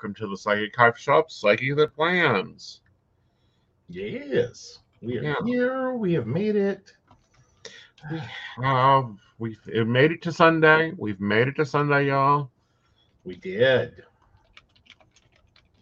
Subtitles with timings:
[0.00, 2.80] good evening, and welcome to the Psychic Coffee Shop, Psychic That Plans.
[3.88, 5.34] Yes, we are Yeah.
[5.44, 5.94] here.
[5.94, 6.92] We have made it.
[8.10, 8.20] We
[8.62, 10.92] have we've made it to Sunday.
[10.96, 12.50] We've made it to Sunday, y'all.
[13.24, 14.04] We did.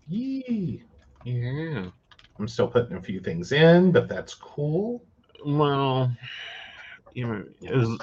[0.09, 0.85] Yee.
[1.25, 1.91] Yeah.
[2.39, 5.05] I'm still putting a few things in, but that's cool.
[5.45, 6.15] Well,
[7.15, 7.99] you know, is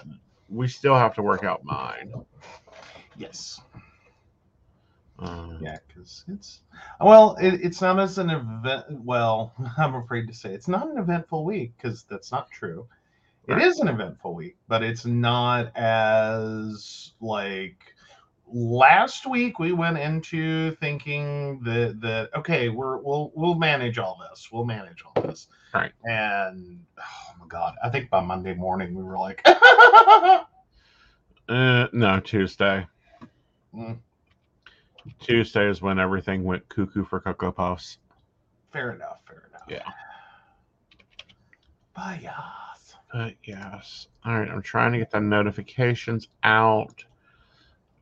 [0.49, 2.13] we still have to work out mine.
[3.17, 3.61] Yes.
[5.19, 6.61] Um, Yeah, because it's
[6.99, 8.85] well, it, it's not as an event.
[8.89, 12.87] Well, I'm afraid to say it's not an eventful week because that's not true.
[13.47, 13.67] It Right.
[13.67, 17.93] is an eventful week, but it's not as like
[18.47, 24.49] last week we went into thinking that that okay we're we'll we'll manage all this
[24.51, 25.91] we'll manage all this Right.
[26.03, 29.41] and oh my god i think by monday morning we were like
[31.49, 32.85] uh, no, Tuesday.
[33.73, 33.97] Mm,
[35.19, 37.97] Tuesday is when everything went cuckoo for Cocoa Puffs.
[38.71, 39.91] fair enough fair enough Yeah.
[41.95, 44.07] but yes But yes.
[44.25, 44.49] All right.
[44.49, 47.03] I'm trying to get the notifications out.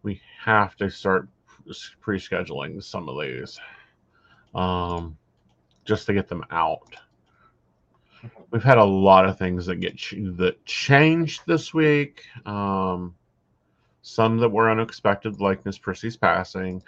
[0.04, 1.28] We have to start
[2.00, 3.60] pre scheduling some of these
[4.56, 5.18] um,
[5.84, 6.96] just to get them out.
[8.52, 12.24] We've had a lot of things that get ch- that changed this week.
[12.46, 13.16] Um,
[14.02, 16.82] some that were unexpected, like Miss Prissy's passing.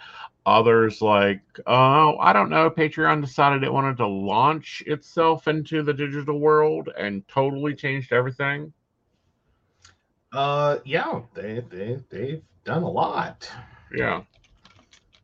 [0.46, 2.68] Others, like, oh, I don't know.
[2.70, 8.72] Patreon decided it wanted to launch itself into the digital world and totally changed everything.
[10.32, 13.48] uh yeah they they they've done a lot
[13.94, 14.22] Yeah.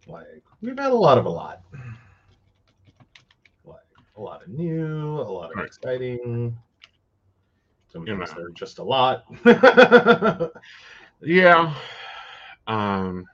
[0.07, 1.63] like we've had a lot of a lot
[3.65, 3.79] like
[4.17, 5.67] a lot of new a lot of Right.
[5.67, 6.57] exciting
[7.93, 8.37] some You things know.
[8.37, 9.25] that are just a lot
[11.23, 11.75] Yeah.
[12.67, 13.29] Um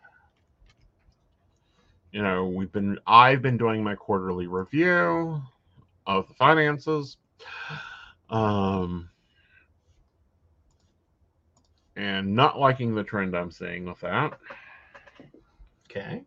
[2.13, 5.43] you know, we've been I've been doing my quarterly review
[6.07, 7.17] of the finances.
[8.31, 9.11] Um
[11.97, 14.39] and not liking the trend I'm seeing with that.
[15.91, 16.25] okay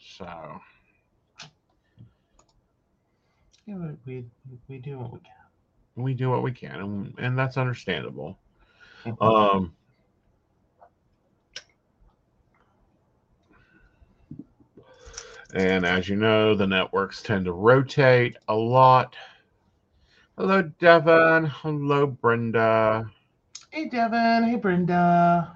[0.00, 0.60] So,
[3.66, 7.38] yeah, we, we we do what we can we do what we can and, and
[7.38, 8.38] that's understandable.
[9.06, 9.16] Mhm.
[9.20, 9.76] Um
[15.52, 19.16] And as you know, the networks tend to rotate a lot.
[20.38, 21.46] Hello, Devin.
[21.46, 23.10] Hello, Brenda.
[23.70, 25.52] hey devin hey brenda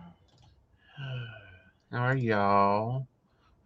[1.92, 3.06] How are y'all?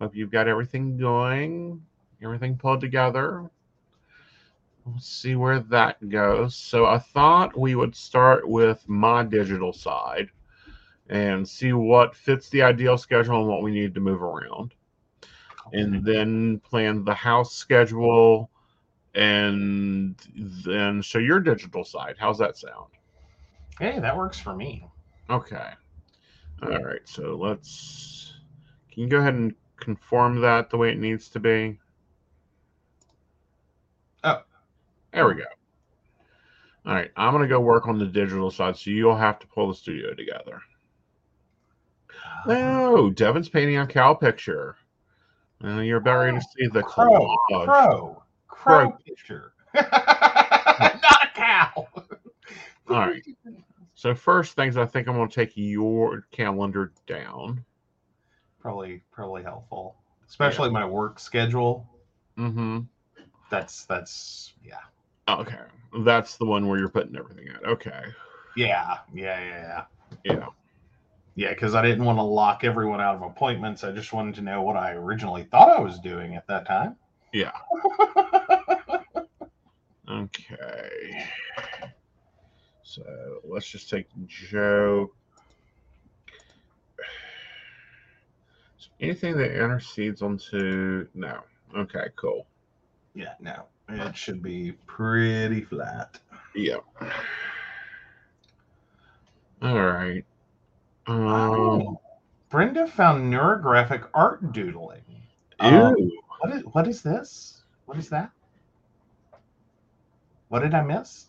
[0.00, 1.82] Hope you've got everything going,
[2.22, 3.50] everything pulled together.
[4.84, 6.54] We'll see where that goes.
[6.56, 10.30] So, I thought we would start with my digital side
[11.08, 14.74] and see what fits the ideal schedule and what we need to move around.
[15.72, 18.50] And then plan the house schedule
[19.14, 20.14] and
[20.64, 22.16] then show your digital side.
[22.18, 22.90] How's that sound?
[23.80, 24.84] hey that works for me
[25.30, 25.70] Okay.
[26.62, 27.00] All right.
[27.04, 28.34] So let's.
[28.90, 31.78] Can you go ahead and conform that the way it needs to be?
[34.24, 34.42] Oh.
[35.12, 35.44] There we go.
[36.86, 37.10] All right.
[37.16, 39.74] I'm going to go work on the digital side, so you'll have to pull the
[39.74, 40.60] studio together.
[42.10, 42.50] Uh-huh.
[42.50, 44.76] Oh, Devin's painting a cow picture.
[45.64, 48.98] Uh, you're about ready to see the crow crow crow Crow.
[49.04, 49.84] picture not
[51.24, 51.88] a cow
[52.88, 53.22] All right.
[53.94, 57.64] So first things, I think I'm going to take your calendar down.
[58.60, 59.96] probably probably helpful
[60.28, 61.86] especially my work schedule
[62.38, 62.80] Mm-hmm.
[63.50, 64.78] that's that's yeah
[65.28, 65.58] Okay,
[66.04, 67.64] that's the one where you're putting everything at.
[67.64, 68.02] Okay.
[68.56, 69.84] yeah yeah yeah
[70.24, 70.46] yeah Yeah.
[71.38, 74.40] Yeah because i didn't want to lock everyone out of appointments i just wanted to
[74.40, 76.96] know what i originally thought i was doing at that time
[77.32, 77.52] Yeah.
[80.10, 81.26] Okay.
[82.82, 83.02] So
[83.44, 85.10] let's just take Joe.
[88.78, 91.40] So anything that intercedes onto no.
[91.76, 92.46] Okay, cool.
[93.14, 96.18] yeah no it should be pretty flat
[96.56, 96.78] Yeah.
[99.60, 100.24] All right.
[101.08, 102.00] Um, oh
[102.50, 105.02] brenda found neurographic art doodling
[105.60, 105.70] ew.
[105.70, 105.94] um,
[106.40, 108.30] what is what is this what is that
[110.48, 111.26] what did i miss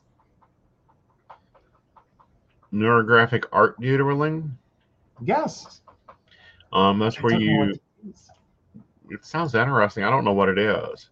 [2.74, 4.58] neurographic art doodling.
[5.22, 5.82] yes
[6.72, 8.14] Um, that's I where don't know what you.
[9.10, 10.04] It sounds interesting.
[10.04, 11.10] I don't know what it is.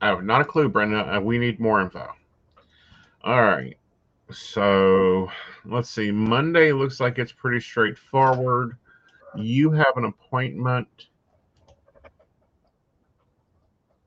[0.00, 1.16] I have not a clue, Brenda.
[1.16, 2.08] Uh, we need more info.
[3.22, 3.76] All right.
[4.32, 5.30] So
[5.64, 6.10] let's see.
[6.10, 8.76] Monday looks like it's pretty straightforward.
[9.36, 10.88] You have an appointment.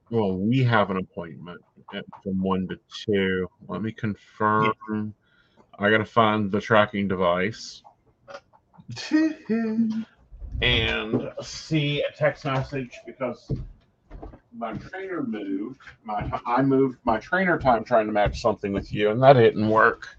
[0.09, 1.61] Well, we have an appointment
[1.93, 3.47] at, from one to two.
[3.67, 5.13] Let me confirm.
[5.79, 7.81] I got to find the tracking device
[10.61, 13.51] and see a text message because
[14.53, 15.79] my trainer moved.
[16.03, 19.69] My I moved my trainer time trying to match something with you, and that didn't
[19.69, 20.17] work.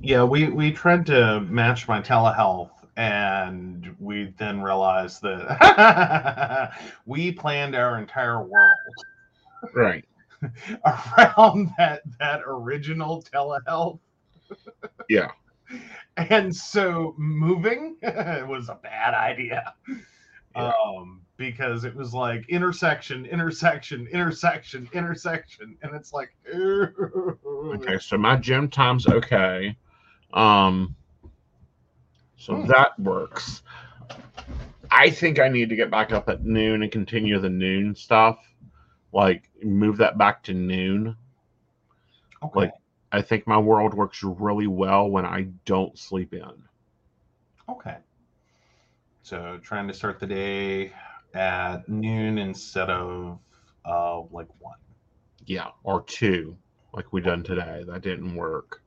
[0.00, 6.72] Yeah, we we tried to match my telehealth, and we then realized that
[7.06, 8.78] we planned our entire world
[9.74, 10.04] Right.
[10.84, 13.98] around that that original telehealth,
[15.08, 15.30] Yeah.
[16.16, 19.74] and so moving was a bad idea.
[20.54, 20.72] Yeah.
[20.96, 26.34] Um, because it was like intersection, intersection, intersection, intersection, and it's like,
[27.72, 27.98] Okay.
[27.98, 29.76] So my gym time's okay.
[30.32, 30.94] Um.
[32.36, 32.66] So Hmm.
[32.66, 33.62] that works.
[34.90, 38.38] I think I need to get back up at noon and continue the noon stuff.
[39.12, 41.16] Like move that back to noon.
[42.42, 42.54] okay.
[42.54, 42.72] Like
[43.12, 46.64] I think my world works really well when I don't sleep in.
[47.68, 47.96] Okay.
[49.22, 50.92] So trying to start the day
[51.34, 53.38] at noon instead of
[53.84, 54.78] uh like one.
[55.46, 56.56] Yeah, or two,
[56.92, 57.84] like we done today.
[57.86, 58.82] That didn't work.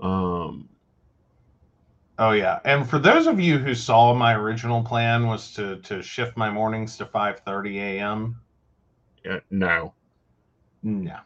[0.00, 0.68] Um,
[2.18, 2.60] Oh yeah.
[2.66, 6.50] And for those of you who saw my original plan was to to shift my
[6.50, 8.40] mornings to 5:30 a.m.
[9.24, 9.94] yeah, no,
[10.82, 11.16] No.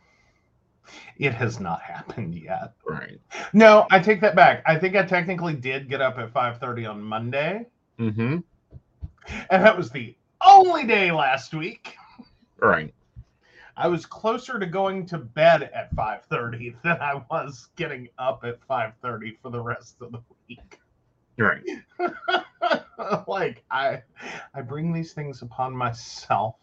[1.19, 2.75] It has not happened yet.
[2.87, 3.19] right.
[3.53, 4.63] No, I take that back.
[4.67, 7.67] I think I technically did get up at 5:30 on Monday,
[7.99, 8.39] Mm-hmm.
[9.51, 11.97] and that was the only day last week.
[12.59, 12.95] Right.
[13.77, 18.61] I was closer to going to bed at 5:30 than I was getting up at
[18.69, 20.79] 5:30 for the rest of the week.
[21.37, 21.65] Right.
[23.27, 24.03] like I
[24.55, 26.55] I bring these things upon myself.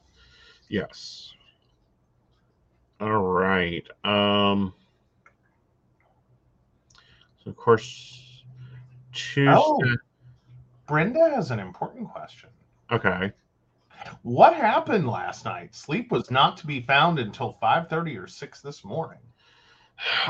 [0.69, 1.33] Yes.
[3.01, 3.85] All right.
[4.05, 4.73] Um.
[7.43, 8.43] So of course,
[9.11, 9.51] Tuesday.
[9.53, 9.81] Oh.
[10.87, 12.49] Brenda has an important question.
[12.91, 13.31] Okay.
[14.23, 15.73] What happened last night?
[15.75, 19.19] Sleep was not to be found until 5:30 or 6 this morning.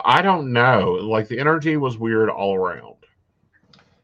[0.03, 0.91] I don't know.
[0.91, 2.95] Like the energy was weird all around.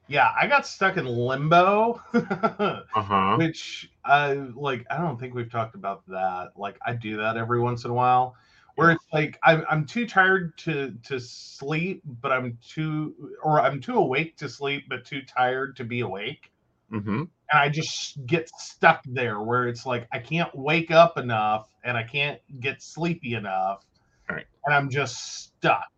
[0.07, 2.01] Yeah, I got stuck in limbo.
[2.95, 3.37] Uh huh.
[3.37, 6.51] which I like I don't think we've talked about that.
[6.55, 8.35] Like I do that every once in a while
[8.75, 13.81] where it's like I'm I'm too tired to to sleep, but I'm too or I'm
[13.81, 16.51] too awake to sleep but too tired to be awake.
[16.91, 17.23] Mm-hmm.
[17.51, 21.95] And I just get stuck there where it's like I can't wake up enough and
[21.97, 23.85] I can't get sleepy enough.
[24.29, 24.45] Right.
[24.65, 25.89] And I'm just stuck.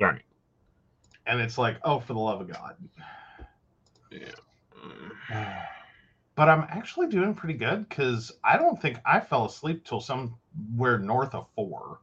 [0.00, 0.22] Right.
[1.26, 2.76] And it's like, oh, for the love of God.
[4.12, 5.62] Mm.
[6.34, 10.98] but I'm actually doing pretty good because I don't think I fell asleep till somewhere
[10.98, 11.98] north of four,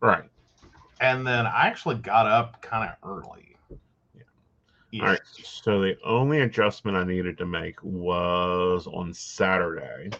[0.00, 0.24] Right.
[1.00, 3.49] and then I actually got up kind of early.
[4.94, 5.20] All right.
[5.44, 10.10] So the only adjustment I needed to make was on Saturday.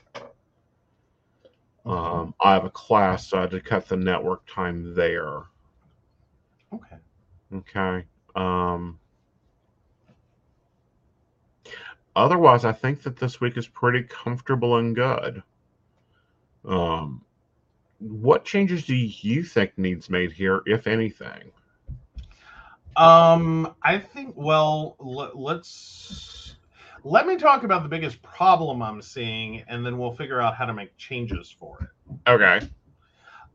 [1.84, 5.42] Um, I have a class, so I had to cut the network time there.
[6.72, 6.96] Okay.
[7.52, 8.04] Okay.
[8.36, 9.00] Um,
[12.14, 15.42] otherwise, I think that this week is pretty comfortable and good.
[16.64, 17.24] Um,
[17.98, 21.50] what changes do you think needs made here, if anything?
[23.00, 24.35] Um, I think.
[24.37, 26.57] Well, let, let's
[27.04, 30.66] let me talk about the biggest problem I'm seeing, and then we'll figure out how
[30.66, 31.90] to make changes for it.
[32.26, 32.61] Okay.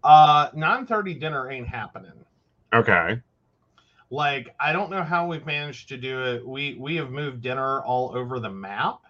[0.04, 2.26] Uh, 9:30 dinner ain't happening.
[2.74, 3.22] Okay.
[4.12, 6.48] Like I don't know how we've managed to do it.
[6.48, 9.02] We we have moved dinner all over the map.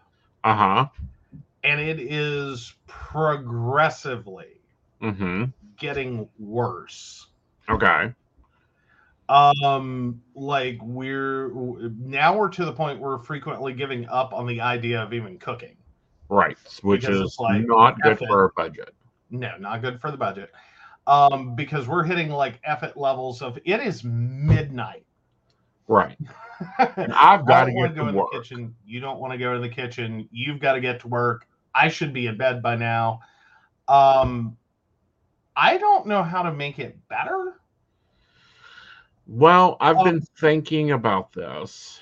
[0.43, 0.89] Uh huh.
[1.63, 4.61] and it is progressively
[5.01, 5.45] Mm-hmm.
[5.77, 7.27] getting worse
[7.69, 8.13] Okay.
[9.29, 11.49] Um like we're
[11.97, 15.37] now we're to the point where we're frequently giving up on the idea of even
[15.39, 15.75] cooking
[16.29, 16.57] Right.
[16.81, 18.27] Which is like, not good it.
[18.27, 18.93] for our budget.
[19.31, 20.51] no not good for the budget
[21.07, 25.05] um because we're hitting like effort levels of it is midnight
[25.87, 26.17] Right.
[26.97, 28.31] And I've got to get go to in work.
[28.31, 28.73] the kitchen.
[28.85, 30.27] You don't want to go in the kitchen.
[30.31, 31.47] You've got to get to work.
[31.75, 33.19] I should be in bed by now.
[33.89, 34.55] Um,
[35.55, 37.59] I don't know how to make it better.
[39.27, 42.01] Well, I've Um, been thinking about this,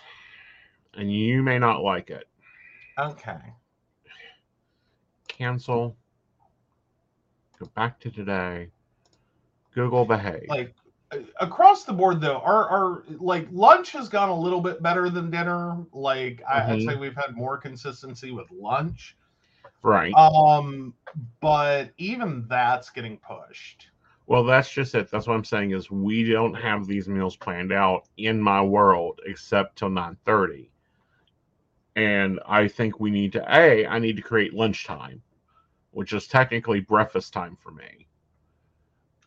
[0.96, 2.28] and you may not like it.
[2.98, 3.40] Okay.
[5.28, 5.96] Cancel.
[7.60, 8.70] Go back to today.
[9.74, 10.48] Google behave.
[10.50, 10.76] Like,
[11.40, 15.30] across the board though, our our like lunch has gone a little bit better than
[15.30, 15.78] dinner.
[15.92, 19.16] Like I, I'd say we've had more consistency with lunch.
[19.82, 20.14] Right.
[20.14, 20.94] Um,
[21.42, 23.90] but even that's getting pushed.
[24.26, 25.10] Well, that's just it.
[25.12, 29.20] That's what I'm saying is we don't have these meals planned out in my world
[29.26, 30.70] except till 9:30.
[31.96, 35.22] And I think we need to a I need to create lunchtime,
[35.92, 38.08] which is technically breakfast time for me.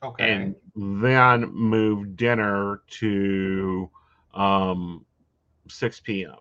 [0.02, 0.34] Okay.
[0.34, 3.90] And then move dinner to
[4.34, 5.04] um
[5.68, 6.36] 6 p.m.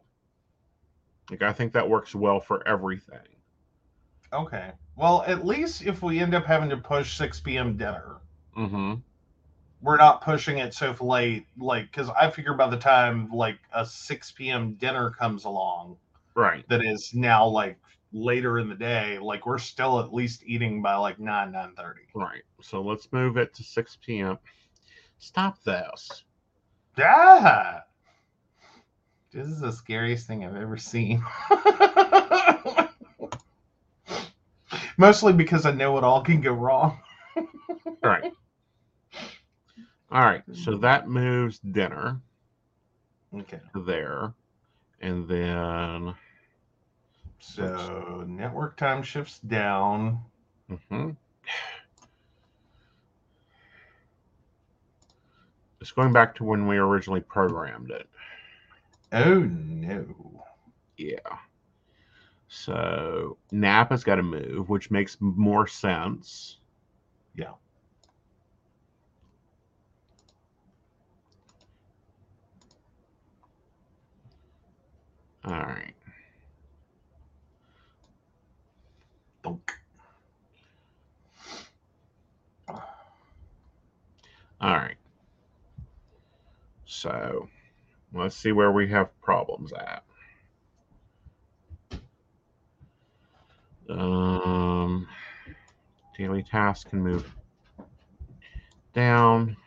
[1.29, 3.27] Like I think that works well for everything.
[4.33, 4.71] okay.
[4.95, 7.77] Well, at least if we end up having to push 6 p.m.
[7.77, 8.17] dinner,
[8.57, 8.95] Mm-hmm.
[9.81, 11.45] we're not pushing it so late.
[11.57, 14.73] Like, because I figure by the time like a 6 p.m.
[14.75, 15.97] dinner comes along,
[16.35, 16.67] Right.
[16.69, 17.77] that is now like
[18.13, 21.93] later in the day, like we're still at least eating by like 9, 9.30.
[22.13, 22.43] Right.
[22.61, 24.37] So let's move it to 6 p.m.
[25.17, 26.23] Stop this.
[26.97, 27.81] Yeah.
[29.33, 31.21] This is the scariest thing I've ever seen.
[34.97, 36.99] Mostly because I know it all can go wrong.
[38.03, 38.31] Right.
[40.11, 40.43] All right.
[40.53, 42.21] So that moves dinner
[43.33, 43.59] Okay.
[43.73, 44.33] to there.
[45.01, 46.15] And then
[47.39, 50.19] So network time shifts down.
[50.71, 51.11] Mm-hmm.
[55.81, 58.07] it's going back to when we originally programmed it.
[59.11, 60.43] Oh no.
[60.97, 61.19] Yeah.
[62.47, 66.57] So Napa's got to move, which makes more sense.
[67.35, 67.53] Yeah.
[75.45, 75.93] All right.
[79.43, 79.71] Thunk.
[82.67, 82.79] All
[84.61, 84.95] right.
[86.85, 87.47] So
[88.13, 90.03] let's see where we have problems at.
[93.87, 95.07] Um,
[96.17, 97.31] daily task can move
[98.93, 99.57] down.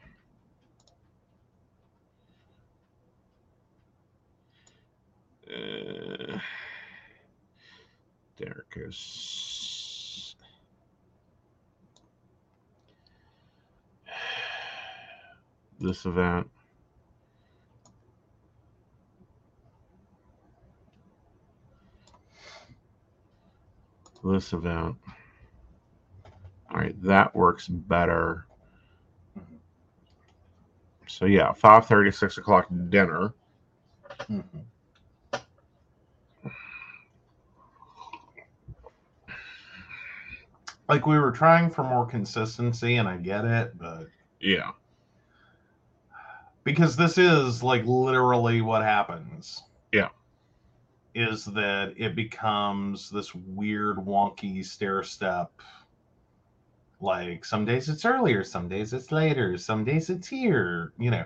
[5.49, 6.39] Uh,
[8.37, 10.35] there goes.
[15.81, 16.51] This event.
[24.25, 24.97] This event.
[26.71, 28.47] All right, that works better.
[31.07, 33.33] So yeah, five thirty, six o'clock dinner.
[34.29, 34.65] Mhm.
[40.89, 44.07] Like we were trying for more consistency, and I get it, but
[44.41, 44.71] Yeah.
[46.65, 49.63] because this is like literally what happens.
[49.93, 50.09] Yeah.
[51.15, 55.51] Is that it becomes this weird, wonky stair step.
[57.01, 61.25] Like some days it's earlier, some days it's later, some days it's here, you know.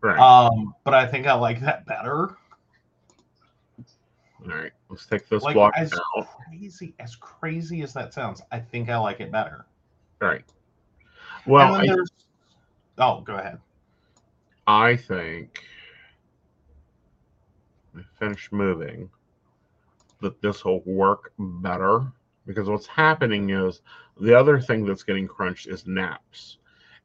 [0.00, 0.18] Right.
[0.18, 2.36] Um, but I think I like that better.
[4.44, 4.72] All right.
[4.88, 6.28] Let's take this Like block as out.
[6.48, 9.66] crazy as crazy as that sounds, I think I like it better.
[10.20, 10.44] All right.
[11.46, 11.88] Well, I,
[12.98, 13.58] oh, go ahead.
[14.66, 15.64] I think
[17.94, 19.10] we finish moving
[20.20, 22.06] that this will work better
[22.46, 23.80] because what's happening is
[24.20, 26.58] the other thing that's getting crunched is naps.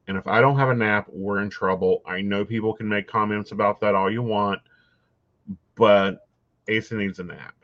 [0.08, 2.01] And if I don't have a nap, we're in trouble.
[2.06, 4.62] I know people can make comments about that all you want,
[5.75, 6.27] but
[6.68, 7.56] Aeson needs a nap.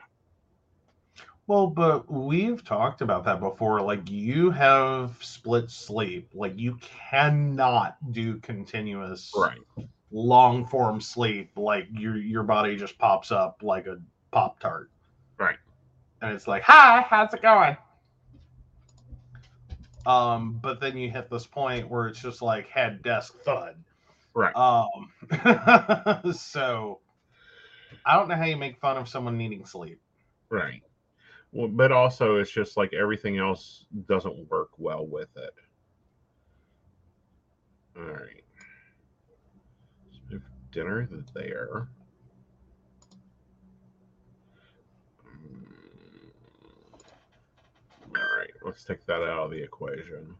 [1.46, 3.82] Well, but we've talked about that before.
[3.82, 6.30] Like you have split sleep.
[6.34, 6.78] Like you
[7.10, 9.58] cannot do continuous Right.
[10.10, 11.50] long form sleep.
[11.56, 13.98] Like your your body just pops up like a
[14.30, 14.90] pop tart.
[15.38, 15.58] Right.
[16.22, 17.76] And it's like, hi, how's it going?
[20.06, 23.76] Um, but then you hit this point where it's just like head desk thud.
[24.34, 24.54] Right.
[24.56, 25.10] Um
[26.32, 27.00] so
[28.06, 30.00] I don't know how you make fun of someone needing sleep.
[30.50, 30.82] Right.
[31.52, 35.54] Well, but also it's just like everything else doesn't work well with it.
[37.96, 38.42] All right.
[40.30, 40.42] Move
[40.72, 41.88] dinner there.
[45.26, 45.66] Mm.
[48.16, 50.34] All right, let's take that out of the equation.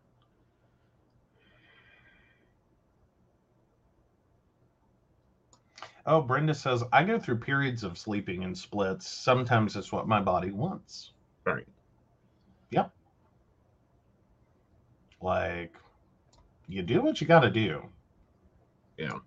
[6.07, 9.09] Oh, Brenda says, I go through periods of sleeping in splits.
[9.09, 11.13] Sometimes it's what my body wants.
[11.47, 11.67] Right.
[12.71, 12.93] Yep.
[15.23, 15.75] Like,
[16.69, 17.83] you do what you got to do.
[18.99, 19.19] Yeah.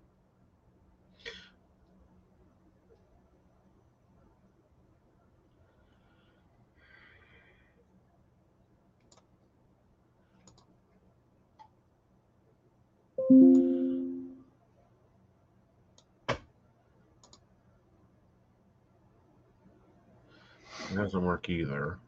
[20.90, 21.98] It doesn't work either.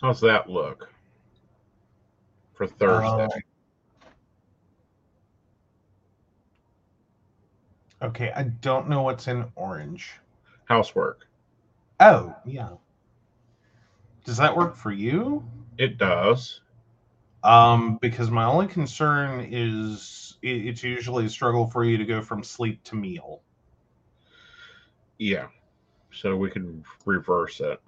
[0.00, 0.90] How's that look
[2.54, 3.24] for Thursday?
[3.24, 3.30] Um,
[8.04, 10.12] Okay, I don't know what's in orange.
[10.66, 11.26] Housework.
[12.00, 12.68] Oh, yeah.
[14.26, 15.42] Does that work for you?
[15.78, 16.60] It does.
[17.42, 22.20] Um, because my only concern is it, it's usually a struggle for you to go
[22.20, 23.40] from sleep to meal.
[25.18, 25.46] Yeah.
[26.12, 27.80] So we could reverse it.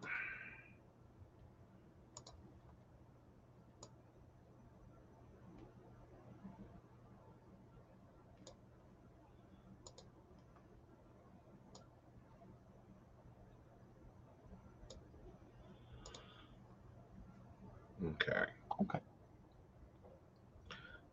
[18.22, 18.44] Okay.
[18.82, 18.98] Okay.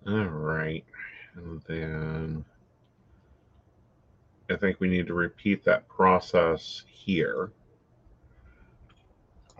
[0.08, 0.84] All right.
[1.36, 2.46] And then
[4.50, 7.52] I think we need to repeat that process here.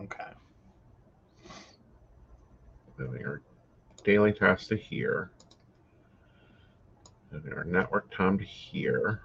[0.00, 0.24] Okay.
[2.98, 3.42] Moving our
[4.04, 5.30] daily task to here.
[7.32, 9.22] Moving our network time to here.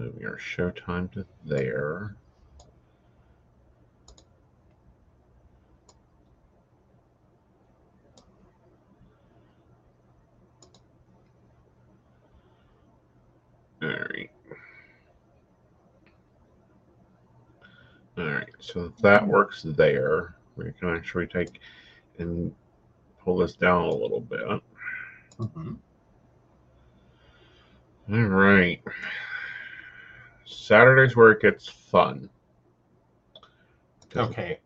[0.00, 2.16] Moving our show time to there.
[13.82, 14.30] All right.
[18.16, 20.34] All right, so that works there.
[20.56, 21.60] We can actually take
[22.18, 22.54] and
[23.22, 24.62] pull this down a little bit.
[25.38, 25.78] Mhm.
[28.12, 28.82] All right.
[30.50, 32.28] Saturday's where it gets fun.
[34.16, 34.58] Okay.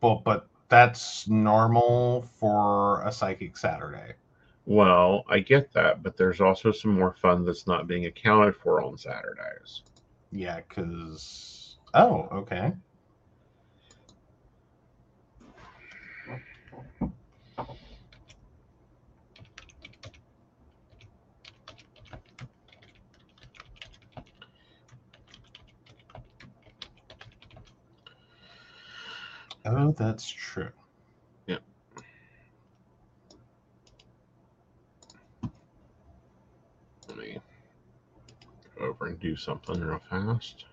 [0.00, 4.14] Well, but that's normal for a psychic Saturday.
[4.66, 8.82] Well, I get that, but there's also some more fun that's not being accounted for
[8.82, 9.82] on Saturdays.
[10.32, 11.76] Yeah, because.
[11.92, 12.72] Oh, okay.
[29.72, 30.70] Oh, that's true.
[31.46, 31.62] Yep.
[37.08, 37.38] Let me
[38.76, 40.64] go over and do something real fast.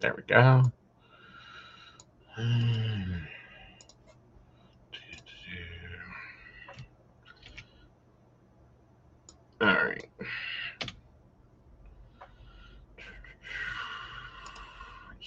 [0.00, 0.72] There we go.
[9.60, 10.04] All right.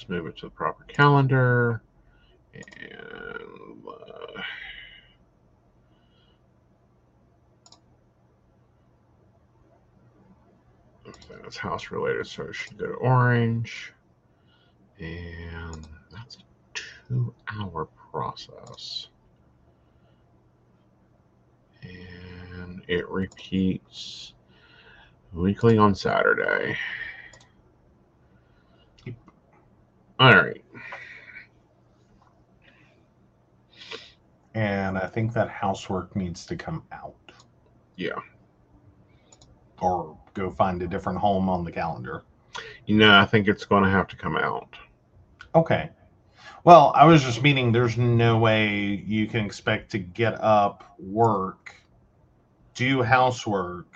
[0.07, 1.81] Move it to the proper calendar.
[2.53, 2.63] And
[3.87, 4.41] uh,
[11.41, 13.93] that's house related, so it should go to orange.
[14.99, 16.39] And that's a
[16.73, 19.07] two hour process.
[21.83, 24.33] And it repeats
[25.33, 26.77] weekly on Saturday.
[30.19, 30.63] All right.
[34.53, 37.13] And I think that housework needs to come out
[37.97, 38.13] Yeah.
[39.81, 42.23] or go find a different home on the calendar.
[42.85, 44.75] You know, I think it's going to have to come out.
[45.53, 45.89] Okay.
[46.63, 51.75] Well, I was just meaning there's no way you can expect to get up, work,
[52.73, 53.87] do housework,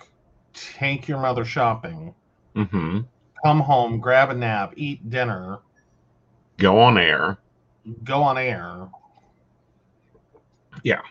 [0.53, 2.13] take your mother shopping,
[2.55, 2.99] hmm
[3.43, 5.59] come home, grab a nap, eat dinner,
[6.59, 7.37] Go on air.
[8.03, 8.87] go on air.
[10.83, 11.01] Yeah.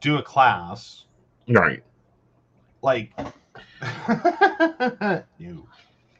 [0.00, 1.04] Do a class.
[1.48, 1.82] Right.
[2.82, 3.12] Like,
[5.38, 5.66] no.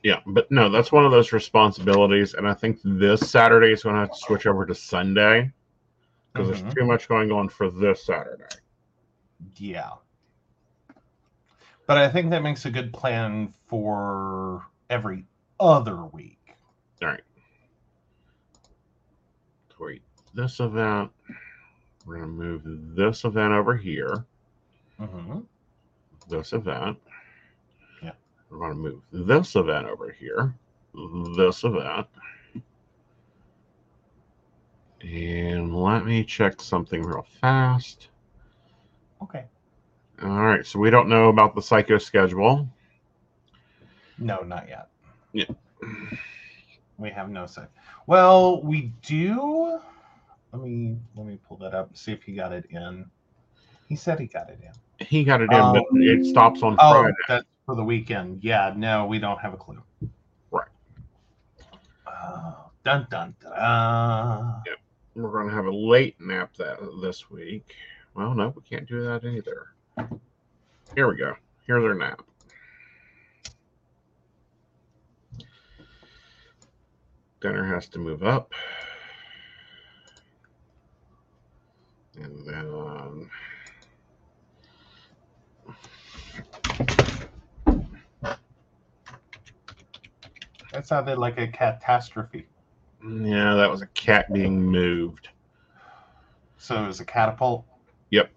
[0.03, 0.21] Yeah.
[0.27, 2.35] But no, that's one of those responsibilities.
[2.35, 5.51] And I think this Saturday is going to have to switch over to Sunday
[6.33, 6.61] because Mhm.
[6.63, 8.45] there's too much going on for this Saturday.
[9.57, 9.93] Yeah.
[11.87, 15.25] But I think that makes a good plan for every
[15.59, 16.39] other week.
[17.03, 17.21] All right.
[19.81, 20.03] Wait,
[20.35, 21.11] this event.
[22.07, 22.63] We're gonna move
[22.97, 24.25] this event over here.
[25.01, 25.41] Mm-hmm.
[26.29, 26.99] This event.
[28.03, 28.13] Yeah.
[28.51, 30.55] We're gonna move this event over here.
[31.37, 32.07] This event.
[35.03, 38.09] And let me check something real fast.
[39.23, 39.45] Okay.
[40.23, 42.69] All right, so we don't know about the psycho schedule.
[44.19, 44.89] No, not yet.
[45.33, 45.45] Yeah.
[46.97, 47.63] We have no say.
[48.07, 49.81] Well, we do.
[50.53, 53.05] Let me let me pull that up and see if he got it in.
[53.89, 55.07] He said he got it in.
[55.07, 57.15] He got it in, but Um, it stops on Oh, Friday.
[57.29, 58.43] that's for the weekend.
[58.43, 59.83] Yeah, no, we don't have a clue.
[60.51, 60.69] Right.
[62.07, 64.63] Oh, dun dun dun.
[64.67, 64.79] Yep.
[65.15, 67.75] We're going to have a late nap that this week.
[68.15, 69.69] Well, no, we can't do that either.
[70.95, 71.35] Here we go.
[71.67, 72.23] Here's our nap.
[77.41, 78.53] Dinner has to move up.
[82.21, 83.31] And then um,
[90.73, 92.47] That sounded like a catastrophe.
[93.03, 95.29] yeah, that was a cat being moved.
[96.59, 97.65] So it was a catapult.
[98.11, 98.31] Yep.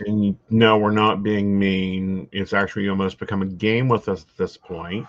[0.00, 2.28] And no, we're not being mean.
[2.30, 5.06] It's actually almost become a game with us at this point.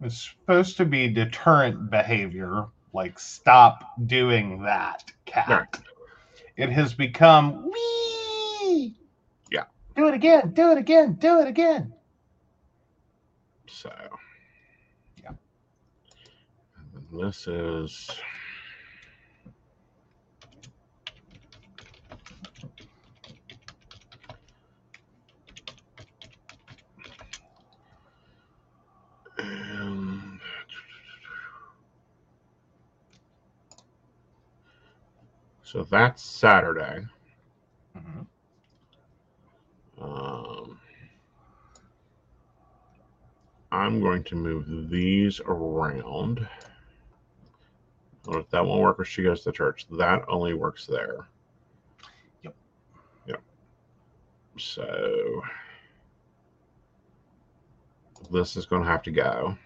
[0.00, 5.48] It's supposed to be deterrent behavior, like stop doing that, cat.
[5.48, 5.80] Right.
[6.56, 8.94] It has become wee.
[9.50, 9.64] Yeah.
[9.96, 10.52] Do it again.
[10.52, 11.14] Do it again.
[11.14, 11.92] Do it again.
[13.68, 13.92] So,
[15.22, 15.32] Yeah.
[16.76, 18.10] And this is
[35.68, 37.04] so that's Saturday.
[37.94, 38.26] Mhm.
[40.00, 40.80] Um,
[43.70, 46.48] I'm going to move these around.
[48.26, 51.28] Or if that won't work, if she goes to church, that only works there.
[52.44, 52.54] Yep.
[53.26, 53.42] Yep.
[54.56, 55.42] So
[58.30, 59.58] this is going to have to go.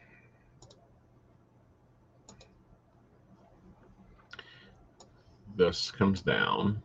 [5.56, 6.82] This comes down.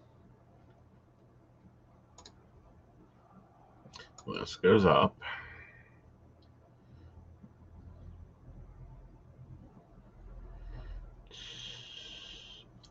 [4.28, 5.16] This goes up.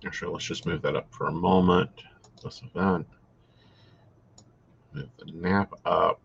[0.05, 1.91] Actually, let's just move that up for a moment.
[2.43, 3.07] This event.
[4.93, 6.23] Move the nap up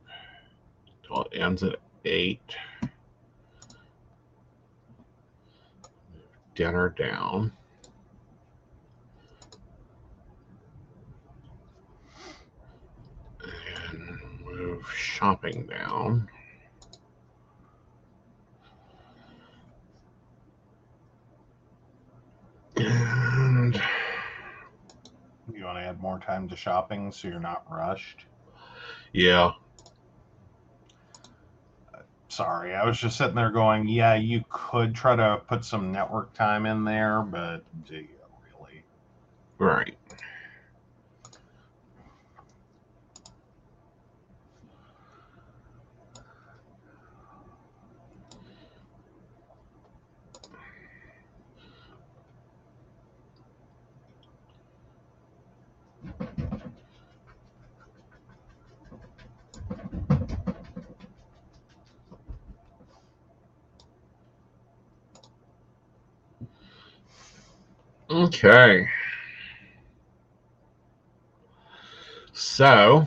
[1.04, 2.56] until it ends at eight.
[2.82, 2.92] Move
[6.56, 7.52] dinner down.
[14.62, 16.28] Move shopping down.
[22.78, 23.76] And
[25.54, 28.26] You want to add more time to shopping so you're not rushed?
[29.14, 29.52] yeah,
[32.30, 36.34] Sorry, I was just sitting there going, yeah, you could try to put some network
[36.34, 38.08] time in there, but do you
[38.58, 38.86] really?
[39.58, 39.98] right.
[68.34, 68.88] Okay.
[72.34, 73.06] So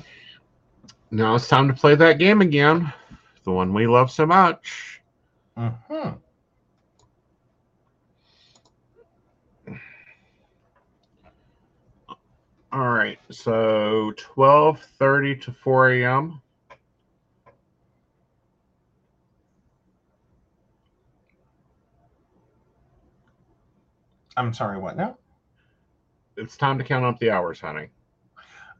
[1.10, 2.92] now it's time to play that game again.
[3.44, 5.00] The one we love so much.
[5.56, 5.70] hmm
[12.72, 13.18] All right.
[13.30, 16.42] So 12:30 to 4 a.m.
[24.36, 25.16] I'm sorry, what now?
[26.36, 27.88] It's time to count up the hours, honey.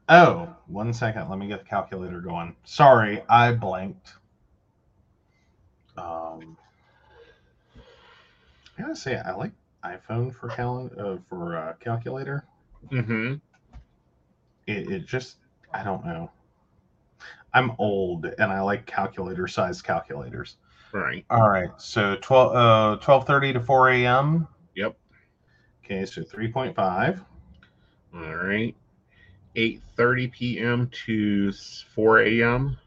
[0.09, 1.29] Oh, one second.
[1.29, 2.55] Let me get the calculator going.
[2.65, 4.13] Sorry, I blanked.
[5.97, 6.57] Um,
[8.77, 12.45] I gotta say, I like iPhone for cal- uh, for uh, calculator.
[12.91, 13.35] Mm-hmm.
[14.67, 15.37] It, it just,
[15.73, 16.29] I don't know.
[17.53, 20.57] I'm old and I like calculator sized calculators.
[20.91, 21.25] Right.
[21.29, 24.47] All right, so 12 uh 12:30 to 4 a.m.
[25.85, 27.23] Okay, so 3.5.
[28.15, 28.75] All right.
[29.55, 30.89] 8:30 p.m.
[31.05, 31.51] to
[31.93, 32.77] 4 a.m.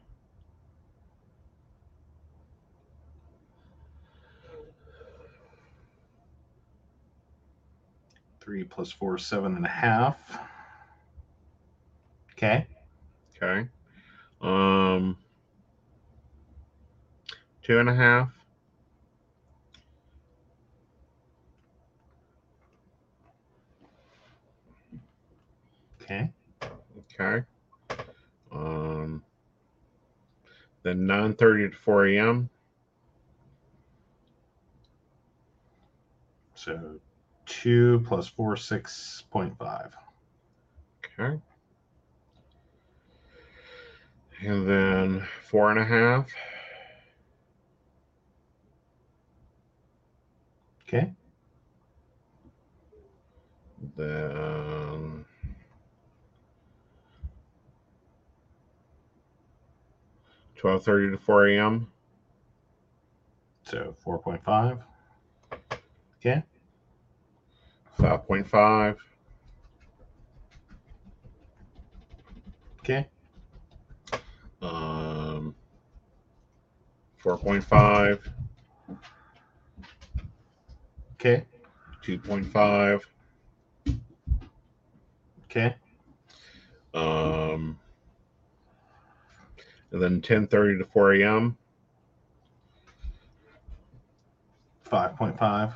[8.41, 10.17] Three plus four, seven and a half.
[12.33, 12.67] Okay.
[13.37, 13.69] Okay.
[14.41, 15.17] Um.
[17.63, 18.38] Two and a half.
[26.11, 26.31] Okay.
[27.21, 27.45] Okay.
[28.51, 29.23] Um.
[30.83, 32.51] Then 9:30 to 4 a.m.
[36.55, 36.99] So
[37.45, 39.91] two plus four, 6.5.
[41.21, 41.41] Okay.
[44.41, 46.31] And then four and a half.
[50.83, 51.13] Okay.
[53.97, 54.98] Then
[60.59, 61.91] twelve thirty to four a.m.
[63.65, 64.81] So 4.5.
[66.21, 66.43] Okay.
[68.01, 68.97] Five point five.
[72.81, 73.07] Okay.
[74.63, 75.55] Um,
[77.19, 78.27] four point five.
[81.15, 81.45] Okay.
[82.01, 83.07] Two point five.
[85.45, 85.75] Okay.
[86.95, 87.79] Um,
[89.93, 91.57] and then ten thirty to four a.m.
[94.91, 95.75] 5.5.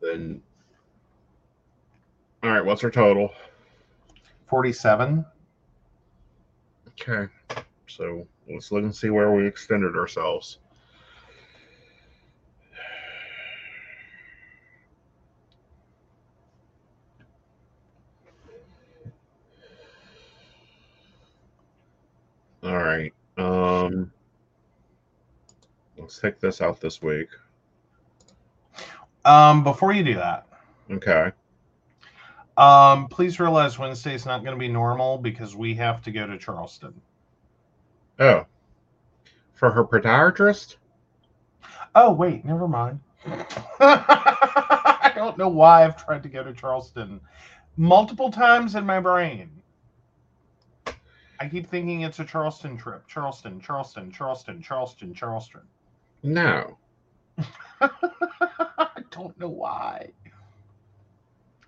[0.00, 0.42] Then,
[2.42, 2.64] all right.
[2.64, 3.32] What's our total?
[4.48, 5.24] 47.
[6.88, 7.30] Okay.
[7.86, 10.58] So let's look and see where we extended ourselves.
[22.70, 23.12] All right.
[23.36, 24.12] Um
[25.98, 27.28] let's take this out this week.
[29.24, 30.46] Um, before you do that,
[30.90, 31.30] Okay.
[32.56, 36.26] um, please realize Wednesday is not going to be normal because we have to go
[36.26, 36.94] to Charleston.
[38.18, 38.46] Oh.
[39.52, 40.76] For her podiatrist?
[41.94, 43.00] Oh, wait, never mind.
[43.80, 47.20] I don't know why I've tried to go to Charleston
[47.76, 49.50] multiple times in my brain.
[51.40, 53.06] I keep thinking it's a Charleston trip.
[53.08, 55.62] Charleston, Charleston, Charleston, Charleston, Charleston.
[56.22, 56.76] No.
[57.80, 60.10] I don't know why.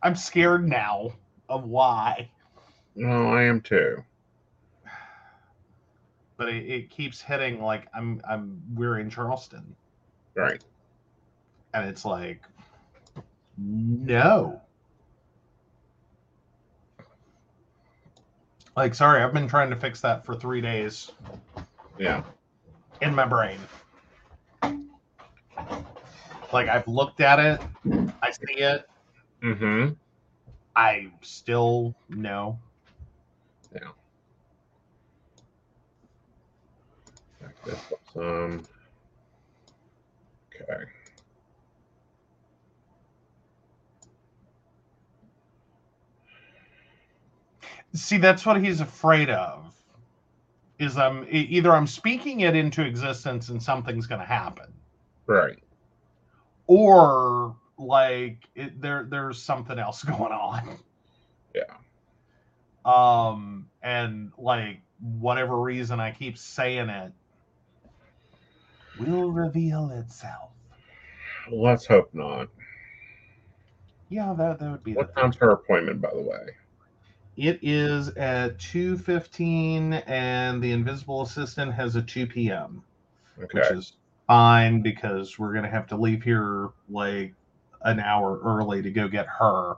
[0.03, 1.13] I'm scared now
[1.49, 2.31] of why,
[2.97, 4.05] No, I am too.
[6.37, 9.75] but it, it keeps hitting like I'm I'm we're in Charleston,
[10.35, 10.63] Right.
[11.73, 12.43] and it's like
[13.57, 14.61] no.
[18.77, 21.11] Like, sorry, I've been trying to fix that for three days
[21.99, 22.23] Yeah.
[23.03, 23.59] in my brain.
[26.53, 27.61] Like, I've looked at it,
[28.23, 28.89] I see it,
[29.43, 29.95] Mm-hmm.
[30.77, 32.59] I still know.
[38.17, 38.67] Um
[40.55, 40.85] okay.
[47.95, 49.67] See, that's what he's afraid of.
[50.79, 54.73] Is I'm either I'm speaking it into existence and something's going to happen,
[55.27, 55.59] Right.
[56.67, 60.79] or like it, there there's something else going on.
[61.55, 61.63] Yeah.
[62.85, 67.13] Um, and like whatever reason I keep saying it
[68.99, 70.51] will reveal itself.
[71.51, 72.49] Let's hope not.
[74.09, 74.95] Yeah, that that would be.
[74.95, 76.57] What time's her appointment, by the way?
[77.37, 82.83] It is at two fifteen, and the invisible assistant has a two p.m.
[83.43, 83.59] Okay.
[83.59, 83.95] which is
[84.27, 87.35] fine because we're gonna have to leave here like
[87.83, 89.75] an hour early to go get her.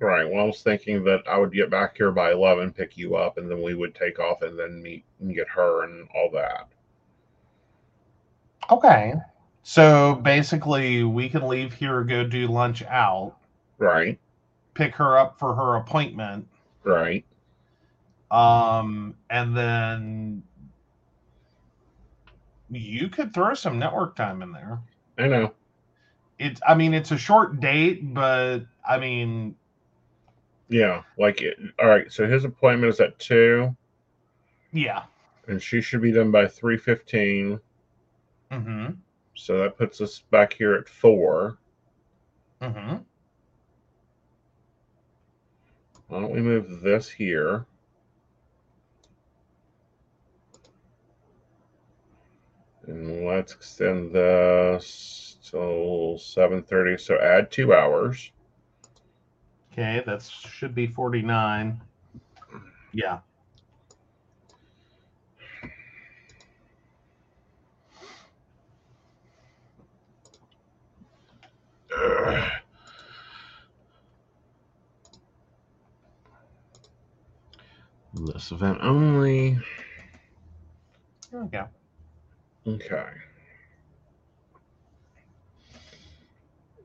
[0.00, 0.28] Right.
[0.28, 3.38] Well, I was thinking that I would get back here by 11, pick you up,
[3.38, 6.68] and then we would take off and then meet and get her and all that.
[8.70, 9.14] Okay.
[9.62, 13.36] So basically, we can leave here, go do lunch out,
[13.78, 14.18] Right.
[14.74, 16.46] pick her up for her appointment,
[16.86, 17.24] Right.
[18.30, 20.42] um, and then
[22.70, 24.80] you could throw some network time in there.
[25.18, 25.52] I know.
[26.38, 29.56] It's I mean it's a short date, but I mean
[30.68, 31.56] Yeah, like it.
[31.80, 32.12] All right.
[32.12, 33.74] So his appointment is at two,
[34.72, 35.02] yeah.
[35.48, 37.58] and she should be done by three fifteen.
[38.50, 38.92] Mm-hmm.
[39.34, 41.58] So that puts us back here at four.
[42.62, 42.96] Mm-hmm.
[46.08, 47.66] Why don't we move this here?
[52.86, 56.96] And let's extend this till seven thirty.
[56.96, 58.30] So add two hours.
[59.72, 61.78] Okay, that should be 49.
[62.94, 63.18] Yeah.
[71.94, 72.50] Ugh.
[78.18, 79.58] This event only.
[81.30, 81.68] There we go.
[82.66, 83.10] Okay.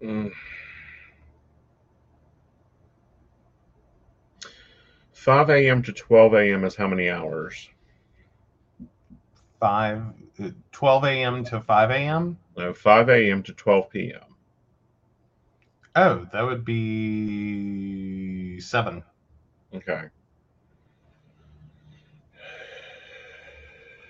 [0.04, 0.32] Mm.
[5.14, 5.82] 5 a.m.
[5.84, 6.66] to 12 a.m.
[6.66, 7.70] is how many hours?
[9.62, 10.04] 5
[10.44, 11.46] uh, 12 a.m.
[11.46, 12.38] to 5 a.m.
[12.58, 13.44] No, 5 a.m.
[13.44, 14.36] to 12 p.m.
[15.96, 19.04] Oh, that would be 7.
[19.74, 20.10] Okay.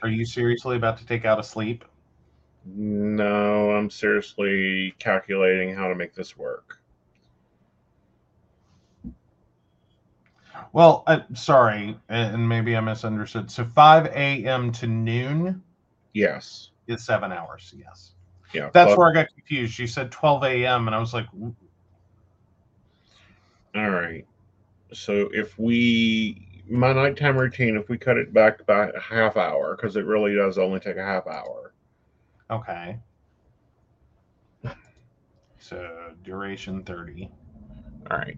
[0.03, 1.85] Are you seriously about to take out a sleep?
[2.65, 6.79] No, I'm seriously calculating how to make this work.
[10.73, 13.51] Well, uh, sorry, and maybe I misunderstood.
[13.51, 14.71] So 5 a.m.
[14.73, 15.61] to noon
[16.13, 16.69] Yes.
[16.87, 17.73] is 7 hours.
[17.77, 18.11] Yes.
[18.53, 18.69] Yeah.
[18.73, 19.77] That's but- where I got confused.
[19.79, 20.87] You said 12 a.m.
[20.87, 21.55] and I was like, "W-
[23.75, 24.25] All right.
[24.93, 29.76] So if we my nighttime routine, if we cut it back by a half hour,
[29.76, 31.74] because it really does only take a half hour.
[32.50, 33.00] okay.
[35.60, 37.30] So duration 30.
[38.10, 38.38] All right.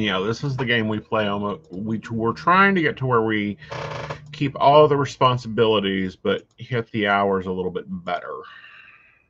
[0.00, 1.70] And yeah, this is the game we play almost.
[1.70, 3.58] We we're trying to get to where we
[4.32, 8.34] keep all the responsibilities, but hit the hours a little bit better.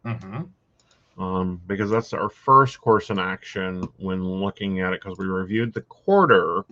[0.05, 1.23] Mm-hmm.
[1.23, 5.75] um, because that's our first course in action when looking at it because we reviewed
[5.75, 6.63] the quarter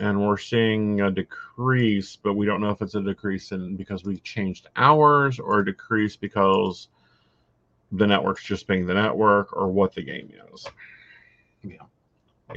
[0.00, 4.04] and we're seeing a decrease but we don't know if it's a decrease in because
[4.04, 6.88] we changed hours or a decrease because
[7.92, 10.66] the network's just being the network or what the game is
[12.50, 12.56] All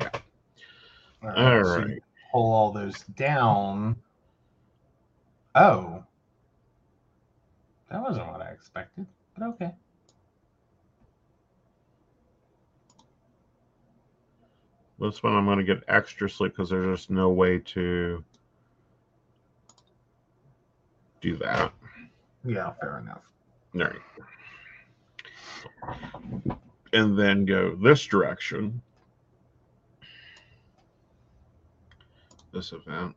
[1.24, 1.99] all so you
[2.32, 3.95] pull all those down.
[5.55, 6.03] Oh.
[7.89, 9.05] That wasn't what I expected,
[9.38, 9.74] but okay.
[14.99, 18.24] this one i'm going to get extra sleep because there's just no way to
[21.22, 21.74] do that
[22.45, 23.24] Yeah, fair enough.
[23.74, 23.95] All right.
[26.93, 28.82] And then go this direction.
[32.55, 33.15] This event.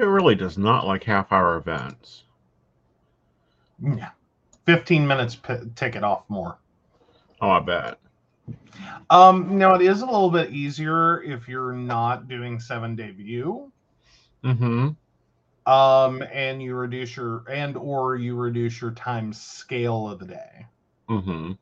[0.00, 2.24] It really does not like half hour events.
[3.82, 4.10] Yeah.
[4.66, 6.58] 15 minutes p- ticket off more.
[7.40, 7.98] Oh, I bet.
[9.08, 13.72] Um, now it is a little bit easier if you're not doing seven day view.
[14.44, 15.70] Mm-hmm.
[15.70, 20.66] Um, and you reduce your and or you reduce your time scale of the day.
[21.08, 21.52] Mm-hmm.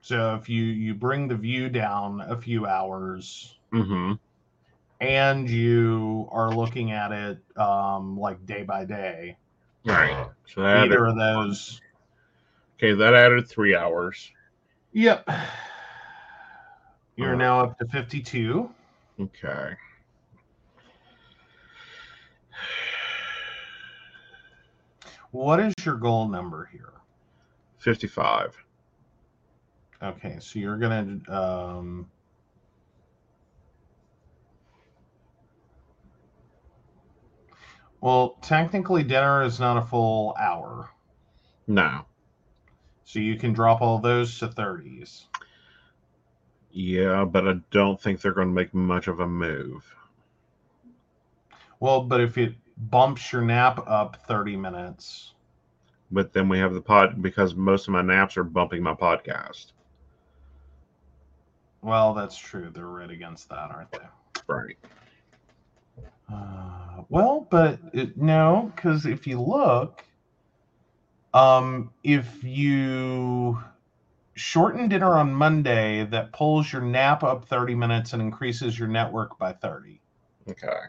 [0.00, 4.12] So if you you bring the view down a few hours Mm-hmm.
[5.04, 9.36] And you are looking at it um like day by day,
[9.84, 10.28] Right.
[10.52, 11.80] So that added, either of those.
[12.78, 14.30] okay, that added three hours.
[14.92, 15.28] Yep.
[17.16, 17.38] You're Alright.
[17.38, 18.70] now up to 52.
[19.20, 19.74] Okay.
[25.30, 26.92] What is your goal number here?
[27.78, 28.56] 55.
[30.02, 32.08] Okay, so you're gonna um
[38.04, 40.90] well, technically dinner is not a full hour.
[41.66, 42.04] No.
[43.04, 45.24] So you can drop all those to 30s.
[46.70, 49.84] Yeah, but I don't think they're going to make much of a move.
[51.80, 55.32] Well, but if it bumps your nap up 30 minutes,
[56.10, 59.72] But then we have the pod because most of my naps are bumping my podcast.
[61.82, 62.70] well, that's true.
[62.70, 64.06] They're right against that, aren't they?
[64.46, 64.76] Right.
[66.32, 70.04] Uh, well, but it, no, because if you look,
[71.32, 73.62] um, if you
[74.34, 79.38] shorten dinner on Monday, that pulls your nap up 30 minutes and increases your network
[79.38, 80.00] by 30.
[80.48, 80.66] Okay.
[80.66, 80.86] Okay.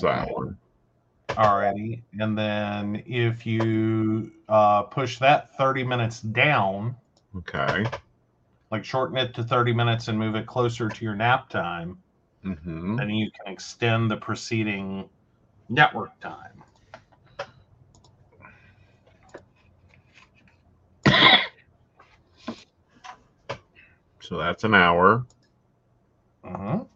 [0.00, 0.56] There's that one.
[1.30, 2.02] Alrighty.
[2.18, 6.96] And then if you uh, push that 30 minutes down,
[7.36, 7.86] Okay.
[8.70, 11.98] like shorten it to 30 minutes and move it closer to your nap time,
[12.44, 12.96] Mm-hmm.
[12.96, 15.08] then you can extend the preceding
[15.68, 16.62] network time.
[24.20, 25.26] So that's an hour.
[26.44, 26.88] Mhm.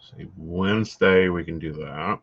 [0.00, 0.26] Say
[1.00, 2.18] Wednesday, we can do that.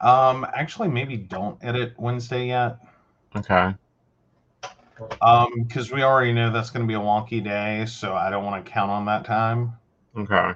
[0.00, 2.78] Um, actually, maybe don't edit Wednesday yet.
[3.36, 3.74] Okay.
[5.22, 8.44] Um, because we already know that's going to be a wonky day, so I don't
[8.44, 9.72] want to count on that time.
[10.16, 10.52] Okay.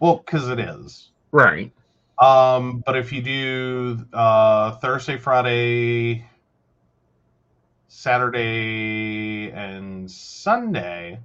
[0.00, 1.10] Well, because it is.
[1.30, 1.72] Right.
[2.18, 6.24] Um, but if you do uh, Thursday, Friday,
[7.96, 11.20] Saturday, and Sunday,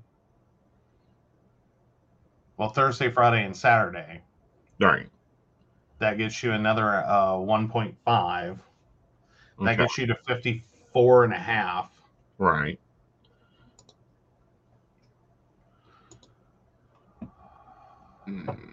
[2.58, 4.22] well, Thursday, Friday, and Saturday,
[4.80, 5.10] Right.
[6.00, 7.96] that gets you another uh, 1.5.
[8.06, 8.60] That
[9.64, 9.76] Okay.
[9.78, 11.92] gets you to 54 and a half.
[12.38, 12.80] Right.
[18.26, 18.69] Hmm.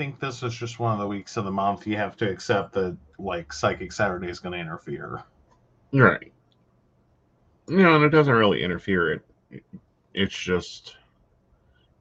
[0.00, 2.72] Think this is just one of the weeks of the month you have to accept
[2.72, 5.24] that like Psychic Saturday is going to interfere.
[5.92, 6.32] Right.
[7.68, 9.22] You know, and it doesn't really interfere.
[9.50, 9.62] It
[10.14, 10.96] it's just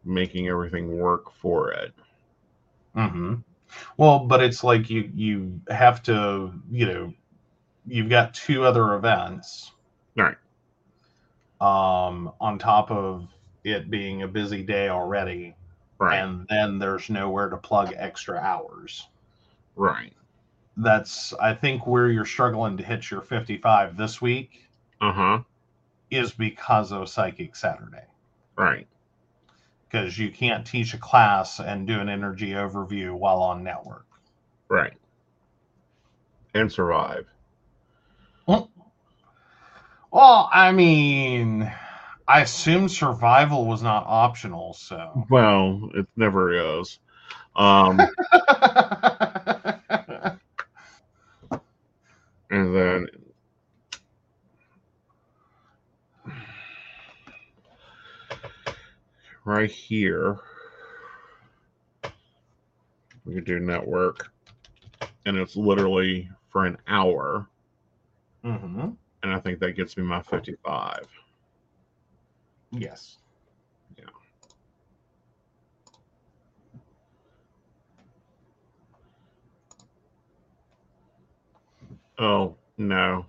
[0.06, 1.93] making everything work for it.
[2.95, 3.34] Mm-hmm.
[3.97, 7.14] Well, but it's like you you have to you know
[7.86, 9.74] you've got two other events,
[10.16, 10.38] Right.
[11.60, 13.28] Um, on top of
[13.66, 15.54] it being a busy day already,
[16.00, 16.20] Right.
[16.20, 19.08] and then there's nowhere to plug extra hours.
[19.76, 20.14] right.
[20.78, 24.70] That's I think where you're struggling to hit your 55 this week
[25.02, 25.39] Uh huh.
[26.10, 28.06] is because of Psychic Saturday.
[28.56, 28.88] Right.
[29.89, 34.06] Because you can't teach a class and do an energy overview while on network.
[34.70, 34.93] Right.
[36.54, 37.26] And survive.
[40.12, 41.72] Well, I mean,
[42.30, 45.26] I assume survival was not optional, so.
[45.32, 47.00] Well, it never is.
[47.56, 47.98] Um,
[52.52, 53.08] and then
[59.44, 60.38] right here,
[63.26, 64.32] we could do network,
[65.26, 67.48] and it's literally for an hour,
[68.44, 68.90] hmm
[69.24, 71.08] and I think that gets me my 55.
[72.72, 73.18] Yes.
[73.98, 74.06] Yeah.
[82.18, 83.26] Oh, no,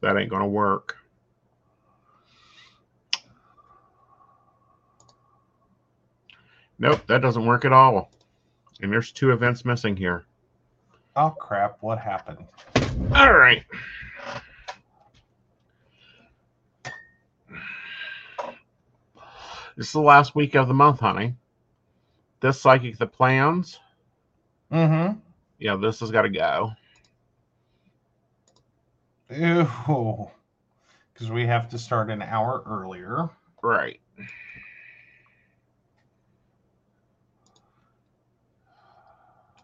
[0.00, 0.96] that ain't gonna work.
[6.78, 8.10] Nope, that doesn't work at all.
[8.80, 10.24] And there's two events missing here.
[11.14, 11.76] Oh crap!
[11.80, 12.46] What happened?
[13.14, 13.62] All right.
[19.80, 21.36] This is the last week of the month, honey.
[22.40, 23.80] This psychic that plans,
[24.70, 25.18] Mm-hmm.
[25.58, 26.72] yeah, this has got to go.
[29.30, 29.66] Ew.
[31.14, 33.30] Because we have to start an hour earlier.
[33.62, 33.98] Right.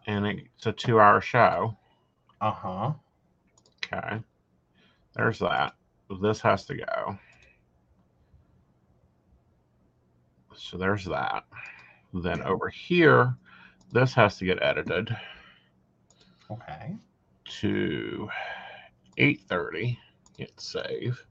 [0.07, 1.77] And it's a two hour show.
[2.41, 2.93] Uh huh.
[3.85, 4.19] Okay.
[5.13, 5.75] There's that.
[6.23, 7.19] This has to go.
[10.57, 11.43] So there's that.
[12.13, 13.35] Then over here,
[13.91, 15.15] this has to get edited
[16.49, 16.95] Okay.
[17.61, 18.29] to
[19.17, 19.97] 8:30.
[20.37, 21.25] Hit save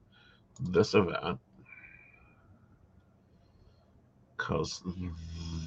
[0.60, 1.38] this event
[4.36, 4.82] because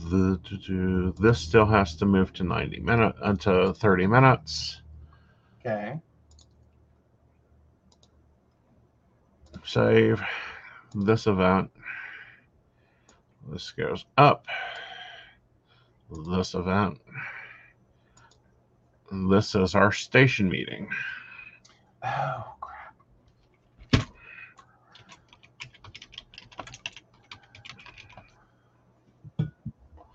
[0.09, 4.81] the, this still has to move to 90 minutes unto uh, 30 minutes.
[5.59, 5.99] Okay.
[9.65, 10.21] save
[10.95, 11.71] this event.
[13.51, 14.45] This goes up.
[16.27, 16.99] This event.
[19.29, 20.87] This is our station meeting.
[22.03, 22.95] Oh crap.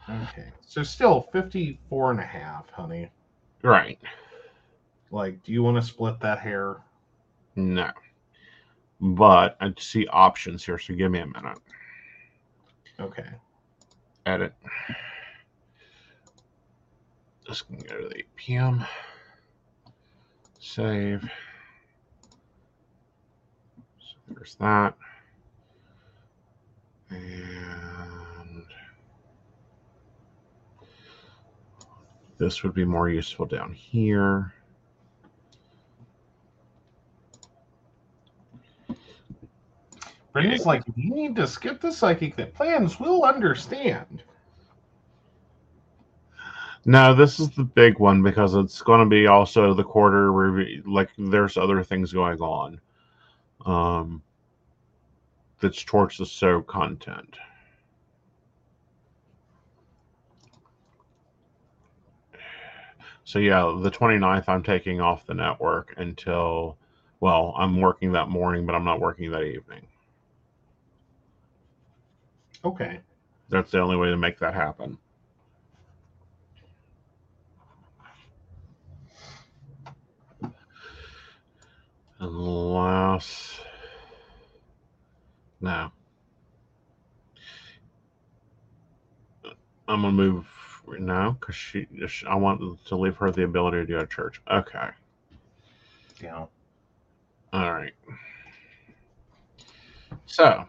[0.08, 0.52] Okay.
[0.60, 3.10] So still 54 and a half, honey.
[3.62, 3.98] Right.
[5.10, 6.76] Like, do you want to split that hair?
[7.56, 7.90] No.
[9.00, 11.58] But I see options here, so give me a minute.
[13.00, 13.28] Okay.
[14.26, 14.54] Edit.
[17.46, 18.84] This can go to the 8 p.m.
[20.58, 21.22] Save.
[23.98, 24.94] So there's that.
[27.10, 28.64] And
[32.38, 34.53] this would be more useful down here.
[40.34, 44.24] Brendan's like, you need to skip the psychic that plans, we'll understand.
[46.84, 50.82] No, this is the big one because it's going to be also the quarter review.
[50.86, 52.80] Like, there's other things going on
[53.64, 54.22] um,
[55.60, 57.36] that's towards the show content.
[63.22, 66.76] So, yeah, the 29th, I'm taking off the network until,
[67.20, 69.86] well, I'm working that morning, but I'm not working that evening.
[72.64, 73.00] Okay.
[73.48, 74.98] That's the only way to make that happen.
[82.20, 83.60] Unless.
[85.60, 85.90] No.
[89.88, 90.46] I'm gonna move
[90.98, 91.86] now because she.
[92.26, 94.40] I want to leave her the ability to go to church.
[94.50, 94.88] Okay.
[96.22, 96.46] Yeah.
[97.52, 97.92] All right.
[100.26, 100.66] So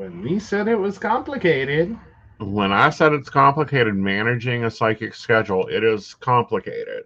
[0.00, 1.94] When we said it was complicated.
[2.38, 7.04] when I said it's complicated managing a psychic schedule, it is complicated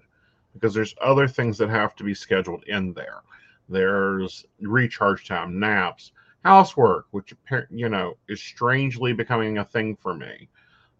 [0.52, 3.22] because there's other things that have to be scheduled in there.
[3.68, 6.12] There's recharge time, naps,
[6.44, 7.34] housework, which
[7.68, 10.48] you know is strangely becoming a thing for me.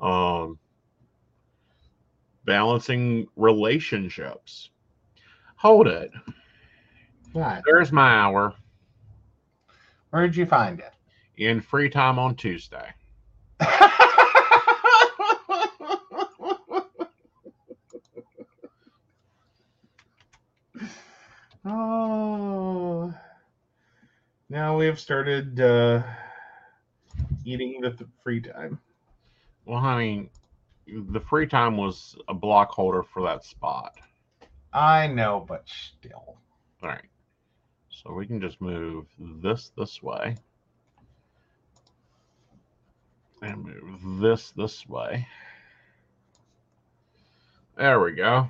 [0.01, 0.59] Um,
[2.45, 4.71] balancing relationships.
[5.55, 6.11] Hold it.
[7.35, 7.63] What?
[7.65, 8.53] There's my hour
[10.11, 10.94] Where did you find it?
[11.37, 12.89] In free time on Tuesday.
[21.65, 23.15] oh.
[24.49, 26.03] Now we have started uh,
[27.45, 28.79] eating the th- free time.
[29.65, 30.31] Well, honey,
[30.87, 33.95] the free time was a block holder for that spot.
[34.73, 36.37] I know, but still.
[36.83, 37.05] All right.
[37.89, 40.37] So we can just move this this way.
[43.45, 45.29] And move this this way.
[47.77, 48.49] There we go.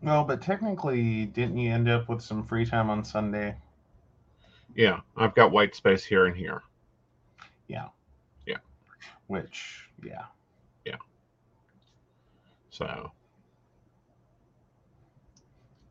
[0.00, 3.54] No, but technically, didn't you end up with some free time on Sunday?
[4.74, 6.62] Yeah, I've got white space here and here.
[7.68, 7.88] Yeah.
[8.46, 8.58] Yeah.
[9.26, 10.24] Which, yeah.
[12.72, 13.12] So,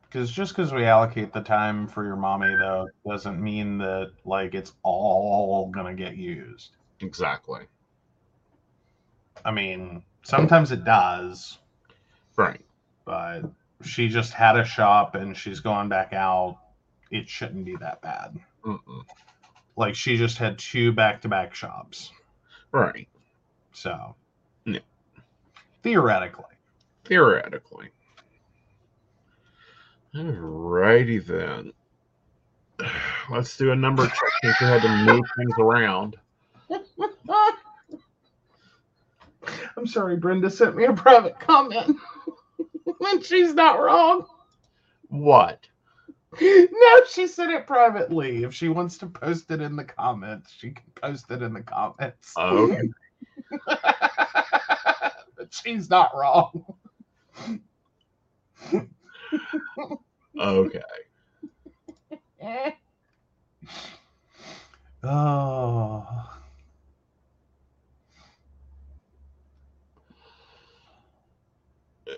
[0.02, 4.52] Because just because we allocate the time for your mommy, though, doesn't mean that, like,
[4.52, 6.76] it's all going to get used.
[7.00, 7.60] exactly.
[9.44, 11.58] I mean, sometimes it does,
[12.36, 12.60] Right.
[13.06, 13.42] but
[13.82, 16.58] she just had a shop and she's going back out.
[17.10, 18.38] It shouldn't be that bad.
[18.64, 19.04] Mm-mm.
[19.76, 22.12] Like, she just had two back to back shops.
[22.70, 23.08] Right.
[23.72, 24.14] So,
[24.66, 24.80] Yeah.
[25.82, 26.51] theoretically.
[27.04, 27.88] Theoretically.
[30.14, 31.72] Alrighty then.
[33.30, 36.16] Let's do a number check since we had to move things around.
[39.76, 41.96] I'm sorry, Brenda sent me a private comment.
[43.00, 44.26] and she's not wrong.
[45.08, 45.66] What?
[46.40, 48.44] No, she sent it privately.
[48.44, 51.60] If she wants to post it in the comments, she can post it in the
[51.60, 52.32] comments.
[52.38, 52.88] Okay.
[53.66, 56.64] but she's not wrong.
[60.40, 60.82] Okay.
[65.04, 66.06] Oh.
[72.08, 72.12] Uh,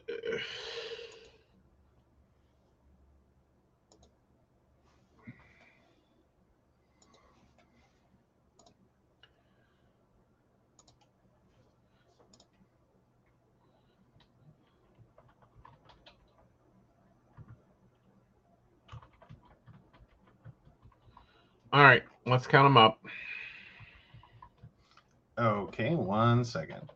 [21.75, 22.05] All right.
[22.25, 23.01] Let's count them up.
[25.37, 26.89] Okay, one second.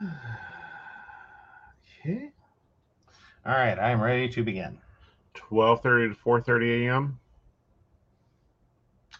[2.04, 2.30] Okay.
[3.44, 4.78] All right, I'm ready to begin.
[5.34, 7.18] 12:30 to 4:30 a.m.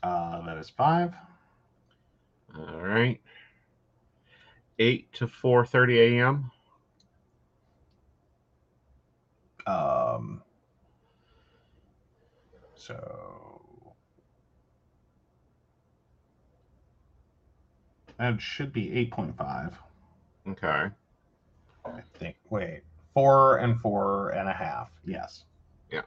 [0.02, 1.14] Uh, that is five.
[2.56, 3.20] All right.
[4.78, 6.50] 8 to 4:30 a.m.
[9.66, 10.42] Um,
[12.74, 13.60] so
[18.18, 19.72] that should be 8.5.
[20.48, 20.90] Okay.
[21.84, 22.36] I think.
[22.50, 22.82] Wait,
[23.14, 24.90] four and four and a half.
[25.04, 25.44] Yes.
[25.90, 26.02] Yeah.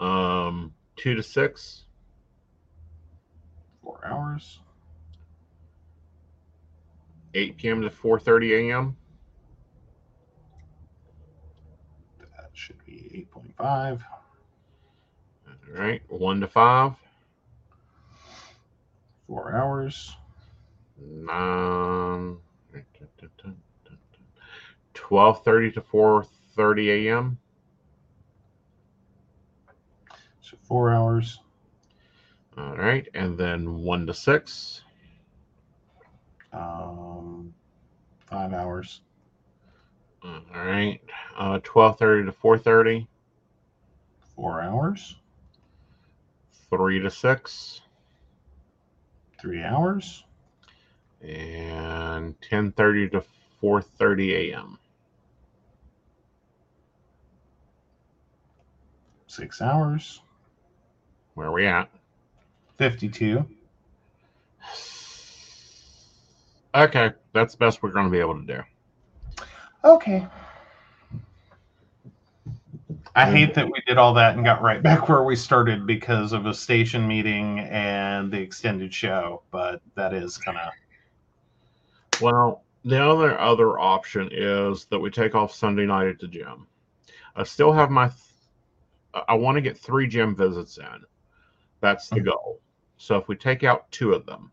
[0.00, 1.84] Um 2 to 6.
[3.82, 4.60] Four hours.
[7.36, 7.82] 8 p.m.
[7.82, 8.96] to 4:30 a.m.
[12.18, 14.00] That should be 8.5.
[15.46, 16.02] All right.
[16.08, 16.92] 1 to 5.
[19.26, 20.16] Four hours.
[20.98, 22.38] 9
[25.08, 27.38] 12:30 to 4:30 a.m.
[30.40, 31.38] So four hours.
[32.56, 34.82] All right, and then 1 to 6.
[36.56, 37.54] Um,
[38.26, 39.02] five hours.
[40.24, 41.00] All right.
[41.36, 43.06] Uh 12:30 to 4:30.
[44.34, 45.16] Four hours.
[46.70, 47.80] 3 to 6.
[49.38, 50.24] Three hours.
[51.22, 53.24] and 10:30 to
[53.62, 54.78] 4:30 a.m.
[59.28, 60.22] Six hours.
[61.34, 61.90] Where are we at?
[62.78, 63.46] 52.
[66.74, 68.62] Okay, that's the best we're going to be able to do.
[69.84, 70.26] Okay.
[73.14, 76.34] I hate that we did all that and got right back where we started because
[76.34, 83.02] of a station meeting and the extended show, but that is kind of Well, the
[83.02, 86.66] other other option is that we take off Sunday night at the gym.
[87.34, 88.10] I still have my.
[89.28, 91.04] I want to get three gym visits in.
[91.80, 92.26] That's the mm-hmm.
[92.26, 92.60] goal.
[92.98, 94.52] So if we take out two of them,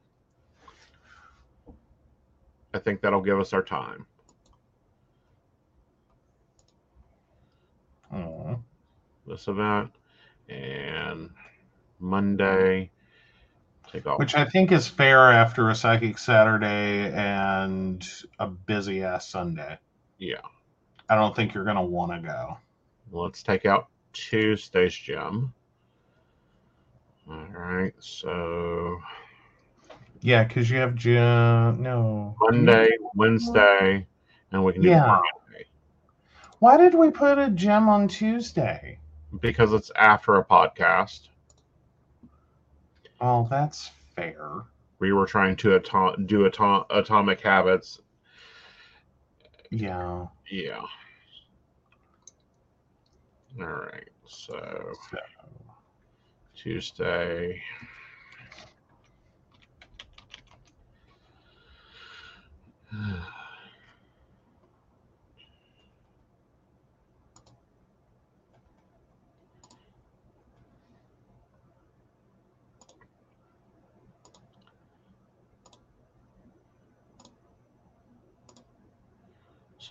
[2.73, 4.05] I think that'll give us our time.
[8.13, 8.59] oh,
[9.27, 9.91] This event
[10.49, 11.29] and
[11.99, 12.89] Monday
[13.91, 14.19] take off.
[14.19, 18.07] which I think is fair after a psychic Saturday and
[18.39, 19.77] a busy ass Sunday.
[20.17, 20.41] yeah.
[21.09, 22.57] I don't think you're gonna want to go.
[23.11, 25.53] Let's take out Tuesday's gym.
[27.29, 27.93] All right.
[27.99, 28.99] So
[30.23, 31.83] Yeah, because you have gym.
[31.83, 34.07] No Monday, Wednesday,
[34.51, 35.19] and we can do Yeah.
[36.59, 38.99] Why did we put a gym on Tuesday?
[39.41, 41.27] because it's after a podcast.
[43.19, 44.63] Oh, that's fair.
[44.99, 47.99] We were trying to ato- do ato- atomic habits.
[49.71, 50.27] Yeah.
[50.49, 50.81] Yeah.
[53.59, 54.09] All right.
[54.27, 55.17] So So,
[56.55, 57.61] Tuesday.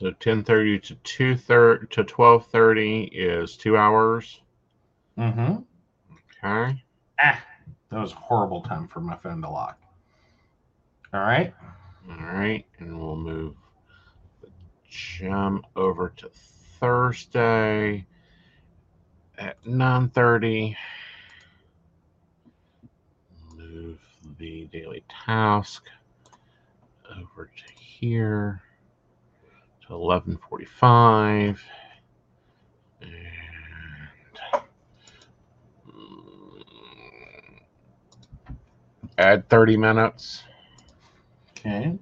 [0.03, 4.41] So ten thirty to two thirty to twelve thirty is two hours.
[5.19, 5.59] mm-hmm.
[6.45, 6.83] Okay.
[7.21, 7.45] Ah,
[7.91, 9.79] that was a horrible time for my phone to lock.
[11.13, 11.55] All right.
[12.11, 13.55] All right, and we'll move
[14.41, 14.49] the
[14.89, 16.29] gym over to
[16.81, 18.05] Thursday
[19.39, 20.77] at nine thirty.
[23.55, 24.01] Move
[24.39, 25.85] the daily task
[27.17, 28.63] over to here
[29.87, 31.63] to eleven forty-five,
[33.01, 33.13] and
[39.19, 40.43] add thirty minutes.
[41.65, 41.97] Okay.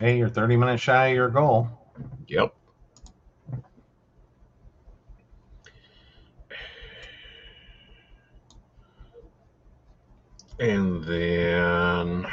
[0.00, 1.68] Hey, you're 30 minutes shy of your goal.
[2.28, 2.54] Yep.
[10.58, 12.32] And then what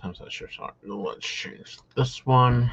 [0.00, 0.72] time's that shirt on?
[0.82, 2.70] Let's change this one.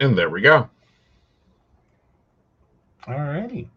[0.00, 0.68] And there we go.
[3.06, 3.68] All righty.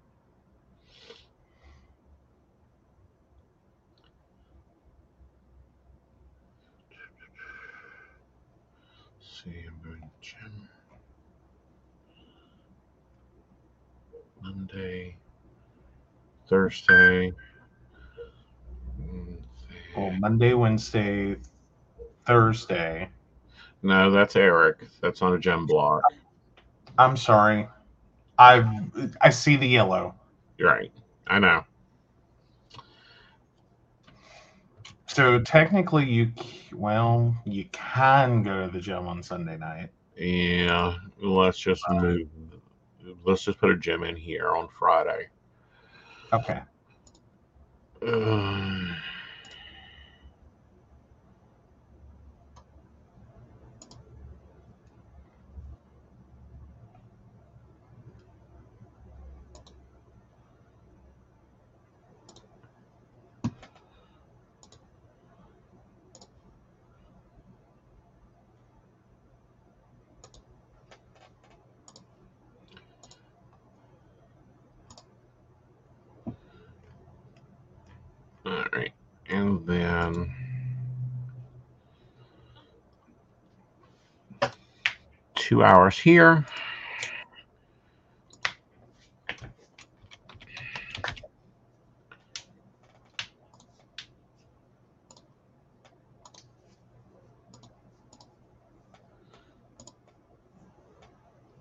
[9.19, 10.69] see, I'm going to gym.
[14.41, 15.17] Monday,
[16.47, 17.33] Thursday.
[19.95, 21.35] Well, Monday, Wednesday,
[22.25, 23.09] Thursday.
[23.83, 24.87] No, that's Eric.
[25.01, 26.01] That's on a gem block.
[26.97, 27.67] I'm sorry.
[28.39, 28.65] I've
[29.21, 30.15] I see the yellow.
[30.57, 30.91] You're right.
[31.27, 31.63] I know.
[35.07, 36.31] So technically, you
[36.73, 39.89] well, you can go to the gym on Sunday night.
[40.17, 40.95] Yeah.
[41.21, 42.27] Let's just move.
[43.25, 45.27] Let's just put a gym in here on Friday.
[46.31, 46.61] Okay.
[48.01, 48.95] Um,
[78.45, 78.93] all right.
[79.29, 80.33] And then
[85.63, 86.45] two hours here.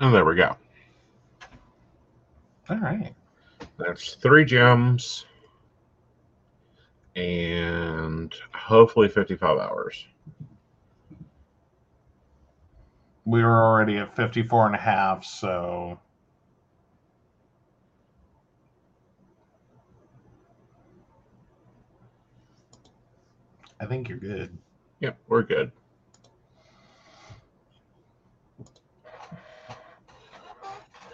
[0.00, 0.57] And there we go.
[2.68, 3.14] All right.
[3.78, 5.26] That's three gems
[7.14, 10.07] and hopefully 55 hours.
[13.33, 15.99] We were already at 54 and a half, so
[23.80, 24.59] I think you're good.
[25.01, 25.72] Yep, we're good.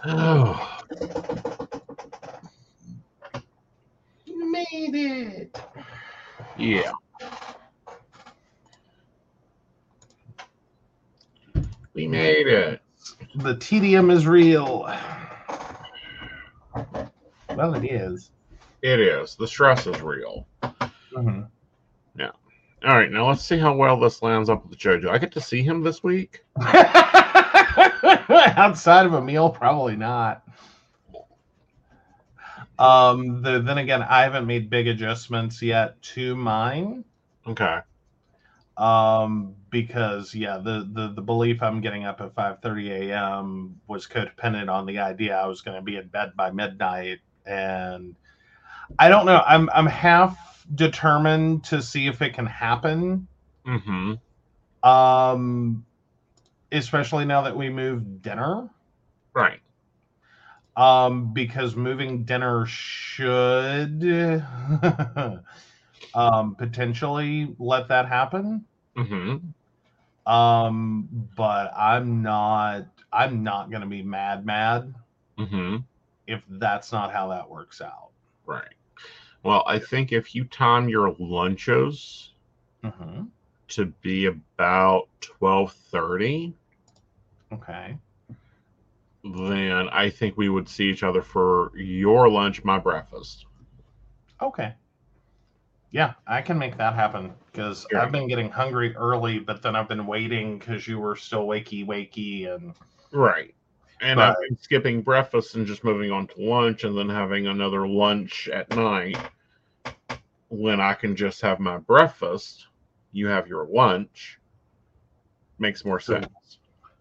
[0.04, 0.80] Oh,
[4.24, 4.66] You made
[4.96, 5.56] it.
[6.58, 6.90] yeah.
[11.98, 12.80] We made it.
[13.34, 14.88] The tedium is real.
[17.56, 18.30] Well, it is.
[18.82, 19.34] It is.
[19.34, 20.46] The stress is real.
[21.12, 21.48] Mhm.
[22.84, 25.10] All right, now let's see how well this lands up with JoJo.
[25.10, 26.44] I get to see him this week.
[28.30, 30.44] Outside of a meal, probably not.
[32.78, 37.04] Um, the, then again, I haven't made big adjustments yet to mine.
[37.48, 37.80] Okay.
[38.78, 43.80] Um, because yeah, the, the the belief I'm getting up at 5:30 a.m.
[43.86, 48.14] was codependent on the idea I was going to be in bed by midnight, and
[48.98, 49.42] I don't know.
[49.46, 53.26] I'm I'm half determined to see if it can happen.
[53.66, 54.88] Mm-hmm.
[54.88, 55.84] Um,
[56.72, 58.70] especially now that we moved dinner.
[59.34, 59.60] Right.
[60.78, 64.02] um, because moving dinner should
[66.14, 68.64] um, potentially let that happen.
[68.98, 69.38] Mm-hmm.
[70.32, 72.86] Um, but I'm not.
[73.12, 74.94] I'm not going to be mad, mad
[75.38, 75.76] Mm-hmm.
[76.26, 78.10] if that's not how that works out.
[78.46, 78.74] Right.
[79.44, 82.34] Well, I think if you time your lunches
[82.84, 83.30] hmm
[83.68, 86.54] to be about twelve thirty,
[87.52, 87.98] Okay.
[89.24, 93.46] then I think we would see each other for your lunch, my breakfast.
[94.42, 94.74] Okay.
[95.90, 98.02] Yeah, I can make that happen because Yeah.
[98.02, 101.86] I've been getting hungry early, but then I've been waiting because you were still wakey,
[101.86, 102.74] wakey, and
[103.10, 103.54] Right.
[104.00, 107.88] And I've been skipping breakfast and just moving on to lunch and then having another
[107.88, 109.18] lunch at night
[110.48, 112.66] when I can just have my breakfast.
[113.12, 114.38] You have your lunch.
[115.58, 116.26] Makes more sense.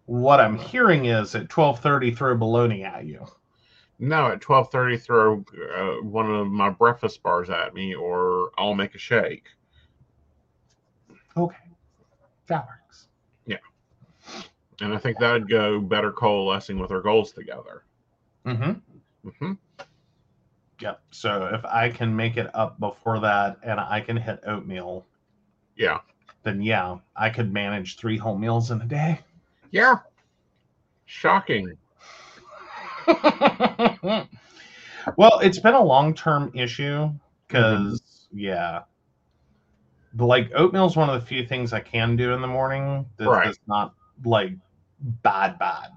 [0.05, 3.27] what I'm hearing is at 12:30 throw baloney at you.
[3.99, 5.43] No, at twelve thirty, throw
[5.75, 9.45] uh, one of my breakfast bars at me, or I'll make a shake.
[11.35, 11.57] Okay,
[12.47, 13.07] that works.
[13.45, 13.57] Yeah,
[14.81, 17.83] and I think that'd go better coalescing with our goals together.
[18.45, 19.27] Mm-hmm.
[19.29, 19.53] Mm-hmm.
[20.79, 21.01] Yep.
[21.11, 25.05] So if I can make it up before that and I can hit oatmeal,
[25.75, 25.99] Yeah,
[26.43, 29.19] then yeah, I could manage three whole meals in a day.
[29.71, 29.95] yeah.
[31.07, 31.77] Shocking.
[35.17, 37.09] Well, it's been a long term issue
[37.47, 38.83] because yeah.
[40.13, 43.05] But like oatmeal is one of the few things I can do in the morning
[43.17, 43.45] that- Right.
[43.45, 43.93] that's not
[44.25, 44.53] like
[44.99, 45.91] bad bad.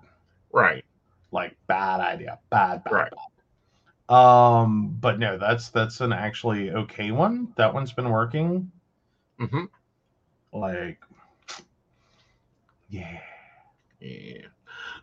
[0.53, 0.85] Right.
[1.33, 2.39] Like bad idea.
[2.51, 3.11] Bad bad Right.
[4.09, 4.15] bad.
[4.15, 7.53] Um, but no, that's that's an actually okay one.
[7.57, 8.71] That one's been working.
[9.39, 9.65] hmm
[10.53, 10.99] Like
[12.89, 13.21] yeah.
[14.01, 14.47] Yeah.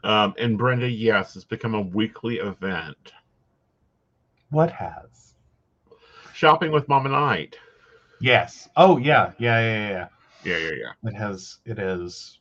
[0.04, 3.14] Um, and Brenda, yes, it's become a weekly event.
[4.50, 5.34] What has?
[6.34, 7.58] Shopping with Mama Night.
[8.22, 8.70] Yes.
[8.76, 10.08] Oh yeah, yeah, yeah, yeah.
[10.44, 11.10] Yeah, yeah, yeah.
[11.10, 11.58] It has.
[11.66, 12.40] It is.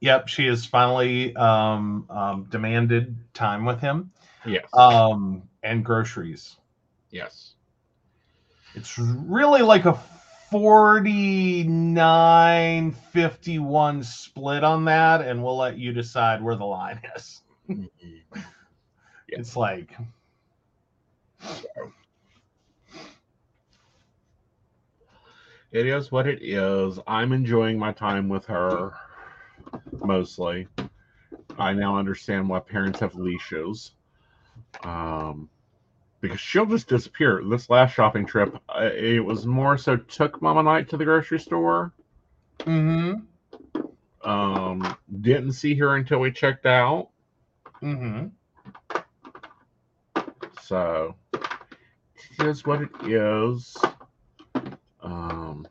[0.00, 4.10] Yep, she has finally um, um, demanded time with him
[4.44, 4.66] Yes.
[4.74, 6.56] um, and groceries.
[7.10, 7.52] yes.
[8.74, 9.98] It's really like a
[10.50, 17.40] 49 51 split on that, and we'll let you decide where the line is.
[17.68, 17.86] Yeah.
[19.28, 19.96] It's like,
[25.74, 27.00] It is what it is.
[27.08, 28.92] I'm enjoying my time with her
[30.04, 30.68] mostly.
[31.58, 33.90] I now understand why parents have leashes.
[34.84, 35.50] Um,
[36.24, 37.42] because she'll just disappear.
[37.44, 41.38] This last shopping trip, uh, it was more so took Mama Knight to the grocery
[41.38, 41.92] store.
[42.60, 43.20] Mm-hmm.
[44.26, 47.10] Um, didn't see her until we checked out.
[47.80, 48.30] hmm, mm
[50.14, 50.20] hmm.
[50.62, 53.76] So it is what it is.
[55.02, 55.68] Um,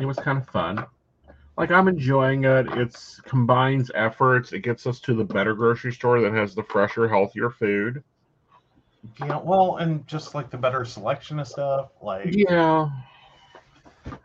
[0.00, 0.84] it was kind of fun.
[1.56, 2.66] Like I'm enjoying it.
[2.72, 4.52] It's combines efforts.
[4.52, 8.02] It gets us to the better grocery store that has the fresher, healthier food.
[9.20, 12.88] Yeah, well, and just like the better selection of stuff, like Yeah.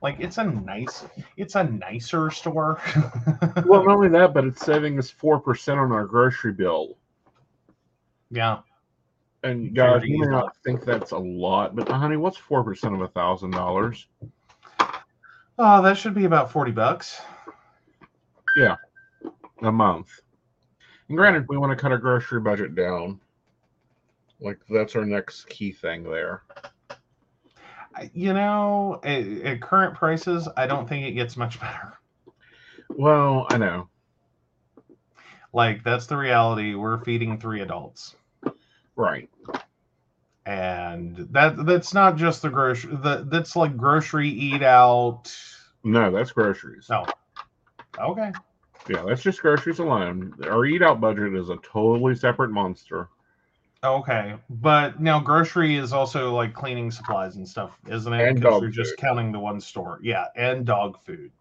[0.01, 1.05] Like it's a nice,
[1.38, 2.80] it's a nicer store.
[3.65, 6.97] Well, not only that, but it's saving us four percent on our grocery bill.
[8.30, 8.59] yeah,
[9.43, 12.93] And guys, you may not think that's a lot, but uh, honey, what's four percent
[12.95, 14.07] of a thousand dollars?
[15.59, 17.21] oh, that should be about forty bucks.
[18.55, 18.76] Yeah,
[19.61, 20.09] a month.
[21.09, 23.19] And granted, we want to cut our grocery budget down.
[24.44, 26.44] Like that's our next key thing there.
[28.14, 31.94] You know, at, at current prices, I don't think it gets much better.
[32.89, 33.88] Well, I know.
[35.54, 36.76] Like that's the reality.
[36.76, 38.16] We're feeding three adults.
[38.96, 39.30] Right.
[40.46, 45.34] and that that's not just the grocery the, that's like grocery eat out
[45.84, 46.88] No, that's groceries.
[46.89, 47.06] no
[48.00, 48.32] okay
[48.89, 50.34] Yeah, that's just groceries alone.
[50.44, 53.08] Our eat out budget is a totally separate monster.
[53.84, 58.53] Okay but now grocery is also like cleaning supplies and stuff isn't it And because
[58.53, 58.97] dog you're just food.
[58.99, 61.31] counting the one store yeah and dog food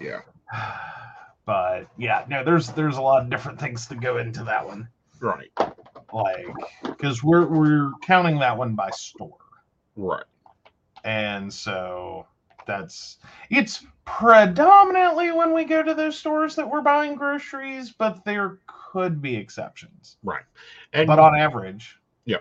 [0.00, 0.20] Yeah.
[1.46, 4.88] but yeah no there's there's a lot of different things to go into that one
[5.20, 5.50] Right.
[6.12, 9.36] like because we're we're counting that one by store
[9.96, 10.24] Right.
[11.04, 12.26] and so
[12.66, 13.18] that's
[13.50, 18.58] it's predominantly when we go to those stores that we're buying groceries but there
[18.94, 20.18] could be exceptions
[20.92, 22.36] And but on average Yeah.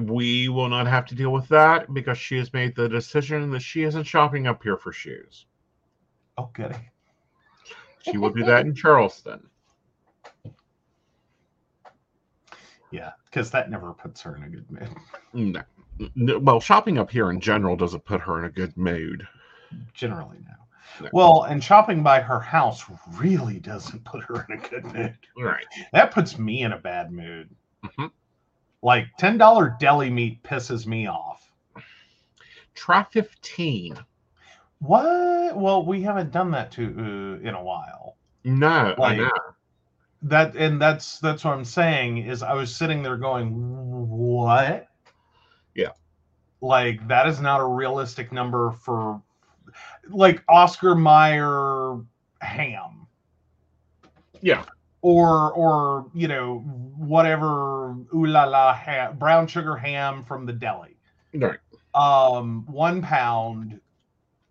[0.00, 3.60] we will not have to deal with that because she has made the decision that
[3.60, 5.44] she isn't shopping up here for shoes.
[6.38, 6.76] oh goody
[8.00, 9.46] She will do that in Charleston.
[12.90, 14.88] yeah because that never puts her in a good mood
[15.34, 15.62] No.
[16.16, 19.28] N- Well, shopping up here in general doesn't put her in a good mood.
[19.92, 20.54] generally no
[21.00, 21.08] No.
[21.12, 25.64] well and shopping by her house really doesn't put her in a good mood Right.
[25.92, 27.48] that puts me in a bad mood
[27.84, 28.10] Mhm.
[28.82, 31.50] like $10 deli meat pisses me off
[32.74, 33.96] Try 15.
[34.78, 39.30] what well we haven't done that to uh, in a while No, I Like- know.
[40.22, 43.50] that and that's that's what i'm saying is i was sitting there going
[44.08, 44.86] what
[45.74, 45.90] Yeah.
[46.60, 49.20] like that is not a realistic number for
[50.10, 52.00] like oscar Mayer
[52.40, 53.06] ham
[54.40, 54.64] Yeah.
[55.02, 56.58] or or you know
[56.96, 60.96] whatever ooh la la ham, brown sugar ham from the deli
[61.34, 61.58] Right.
[61.94, 63.80] um one pound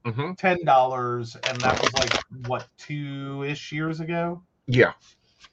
[0.05, 4.93] hmm ten dollars and that was like what two ish years ago Yeah.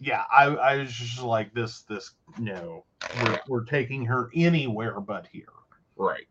[0.00, 2.84] yeah, I, I was just like this this no.
[3.14, 5.48] We're, we're taking her anywhere but here.
[5.96, 6.26] Right.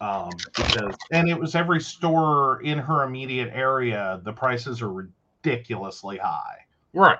[0.00, 6.16] Um because and it was every store in her immediate area, the prices are ridiculously
[6.16, 6.64] high.
[6.92, 7.18] Right.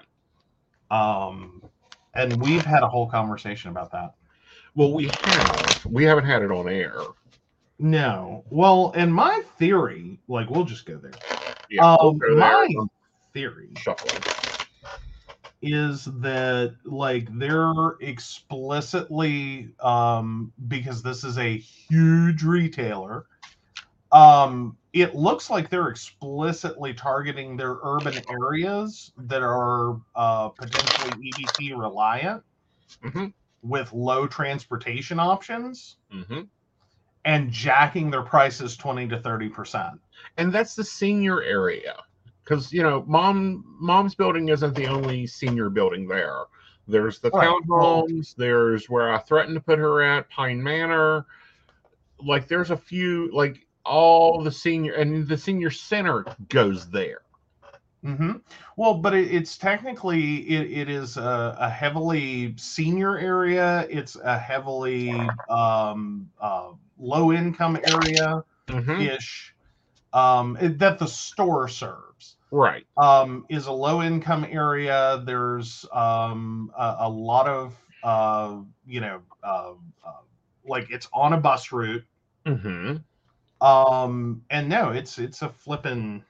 [0.91, 1.63] Um
[2.15, 4.15] and we've had a whole conversation about that.
[4.75, 5.87] Well, we have.
[5.87, 6.95] We haven't had it on air.
[7.79, 8.45] No.
[8.51, 11.13] Well, and my theory, like we'll just go there.
[11.69, 11.95] Yeah.
[11.95, 12.37] Um, go there.
[12.37, 12.69] my
[13.33, 14.23] theory Shuffling.
[15.63, 23.27] Is that like they're explicitly um because this is a huge retailer
[24.13, 31.77] um it looks like they're explicitly targeting their urban areas that are uh potentially EBT
[31.77, 32.43] reliant
[33.03, 33.27] hmm
[33.63, 36.41] with low transportation options Mm-hmm.
[37.25, 40.01] and jacking their prices 20 to 30 percent.
[40.37, 41.97] And that's the senior area.
[42.51, 46.47] Because, you know, mom mom's building isn't the only senior building there.
[46.89, 47.49] There's the Right.
[47.71, 48.35] townhomes.
[48.35, 51.27] There's where I threatened to put her at, Pine Manor.
[52.19, 57.23] Like, there's a few, like, all the senior, and the senior center goes there.
[58.03, 58.33] hmm
[58.77, 63.87] Well, but it, it's technically it, it is a, a heavily senior area.
[63.89, 69.55] It's a heavily um, uh, low income area hmm ish
[70.13, 72.10] um, that the store serves.
[72.51, 72.87] Right.
[72.97, 75.23] Um, is a low income area.
[75.25, 79.73] There's um, a, a lot of uh, you know uh,
[80.05, 80.13] uh,
[80.67, 82.05] like it's on a bus route.
[82.47, 82.97] hmm
[83.61, 86.25] Um, and no, it's it's a flippin'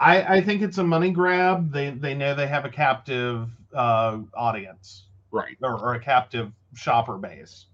[0.00, 1.72] I I think it's a money grab.
[1.72, 5.56] They they know they have a captive uh audience Right.
[5.62, 7.66] or, or a captive shopper base.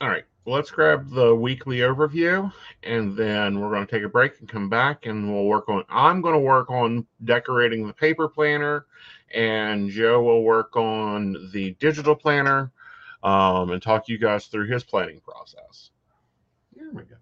[0.00, 0.24] All right.
[0.46, 4.68] Let's grab the weekly overview and then we're going to take a break and come
[4.68, 5.84] back and we'll work on.
[5.88, 8.84] I'm going to work on decorating the paper planner
[9.32, 12.70] and Joe will work on the digital planner
[13.22, 15.90] um, and talk you guys through his planning process.
[16.74, 17.16] Here we go.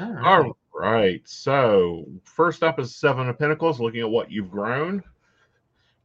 [0.00, 0.22] All right.
[0.24, 1.22] All right.
[1.26, 5.02] So, first up is Seven of Pentacles, looking at what you've grown,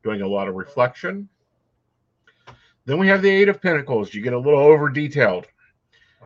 [0.02, 1.28] doing a lot of reflection.
[2.86, 4.14] Then we have the Eight of Pentacles.
[4.14, 5.46] You get a little over detailed.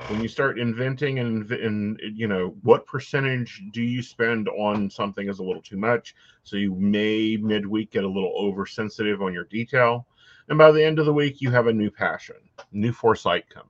[0.06, 5.28] When you start inventing and, and you know what percentage do you spend on something
[5.28, 9.44] is a little too much so you may midweek get a little oversensitive on your
[9.46, 10.08] detail
[10.50, 12.36] and by the end of the week you have a new passion
[12.72, 13.70] new foresight coming.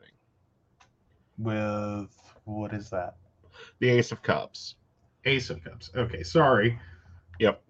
[1.37, 2.15] With
[2.45, 3.15] what is that?
[3.79, 4.75] The ace of cups.
[5.25, 5.91] Ace of cups.
[5.95, 6.79] Okay sorry.
[7.39, 7.61] Yep.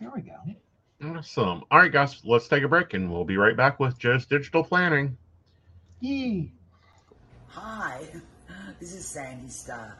[0.00, 0.59] There we go
[1.02, 1.62] Awesome.
[1.70, 4.62] All right, guys, let's take a break and we'll be right back with Joe's digital
[4.62, 5.16] planning.
[6.00, 6.52] Yee.
[7.48, 8.04] Hi,
[8.78, 9.96] this is Sandy Starr.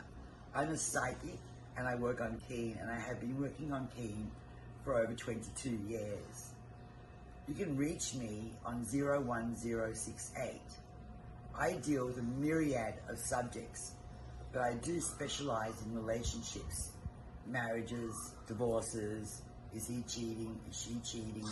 [0.54, 1.38] I'm a psychic
[1.78, 4.30] and I work on Keen and I have been working on Keen
[4.84, 6.50] for over 22 years.
[7.48, 10.60] You can reach me on 01068.
[11.58, 13.92] I deal with a myriad of subjects,
[14.52, 16.90] but I do specialize in relationships,
[17.46, 19.40] marriages, divorces,
[19.74, 20.58] is he cheating?
[20.70, 21.48] Is she cheating?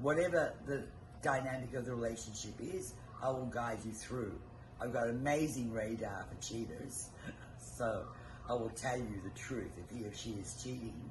[0.00, 0.84] Whatever the
[1.22, 4.38] dynamic of the relationship is, I will guide you through.
[4.80, 7.08] I've got amazing radar for cheaters,
[7.58, 8.04] so
[8.48, 11.10] I will tell you the truth if he or she is cheating.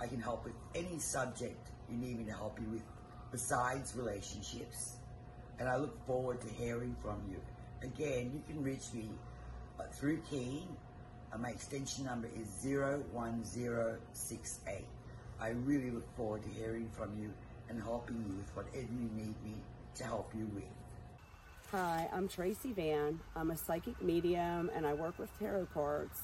[0.00, 2.82] I can help with any subject you need me to help you with
[3.30, 4.96] besides relationships.
[5.58, 7.36] And I look forward to hearing from you.
[7.82, 9.10] Again, you can reach me
[9.78, 10.66] uh, through Keen.
[11.32, 14.86] Uh, my extension number is 01068.
[15.42, 17.28] I really look forward to hearing from you
[17.68, 19.56] and helping you with whatever you need me
[19.96, 20.62] to help you with.
[21.72, 23.18] Hi, I'm Tracy Vann.
[23.34, 26.20] I'm a psychic medium and I work with tarot cards.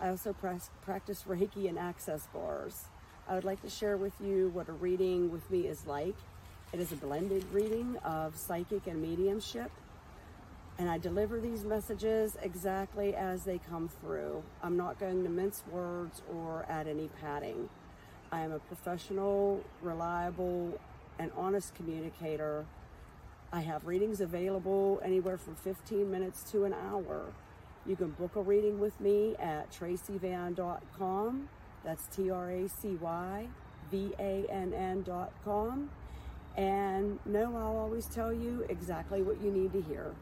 [0.00, 2.84] I also practice Reiki and access bars.
[3.28, 6.16] I would like to share with you what a reading with me is like.
[6.72, 9.72] It is a blended reading of psychic and mediumship.
[10.78, 14.44] And I deliver these messages exactly as they come through.
[14.62, 17.68] I'm not going to mince words or add any padding.
[18.32, 20.80] I am a professional, reliable,
[21.18, 22.64] and honest communicator.
[23.52, 27.26] I have readings available anywhere from 15 minutes to an hour.
[27.84, 31.48] You can book a reading with me at tracyvann.com.
[31.84, 33.48] That's T R A C Y
[33.90, 35.90] V A N N.com.
[36.56, 40.14] And no, I'll always tell you exactly what you need to hear.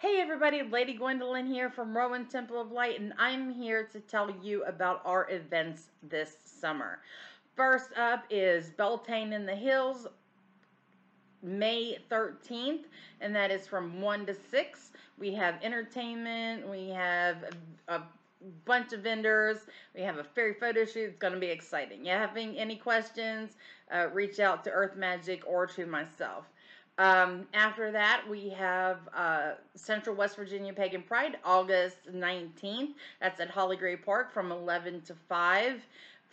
[0.04, 4.30] Hey everybody, Lady Gwendolyn here from Rowan Temple of Light, and I'm here to tell
[4.44, 7.00] you about our events this summer.
[7.56, 10.08] First up is Beltane in the Hills,
[11.44, 12.86] May 13th,
[13.22, 14.92] and that is from 1 to 6.
[15.20, 17.38] We have entertainment, we have
[17.88, 18.04] a, a
[18.66, 19.60] bunch of vendors,
[19.94, 21.10] we have a fairy photo shoot.
[21.10, 22.04] It's going to be exciting.
[22.06, 23.52] You having any questions,
[23.94, 26.46] uh, reach out to Earth Magic or to myself.
[26.98, 32.94] Um, after that, we have uh, Central West Virginia Pagan Pride, August 19th.
[33.20, 35.82] That's at Holly Gray Park from 11 to 5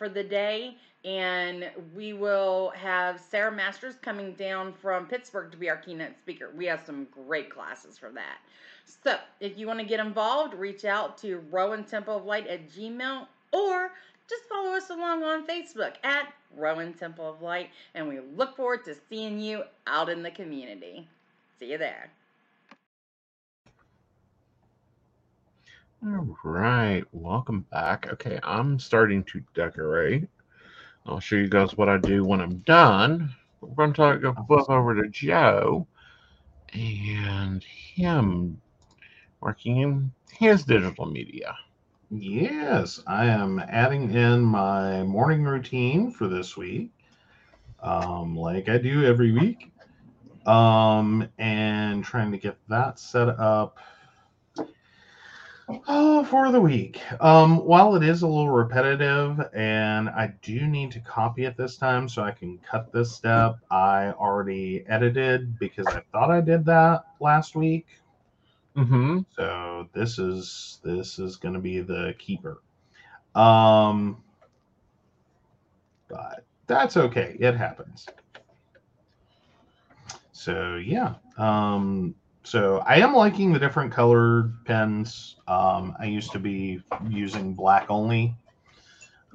[0.00, 0.78] for the day.
[1.04, 6.50] And we will have Sarah Masters coming down from Pittsburgh to be our keynote speaker.
[6.56, 8.38] We have some great classes for that.
[9.04, 12.70] So if you want to get involved, reach out to Rowan Temple of Light at
[12.70, 13.92] Gmail or
[14.28, 18.84] just follow us along on Facebook at Rowan Temple of Light, and we look forward
[18.84, 21.06] to seeing you out in the community.
[21.58, 22.10] See you there.
[26.02, 28.10] All right, welcome back.
[28.10, 30.28] Okay, I'm starting to decorate.
[31.04, 33.34] I'll show you guys what I do when I'm done.
[33.60, 35.86] We're going to talk, go flip over to Joe
[36.72, 38.62] and him
[39.42, 41.54] working in his digital media.
[42.10, 46.92] Yes, I am adding in my morning routine for this week,
[47.82, 49.70] um, like I do every week,
[50.46, 53.76] um, and trying to get that set up.
[55.88, 57.00] Oh, for the week.
[57.20, 61.76] Um, while it is a little repetitive and I do need to copy it this
[61.76, 66.64] time so I can cut this step, I already edited because I thought I did
[66.66, 67.86] that last week.
[68.76, 69.20] Mm-hmm.
[69.36, 72.62] So this is this is going to be the keeper.
[73.34, 74.22] Um,
[76.08, 77.36] but that's okay.
[77.38, 78.06] It happens.
[80.32, 81.14] So yeah.
[81.36, 85.36] Um, so I am liking the different colored pens.
[85.46, 88.36] Um, I used to be using black only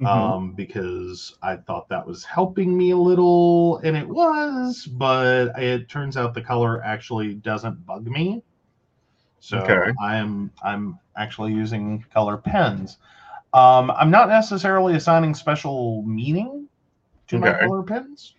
[0.00, 0.34] Mhm.
[0.34, 5.88] um, because I thought that was helping me a little, and it was, but it
[5.88, 8.42] turns out the color actually doesn't bug me.
[9.40, 9.92] So Okay.
[10.00, 12.98] I'm I'm actually using color pens.
[13.52, 16.68] Um, I'm not necessarily assigning special meaning
[17.28, 18.34] to my color pens,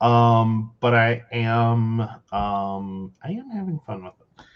[0.00, 2.00] um, but I am
[2.32, 4.46] um, I am having fun with them.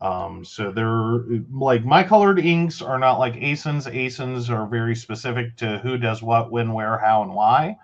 [0.00, 3.86] Um, so they're like my colored inks are not like Aeson's.
[3.86, 7.76] Aeson's are very specific to who does what, when, where, how, and why.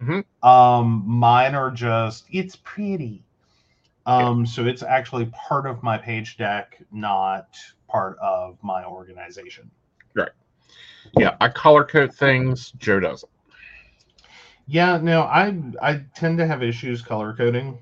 [0.00, 0.24] Mhm.
[0.42, 3.24] Um, mine are just it's pretty.
[4.06, 7.56] Um, so it's actually part of my page deck, not
[7.88, 9.70] part of my organization.
[10.14, 10.30] Right.
[11.18, 12.72] Yeah, I color code things.
[12.78, 13.30] Joe doesn't.
[14.66, 17.78] Yeah, no, I I tend to have issues color coding.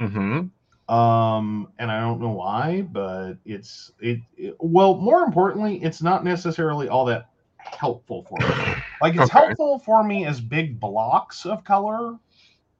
[0.00, 0.48] Mm-hmm.
[0.94, 6.24] um and i don't know why but it's it, it- well more importantly it's not
[6.24, 9.30] necessarily all that helpful for me like it's Okay.
[9.30, 12.18] helpful for me as big blocks of color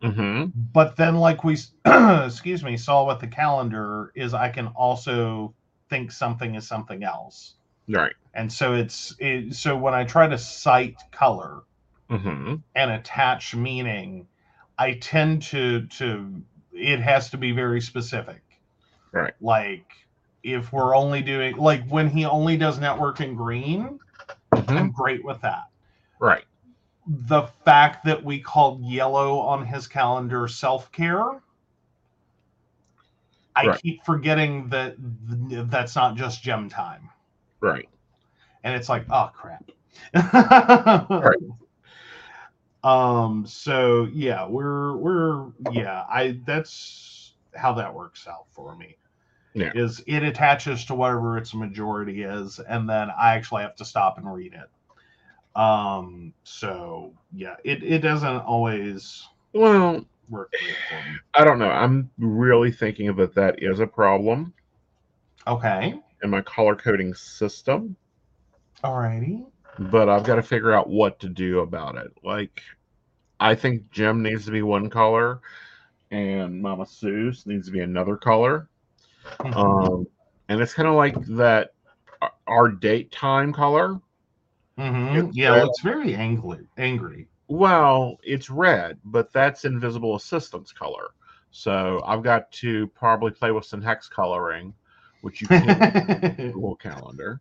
[0.02, 0.46] Mm-hmm.
[0.72, 1.56] but then like we
[1.86, 5.54] excuse me saw with the calendar is i can also
[5.88, 7.54] think something is something else
[7.88, 8.14] Right.
[8.34, 11.62] and so it's it, so when i try to cite color
[12.12, 12.56] Mm-hmm.
[12.74, 14.26] and attach meaning
[14.78, 18.42] i tend to to it has to be very specific
[19.12, 19.32] Right.
[19.40, 19.86] like
[20.42, 23.98] if we're only doing like when he only does network in green
[24.52, 24.76] Mm-hmm.
[24.76, 25.64] i'm great with that
[26.18, 26.44] Right.
[27.06, 31.40] the fact that we called yellow on his calendar self-care
[33.56, 33.80] i Right.
[33.82, 34.96] keep forgetting that
[35.48, 37.08] th- that's not just gem time
[37.60, 37.88] Right.
[38.64, 39.64] and it's like oh crap
[41.10, 41.36] Right.
[42.84, 48.96] Um so yeah we're we're yeah i that's how that works out for me.
[49.54, 49.72] Yeah.
[49.74, 54.18] is it attaches to whatever its majority is and then i actually have to stop
[54.18, 54.70] and read it.
[55.60, 61.18] Um so yeah it, it doesn't always Well, work great for me.
[61.34, 61.70] I don't know.
[61.70, 64.54] I'm really thinking that that is a problem.
[65.46, 66.00] Okay.
[66.22, 67.96] In my color coding system,
[68.84, 72.12] alrighty but I've got to figure out what to do about it.
[72.22, 72.62] Like,
[73.40, 75.40] I think Jim needs to be one color,
[76.10, 78.68] and Mama Seuss needs to be another color.
[79.40, 80.06] Um,
[80.48, 81.70] and it's kind of like that
[82.46, 84.00] our date time color.
[84.78, 85.26] Mm-hmm.
[85.26, 85.58] it's yeah red.
[85.58, 91.10] it looks very angry angry Well, it's red, but that's invisible assistance color.
[91.50, 94.72] So I've got to probably play with some hex coloring,
[95.20, 95.68] which you can
[96.38, 97.40] in Google Calendar.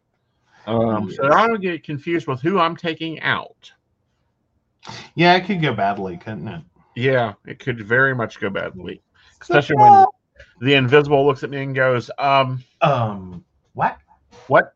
[0.67, 3.71] Um, So I don't get confused with who I'm taking out.
[5.15, 6.61] yeah it could go badly couldn't it
[6.95, 9.01] Yeah, it could very much go badly,
[9.41, 10.05] especially when
[10.59, 13.43] the invisible looks at me and goes, "Um, um
[13.73, 13.97] what
[14.47, 14.73] what?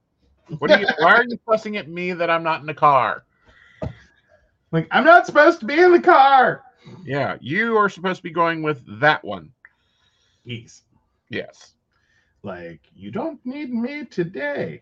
[0.60, 0.88] What are you?
[1.00, 3.26] why are you fussing at me that I'm not in the car?
[4.72, 6.64] like i'm not supposed to be in the car
[7.04, 9.52] Yeah, you are supposed to be going with that one.
[10.44, 10.84] Yes.
[11.30, 11.74] Yes.
[12.44, 14.82] like you don't need me today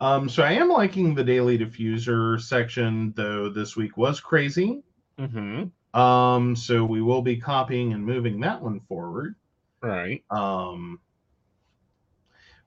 [0.00, 4.82] um so i am liking the daily diffuser section though this week was crazy
[5.18, 5.98] Mm-hmm.
[6.00, 9.34] um so we will be copying and moving that one forward
[9.82, 10.22] Right.
[10.30, 11.00] um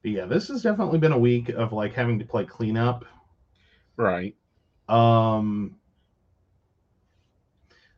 [0.01, 3.05] but yeah this has definitely been a week of like having to play cleanup
[3.97, 4.35] Right.
[4.89, 5.77] um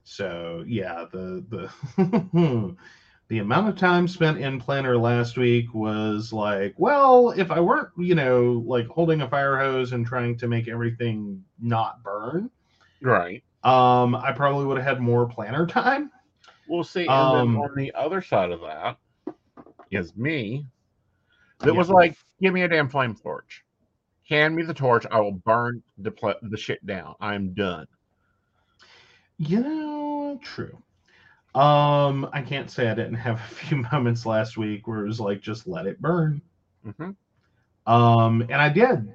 [0.04, 2.76] so yeah the the
[3.28, 7.90] the amount of time spent in planner last week was like well if i weren't
[7.98, 12.50] you know like holding a fire hose and trying to make everything not burn
[13.02, 13.44] Right.
[13.64, 16.12] um i probably would have had more planner time
[16.68, 17.02] We'll see.
[17.02, 18.98] And Um, then on the other side of that
[19.92, 20.66] is me.
[21.60, 21.78] That Yeah.
[21.78, 23.64] was like, give me a damn flame torch.
[24.28, 25.06] Hand me the torch.
[25.12, 27.14] I will burn the pl- the shit down.
[27.20, 27.86] I'm done.
[29.38, 30.82] you know true
[31.56, 35.20] um i can't say i didn't have a few moments last week where it was
[35.20, 36.42] like just let it burn.
[36.84, 37.12] Hmm
[37.88, 39.14] um and i did.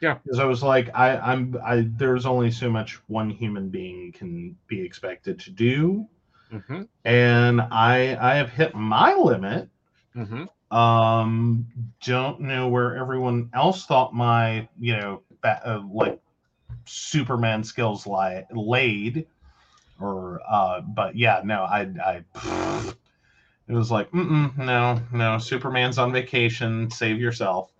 [0.00, 0.18] Yeah.
[0.24, 4.56] because i was like i i'm i there's only so much one human being can
[4.66, 6.06] be expected to do.
[6.50, 9.68] Hmm and i i have hit my limit.
[10.14, 11.66] Hmm Um,
[12.04, 16.20] don't know where everyone else thought my, you know, ba- uh, like
[16.84, 19.26] Superman skills lie laid,
[20.00, 22.24] or uh, but yeah, no, I, I,
[23.68, 26.90] it was like, Mm-mm, no, no, Superman's on vacation.
[26.90, 27.72] Save yourself.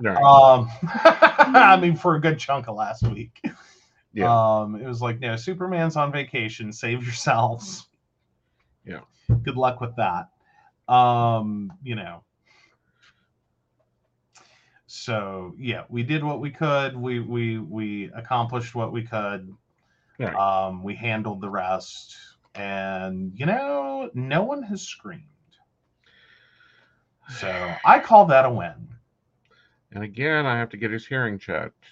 [0.00, 0.16] Right.
[0.16, 3.42] Um, I mean, for a good chunk of last week.
[4.12, 4.60] Yeah.
[4.60, 6.72] Um, it was like, no, Superman's on vacation.
[6.72, 7.86] Save yourselves.
[8.84, 9.00] Yeah.
[9.42, 10.28] Good luck with that.
[10.92, 12.24] Um, you know.
[14.86, 16.94] So yeah, we did what we could.
[16.94, 19.50] We we we accomplished what we could.
[20.18, 20.34] Right.
[20.34, 22.16] Um, we handled the rest,
[22.54, 25.22] and you know, no one has screamed.
[27.28, 28.88] So I call that a win.
[29.92, 31.84] and again, I have to get his hearing checked.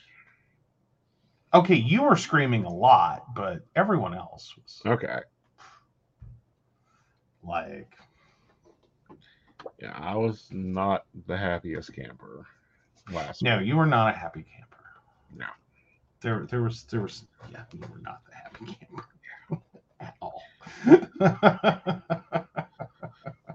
[1.52, 5.18] Okay, you were screaming a lot, but everyone else was Okay.
[7.42, 7.92] like,
[9.80, 12.46] Yeah, I was not the happiest camper
[13.10, 13.66] last no, week.
[13.66, 14.76] you were not a happy camper.
[15.36, 15.46] No.
[16.20, 19.04] There, there was, there was, yeah, we were not the happy camper
[20.00, 20.42] at all.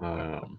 [0.00, 0.58] Um,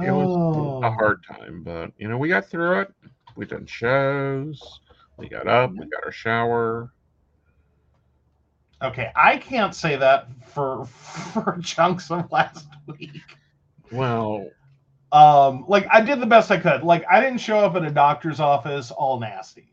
[0.00, 0.36] it was
[0.82, 0.90] a Oh.
[0.90, 2.92] hard time, but you know, we got through it.
[3.36, 4.80] We done shows.
[5.16, 5.72] We got up.
[5.76, 6.92] We got our shower.
[8.82, 13.22] Okay, I can't say that for for chunks of last week.
[13.90, 14.50] Well,
[15.12, 16.82] Um, like I did the best I could.
[16.82, 19.72] Like I didn't show up at a doctor's office all nasty.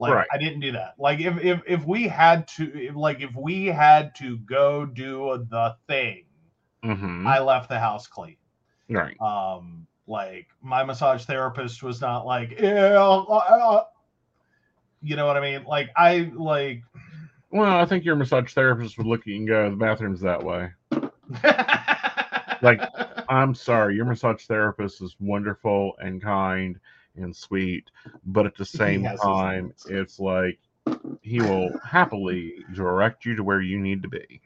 [0.00, 0.28] Like Right.
[0.32, 0.94] I didn't do that.
[0.98, 5.46] Like if if if we had to, if, like if we had to go do
[5.50, 6.24] the thing,
[6.84, 8.36] mhm, I left the house clean.
[8.88, 9.16] right.
[9.20, 13.84] Um, like my massage therapist was not like, yeah, uh, uh,"
[15.02, 15.64] you know what I mean?
[15.64, 16.82] Like I like.
[17.50, 20.42] Well, I think your massage therapist would look at you and go, "The bathroom's that
[20.42, 20.70] way."
[22.62, 22.80] Like,
[23.28, 26.78] I'm sorry, your massage therapist is wonderful and kind
[27.16, 27.90] and sweet,
[28.24, 30.58] but at the same time, it's like
[31.22, 34.40] he will happily direct you to where you need to be.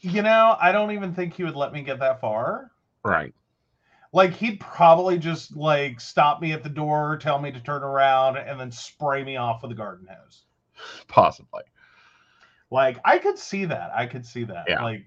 [0.00, 2.70] you know, I don't even think he would let me get that far.
[3.04, 3.34] Right.
[4.12, 8.36] Like he'd probably just like stop me at the door, tell me to turn around,
[8.36, 10.44] and then spray me off with a garden hose.
[11.08, 11.62] Possibly.
[12.70, 13.90] Like I could see that.
[13.94, 14.66] I could see that.
[14.68, 14.82] Yeah.
[14.82, 15.04] Like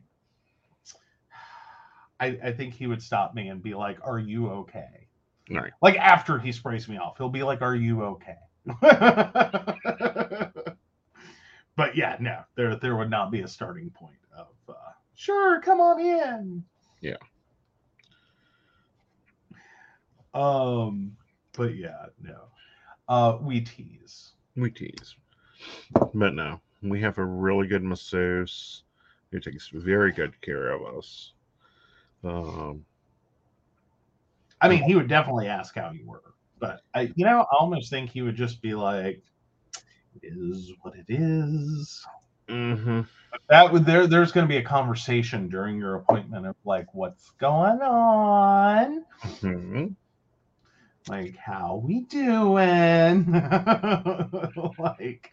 [2.19, 5.06] I, I think he would stop me and be like, Are you okay?
[5.49, 5.71] Right.
[5.81, 8.35] Like after he sprays me off, he'll be like, Are you okay?
[11.75, 14.73] but yeah, no, there there would not be a starting point of uh,
[15.15, 16.63] sure, come on in.
[17.01, 17.15] Yeah.
[20.33, 21.15] Um,
[21.53, 22.41] but yeah, no.
[23.07, 24.33] Uh we tease.
[24.55, 25.15] We tease.
[26.13, 28.83] But no, we have a really good masseuse
[29.31, 31.33] who takes very good care of us.
[32.23, 32.85] Um,
[34.61, 36.23] I mean, he would definitely ask how you were,
[36.59, 39.21] but I, you know, I almost think he would just be like,
[40.23, 42.05] "Is what it is."
[42.49, 43.07] mhm.
[43.49, 44.07] That would there.
[44.07, 49.05] There's going to be a conversation during your appointment of like, "What's going on?
[49.41, 49.95] Mhm.
[51.07, 53.31] Like, how we doing?"
[54.79, 55.31] like,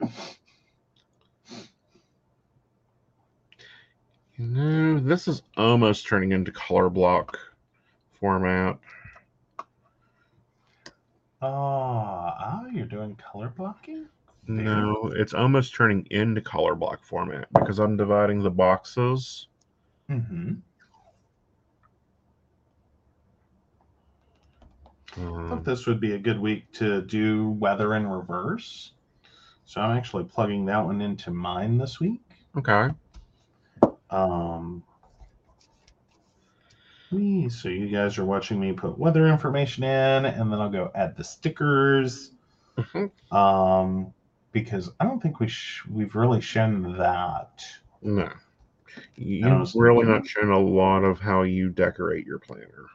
[4.36, 7.38] You know, this is almost turning into color block
[8.20, 8.78] format.
[11.44, 14.06] Oh, ah, you're doing color blocking.
[14.46, 19.48] No, it's almost turning into color block format because I'm dividing the boxes.
[20.10, 20.54] Mm-hmm.
[25.16, 28.92] I Um, thought this would be a good week to do weather in reverse.
[29.64, 32.20] So I'm actually plugging that one into mine this week.
[32.58, 32.90] okay.
[34.10, 34.82] Um,
[37.48, 41.16] so you guys are watching me put weather information in, and then I'll go add
[41.16, 42.30] the stickers.
[42.76, 43.10] Mhm.
[43.32, 44.12] Um,
[44.52, 47.64] because I don't think we sh- we've really shown that.
[48.02, 48.30] No.
[49.16, 52.86] You've really not shown a lot of how you decorate your planner.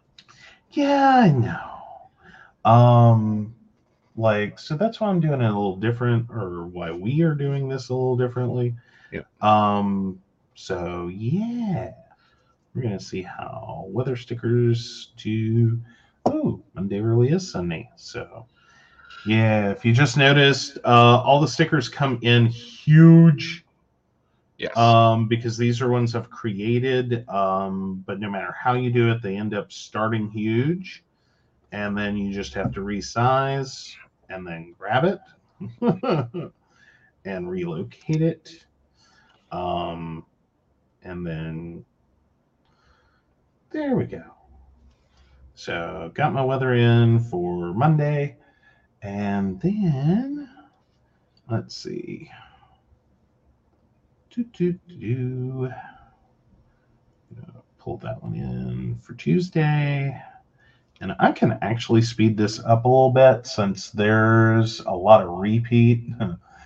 [0.72, 2.70] Yeah, I know.
[2.70, 3.56] Um,
[4.16, 7.68] like so that's why I'm doing it a little different, or why we are doing
[7.70, 8.76] this a little differently.
[9.12, 9.22] Yeah.
[9.42, 10.22] Um.
[10.56, 11.92] So yeah,
[12.74, 15.80] we're gonna see how weather stickers do.
[16.26, 17.90] Oh, Monday really is sunny.
[17.96, 18.46] So
[19.26, 23.66] yeah, if you just noticed, uh, all the stickers come in huge
[24.58, 24.76] Yes.
[24.78, 27.28] um, because these are ones I've created.
[27.30, 31.04] Um, but no matter how you do it, they end up starting huge,
[31.72, 33.96] and then you just have to resize
[34.30, 35.20] and then grab it
[37.26, 38.66] and relocate it,
[39.52, 40.26] um,
[41.04, 41.86] and then
[43.72, 44.24] there we go.
[45.56, 48.38] So got my weather in for Monday.
[49.02, 50.50] And then
[51.50, 52.30] let's see.
[54.32, 55.72] Do, do, do.
[57.78, 60.22] Pull that one in for Tuesday.
[61.02, 65.30] And I can actually speed this up a little bit since there's a lot of
[65.30, 66.10] repeat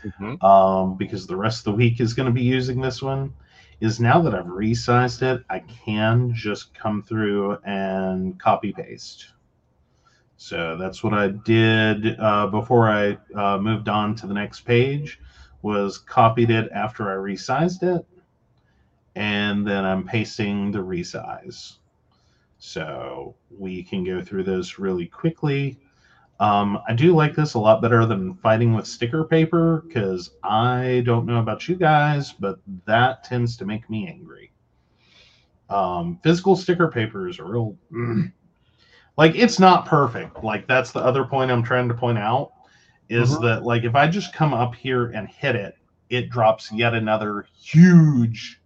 [0.03, 0.43] Mhm.
[0.43, 3.33] um, because the rest of the week is going to be using this one.
[3.79, 9.27] Is now that I've resized it, I can just come through and copy paste.
[10.37, 15.19] So that's what I did uh, before I uh, moved on to the next page.
[15.61, 18.05] Was copied it after I resized it,
[19.15, 21.77] and then I'm pasting the resize.
[22.57, 25.77] So we can go through those really quickly.
[26.39, 31.03] Um, I do like this a lot better than fighting with sticker paper because I
[31.05, 34.51] don't know about you guys, but that tends to make me angry.
[35.69, 37.77] Um, physical sticker paper is a real
[39.17, 40.43] like it's not perfect.
[40.43, 42.51] Like that's the other point I'm trying to point out
[43.09, 43.41] is Mhm.
[43.43, 45.77] that like if I just come up here and hit it,
[46.09, 48.59] it drops yet another huge,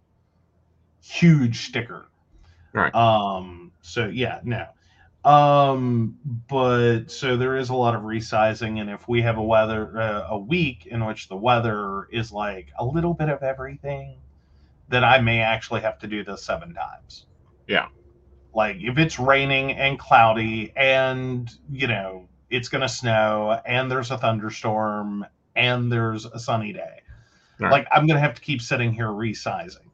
[1.02, 2.08] huge sticker.
[2.72, 2.94] Right.
[2.94, 3.72] Um.
[3.82, 4.66] So yeah, no.
[5.28, 6.16] Um.
[6.48, 10.26] But so there is a lot of resizing, and if we have a weather uh,
[10.30, 14.20] a week in which the weather is like a little bit of everything,
[14.88, 17.26] then I may actually have to do this seven times.
[17.66, 17.88] Yeah.
[18.54, 24.16] Like if it's raining and cloudy, and you know it's gonna snow, and there's a
[24.16, 27.02] thunderstorm, and there's a sunny day.
[27.60, 27.70] Right.
[27.70, 29.87] Like I'm gonna have to keep sitting here resizing.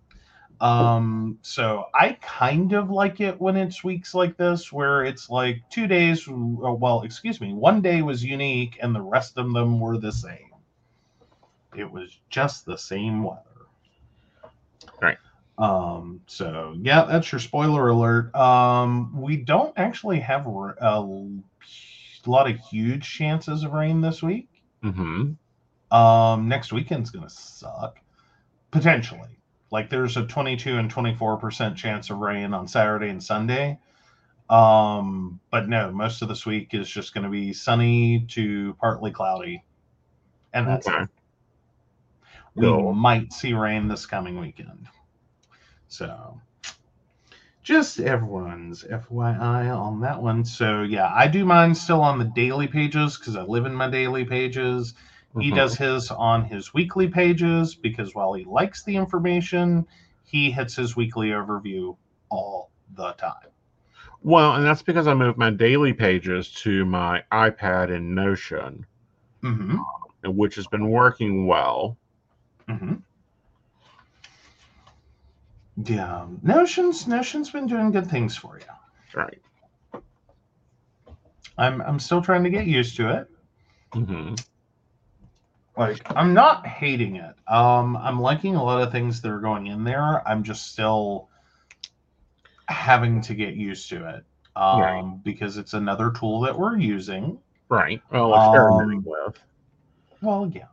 [0.60, 5.62] Um, so I kind of like it when it's weeks like this where it's like
[5.70, 9.80] two days, uh, well, excuse me, one day was unique and the rest of them
[9.80, 10.50] were the same.
[11.76, 13.40] It was just the same weather.
[15.00, 15.18] Right.
[15.58, 18.34] Um, so yeah, that's your spoiler alert.
[18.34, 21.00] Um, we don't actually have a
[22.26, 24.48] lot of huge chances of rain this week.
[24.82, 25.32] hmm
[25.90, 28.00] Um, next weekend's gonna suck.
[28.70, 29.38] Potentially.
[29.74, 33.76] Like there's a 22 and 24% chance of rain on Saturday and Sunday.
[34.48, 39.64] Um, but no, most of this week is just gonna be sunny to partly cloudy.
[40.52, 41.02] And that's Okay.
[41.02, 41.08] it.
[42.54, 44.86] We might see rain this coming weekend.
[45.88, 46.40] So
[47.64, 50.44] just everyone's FYI on that one.
[50.44, 53.90] So yeah, I do mine still on the daily pages because I live in my
[53.90, 54.94] daily pages.
[55.40, 55.56] He Mhm.
[55.56, 59.86] does his on his weekly pages because while he likes the information,
[60.24, 61.96] he hits his weekly overview
[62.30, 63.50] all the time.
[64.22, 68.86] Well, and that's because I moved my daily pages to my iPad in Notion,
[69.42, 69.76] Mm-hmm.
[70.30, 71.98] which has been working well.
[72.68, 72.94] Mm-hmm.
[75.84, 78.64] Yeah, Notion's Notion's been doing good things for you.
[79.14, 79.40] Right.
[81.58, 83.28] I'm I'm still trying to get used to it.
[83.92, 84.34] hmm
[85.76, 87.34] Like I'm not hating it.
[87.48, 90.26] Um, I'm liking a lot of things that are going in there.
[90.26, 91.28] I'm just still
[92.68, 94.24] having to get used to it.
[94.56, 95.24] Um, Right.
[95.24, 97.38] because it's another tool that we're using.
[97.68, 98.00] Right.
[98.12, 99.42] Well, experimenting Um, with.
[100.22, 100.66] Well, yeah.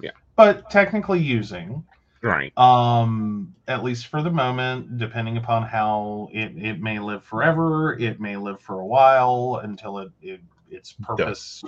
[0.00, 0.12] Yeah.
[0.36, 1.84] But technically using.
[2.22, 2.56] Right.
[2.58, 8.20] Um, at least for the moment, depending upon how it, it may live forever, it
[8.20, 11.62] may live for a while until it, it its purpose,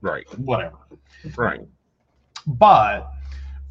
[0.00, 0.26] Right.
[0.38, 0.76] whatever.
[1.36, 1.60] Right.
[2.46, 3.10] But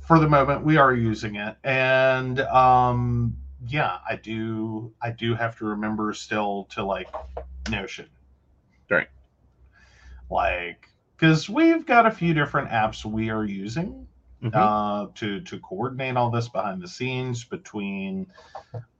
[0.01, 3.37] for the moment, we are using it, and um,
[3.67, 7.07] yeah, I do I do have to remember still to like
[7.69, 8.07] Notion,
[8.89, 9.07] Right.
[10.29, 14.07] Like, because we've got a few different apps we are using
[14.41, 14.55] Mhm.
[14.55, 18.25] uh, to to coordinate all this behind the scenes between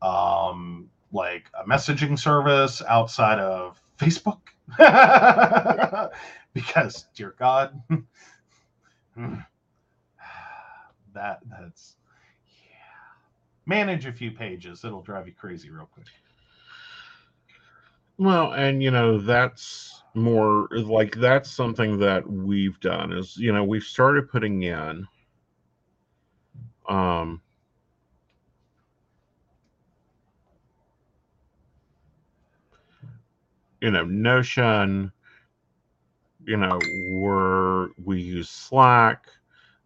[0.02, 4.42] um, like a messaging service outside of Facebook,
[6.54, 7.82] because dear God,
[11.20, 11.98] that that's
[12.70, 12.76] yeah.
[13.66, 16.08] Manage a few pages; it'll drive you crazy real quick.
[18.18, 23.64] Well, and you know, that's more like that's something that we've done is, you know,
[23.64, 25.08] we've started putting in
[26.88, 27.42] um
[33.82, 35.12] you know, Notion,
[36.46, 36.80] you know,
[37.12, 39.28] we're we use Slack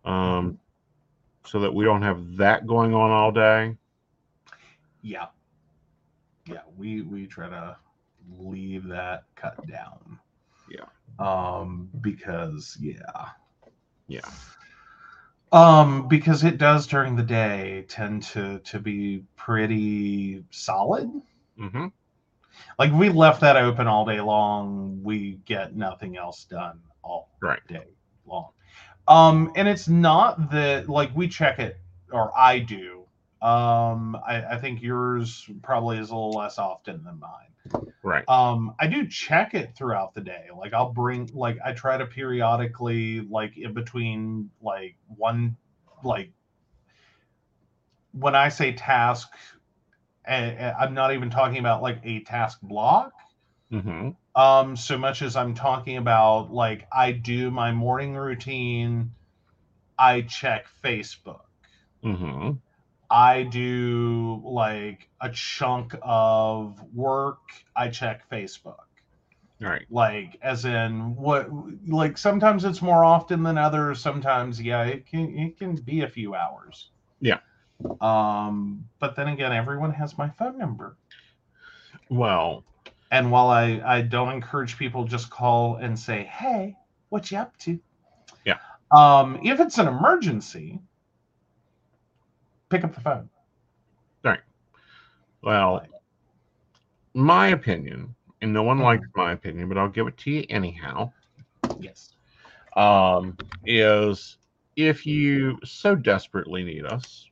[0.05, 0.60] um
[1.45, 3.76] so that we don't have that going on all day.
[5.02, 5.28] Yeah,
[6.45, 6.61] yeah.
[6.78, 7.78] We we try to
[8.38, 10.20] leave that cut down.
[10.70, 10.86] Yeah.
[11.20, 13.28] Um, because yeah.
[14.07, 14.22] Yeah.
[15.52, 21.11] Um, because it does during the day tend to to be pretty solid.
[21.60, 21.91] Mhm.
[22.80, 27.65] Like we left that open all day long, we get nothing else done all Right.
[27.68, 27.88] day
[28.26, 28.52] long.
[29.07, 31.77] Um, and it's not that like we check it,
[32.11, 33.03] or I do.
[33.41, 37.91] Um, I, I think yours probably is a little less often than mine.
[38.01, 38.27] Right.
[38.30, 40.47] Um, I do check it throughout the day.
[40.57, 45.57] Like I'll bring like I try to periodically like in between like one
[46.03, 46.31] like
[48.11, 49.30] when I say task,
[50.25, 53.11] and I'm not even talking about like a task block
[53.73, 54.09] Mm-hmm.
[54.35, 59.11] um so much as i'm talking about like i do my morning routine
[59.97, 61.41] i check facebook
[62.03, 62.51] Mm-hmm.
[63.11, 67.39] i do like a chunk of work
[67.75, 68.85] i check facebook
[69.61, 69.87] Right.
[69.89, 71.49] like as in what
[71.87, 76.09] like sometimes it's more often than others sometimes yeah it can it can be a
[76.09, 76.91] few hours
[77.21, 77.39] Yeah.
[78.01, 80.97] um but then again everyone has my phone number
[82.09, 82.63] Well,
[83.14, 86.76] And while I, I don't encourage people just call and say, hey,
[87.10, 87.80] what you up to?
[88.44, 88.57] Yeah.
[88.90, 90.80] Um, if it's an emergency,
[92.72, 93.30] pick up the phone.
[94.26, 94.40] All right.
[95.44, 95.85] Well,
[97.14, 98.84] my opinion, and no one Mhm.
[98.84, 101.14] likes my opinion, but I'll give it to you anyhow.
[101.80, 102.15] Yes.
[102.76, 104.38] Um, is
[104.76, 107.30] if you so desperately need us,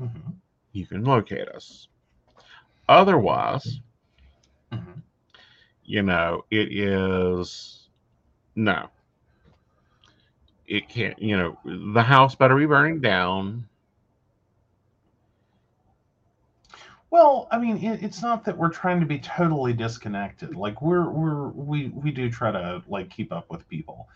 [0.00, 0.36] Mhm.
[0.72, 1.88] you can locate us.
[2.88, 3.80] Otherwise.
[5.92, 7.90] You know, it is
[8.56, 8.88] no.
[10.66, 11.58] It can't, you know,
[11.94, 13.68] the house better be burning down.
[17.10, 20.56] Well, I mean, it, it's not that we're trying to be totally disconnected.
[20.56, 24.08] Like we're we're we we do try to like keep up with people,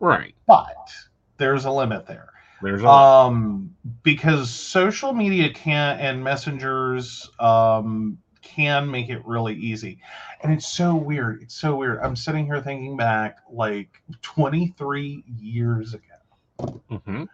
[0.00, 0.34] Right.
[0.48, 0.90] but
[1.38, 2.30] there's a limit there.
[2.60, 9.98] There's a um because social media can and messengers um can make it really easy.
[10.42, 11.42] And it's so weird.
[11.42, 12.00] It's so weird.
[12.02, 16.82] I'm sitting here thinking back like 23 years ago.
[17.04, 17.24] Hmm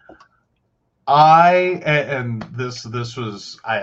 [1.09, 3.79] i and this this was i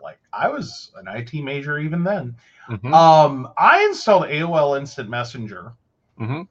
[0.00, 2.36] like i was an it major even then.
[2.66, 5.72] Hmm um i installed aol instant messenger.
[6.18, 6.46] Mhm.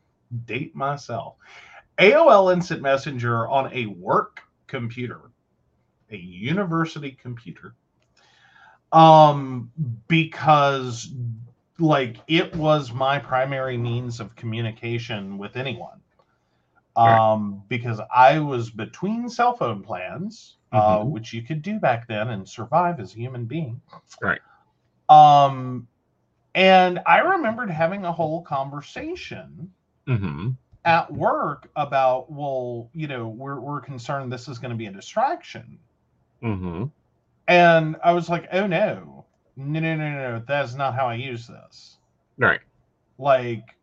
[0.46, 1.36] date myself.
[2.00, 5.22] Aol instant messenger on a work computer
[6.12, 7.76] a university computer
[8.92, 9.72] um
[10.08, 11.14] because
[11.80, 16.02] like it was my primary means of communication with anyone.
[16.96, 21.12] Um because i was between cell phone plans uh Mhm.
[21.12, 23.82] which you could do back then and survive as a human being.
[24.22, 24.42] Right.
[25.10, 25.88] um
[26.56, 29.74] and i remembered having a whole conversation
[30.08, 30.50] hmm
[30.86, 34.92] at work about well you know we're, we're concerned this is going to be a
[34.92, 35.80] distraction.
[36.42, 36.84] Hmm
[37.50, 39.26] and i was like oh no
[39.58, 41.98] no no no no that's not how i use this
[42.38, 42.62] Right.
[43.18, 43.76] like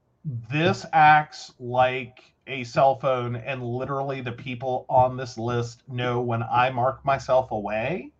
[0.51, 6.43] this acts like a cell phone and literally the people on this list know when
[6.45, 8.13] i mark myself away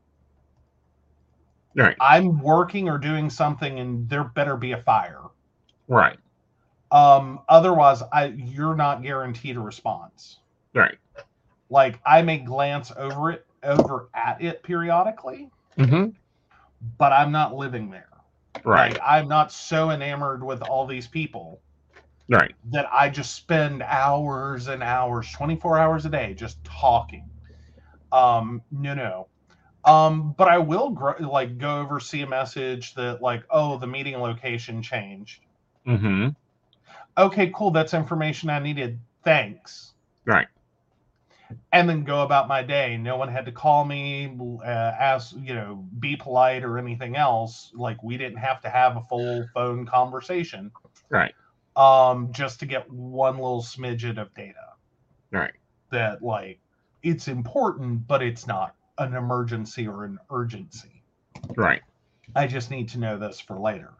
[1.77, 1.97] Right.
[2.01, 5.23] i'm working or doing something and there better be a fire
[5.89, 6.19] Right.
[6.91, 10.41] um otherwise i you're not guaranteed a response
[10.75, 10.99] Right.
[11.71, 16.07] like i may glance over it over at it periodically hmm
[16.99, 18.09] but i'm not living there
[18.65, 18.93] Right.
[18.93, 21.61] like i'm not so enamored with all these people
[22.29, 22.55] Right.
[22.73, 27.29] that i just spend hours and hours 24 hours a day just talking
[28.13, 29.29] um no no
[29.85, 33.87] um but i will gr- like go over see a message that like oh the
[33.87, 35.43] meeting location changed
[35.87, 36.29] Mm-hmm.
[37.19, 39.95] okay cool that's information i needed thanks
[40.27, 40.49] Right.
[41.73, 42.97] And then go about my day.
[42.97, 47.71] No one had to call me, uh, ask, you know, be polite or anything else.
[47.75, 50.71] Like we didn't have to have a full phone conversation,
[51.09, 51.35] Right.
[51.77, 54.73] um, just to get one little smidget of data.
[55.31, 55.55] Right.
[55.91, 56.59] That like
[57.03, 61.03] it's important, but it's not an emergency or an urgency.
[61.55, 61.83] Right.
[62.35, 63.93] I just need to know this for later,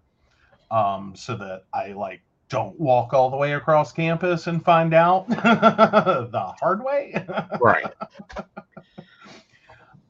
[0.71, 5.29] um, so that I like don't walk all the way across campus and find out
[5.29, 7.15] the hard way.
[7.61, 7.93] Right.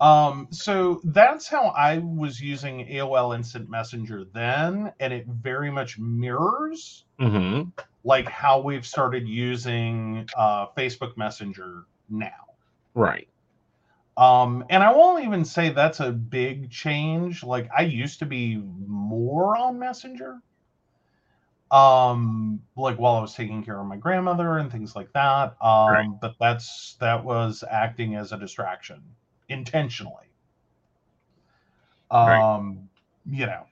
[0.00, 5.98] Um, so that's how I was using AOL Instant Messenger then, and it very much
[5.98, 7.62] mirrors hmm
[8.04, 12.54] like how we've started using uh, Facebook Messenger now.
[12.94, 13.28] Right.
[14.16, 17.42] Um, and I won't even say that's a big change.
[17.42, 18.56] Like I used to be
[18.86, 20.38] more on Messenger.
[21.70, 25.56] Um, like while I was taking care of my grandmother and things like that.
[25.60, 26.08] Um, Right.
[26.20, 29.02] but that's that was acting as a distraction
[29.48, 30.26] intentionally.
[32.12, 32.40] Right.
[32.40, 32.88] Um,
[33.28, 33.66] you know.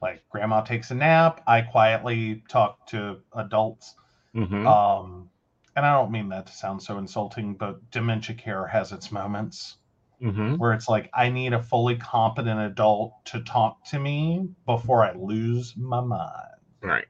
[0.00, 3.96] Like grandma takes a nap, I quietly talk to adults.
[4.34, 4.66] mm-hmm.
[4.66, 5.30] Um,
[5.74, 9.76] and I don't mean that to sound so insulting, but dementia care has its moments
[10.20, 15.04] hmm where it's like I need a fully competent adult to talk to me before
[15.04, 16.60] I lose my mind.
[16.82, 17.06] Right.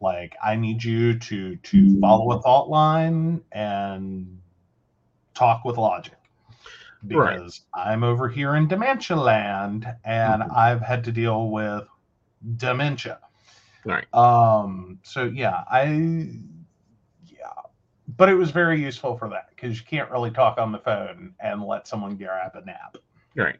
[0.00, 4.40] Like I need you to to follow a thought line and
[5.34, 6.14] talk with logic.
[7.10, 7.36] Right.
[7.36, 10.56] Because I'm over here in dementia land and Mhm.
[10.56, 11.86] I've had to deal with
[12.56, 13.18] dementia.
[13.84, 14.12] Right.
[14.14, 16.32] Um so yeah, I.
[18.16, 21.34] But it was very useful for that because you can't really talk on the phone
[21.40, 22.96] and let someone grab a nap.
[23.36, 23.58] Right.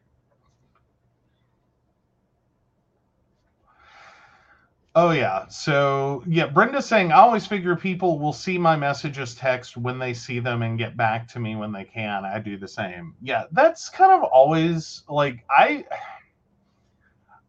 [4.95, 5.47] Oh yeah.
[5.47, 10.13] So yeah, Brenda's saying I always figure people will see my messages text when they
[10.13, 12.25] see them and get back to me when they can.
[12.25, 13.15] I do the same.
[13.21, 15.85] Yeah, that's kind of always like I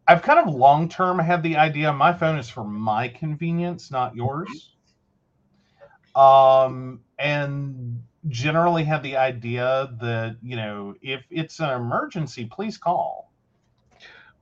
[0.07, 4.11] I've kind of long term had the idea my phone is for my convenience, not
[4.11, 4.19] mm-hmm.
[4.19, 4.75] yours.
[6.15, 13.31] Um and generally had the idea that, you know, if it's an emergency, please call.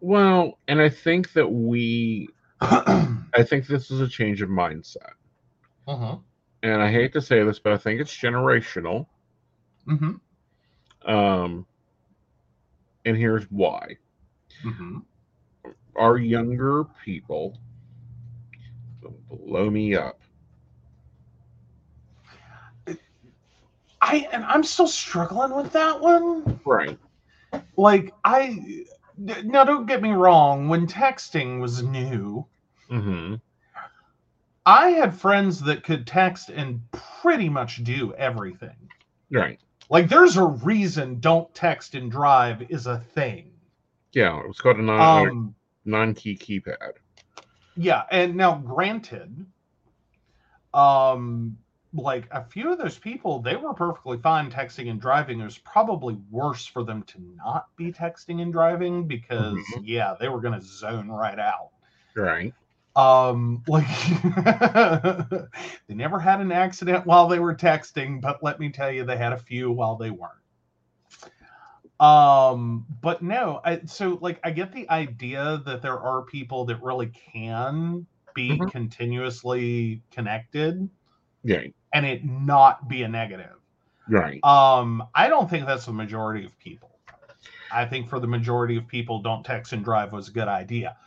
[0.02, 2.30] Well, and I think that we,
[2.62, 5.14] I think this is a change of mindset.
[5.88, 6.24] Mhm.
[6.64, 9.08] And I hate to say this, but I think it's generational.
[9.88, 10.20] Mhm.
[11.06, 11.66] Um,
[13.06, 13.98] and here's why.
[14.64, 15.04] Mhm.
[15.96, 17.58] Our younger people
[19.30, 20.19] blow me up.
[24.10, 26.60] I and I'm still struggling with that one.
[26.66, 26.98] Right.
[27.78, 28.86] Like I
[29.44, 32.46] now don't get me wrong, when texting was new,
[32.90, 33.36] hmm
[34.66, 36.82] I had friends that could text and
[37.22, 38.76] pretty much do everything.
[39.32, 39.60] Right.
[39.90, 43.52] Like there's a reason don't text and drive is a thing.
[44.14, 44.42] Yeah.
[44.50, 45.56] It's got a non Um
[45.86, 46.94] non key keypad.
[47.76, 49.46] yeah, and now granted,
[50.74, 51.58] um
[51.94, 55.40] like a few of those people, they were perfectly fine texting and driving.
[55.40, 59.82] It was probably worse for them to not be texting and driving because Mhm.
[59.82, 61.72] yeah, they were gonna zone right out.
[62.16, 62.54] Right.
[62.96, 63.88] Um like
[65.88, 69.18] they never had an accident while they were texting, but let me tell you, they
[69.18, 70.34] had a few while they weren't.
[72.00, 76.82] Um, but no, I, so like I get the idea that there are people that
[76.82, 78.70] really can be Mhm.
[78.70, 80.90] continuously connected
[81.44, 81.64] Yeah.
[81.94, 83.56] And it not be a negative.
[84.08, 84.44] Right.
[84.44, 86.90] Um, I don't think that's the majority of people.
[87.72, 90.98] I think for the majority of people, don't text and drive was a good idea.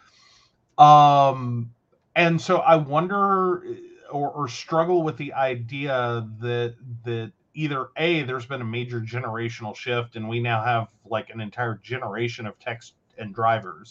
[0.78, 1.72] Um,
[2.14, 3.64] and so I wonder
[4.10, 9.76] or, or struggle with the idea that that either a there's been a major generational
[9.76, 13.90] shift and we now have like an entire generation of text and drivers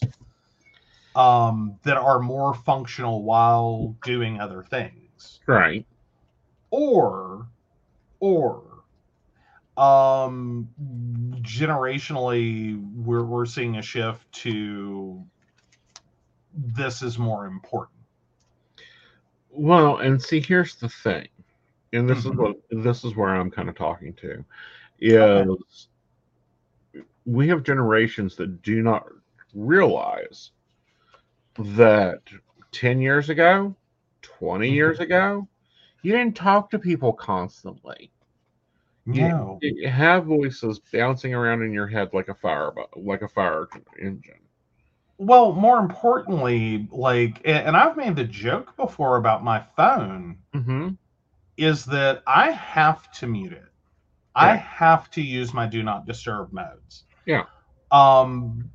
[1.16, 5.02] um, that are more functional while doing other things
[5.48, 5.86] Right.
[6.72, 7.48] Or
[8.20, 8.64] or
[9.78, 10.70] um
[11.42, 15.26] generationally we're we're seeing a shift to
[16.54, 18.00] this is more important
[19.50, 21.28] Well, and see, here's the thing,
[21.94, 22.26] and this Mhm.
[22.26, 24.44] is what this is where I'm kind of talking to,
[25.00, 25.88] is
[27.26, 29.08] we have generations that do not
[29.54, 30.52] realize
[31.58, 32.22] that
[32.72, 33.76] ten years ago,
[34.22, 34.74] 20 Mhm.
[34.74, 35.48] years ago,
[36.02, 38.12] you didn't talk to people constantly.
[39.12, 43.28] You, no you have voices bouncing around in your head like a fire, like a
[43.28, 43.68] fire
[44.00, 44.48] engine.
[45.18, 50.90] well more importantly like and i've made the joke before about my phone Mm-hmm.
[51.58, 53.72] is that i have to mute it
[54.36, 57.44] i have to use my do not disturb modes Yeah.
[57.92, 58.70] um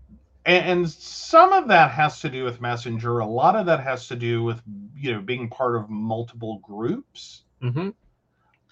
[0.46, 3.18] and, some of that has to do with messenger.
[3.18, 4.62] A lot of that has to do with
[4.96, 7.42] you know being part of multiple groups.
[7.62, 7.88] Mm-hmm.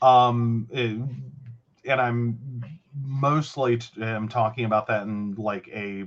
[0.07, 0.99] um eh,
[1.91, 2.39] and i'm
[3.03, 6.05] mostly t- am talking about that in like a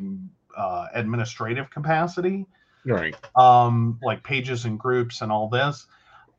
[0.55, 2.45] uh, administrative capacity.
[2.85, 3.15] Right.
[3.35, 5.85] um like pages and groups and all this.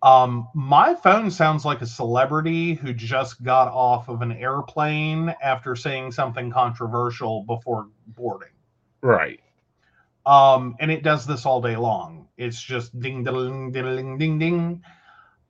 [0.03, 5.77] Um my phone sounds like a celebrity who just got off of an airplane after
[5.77, 8.49] saying something controversial before boarding
[9.03, 9.41] Right.
[10.27, 14.83] um and it does this all day long it's just ding ding ding ding ding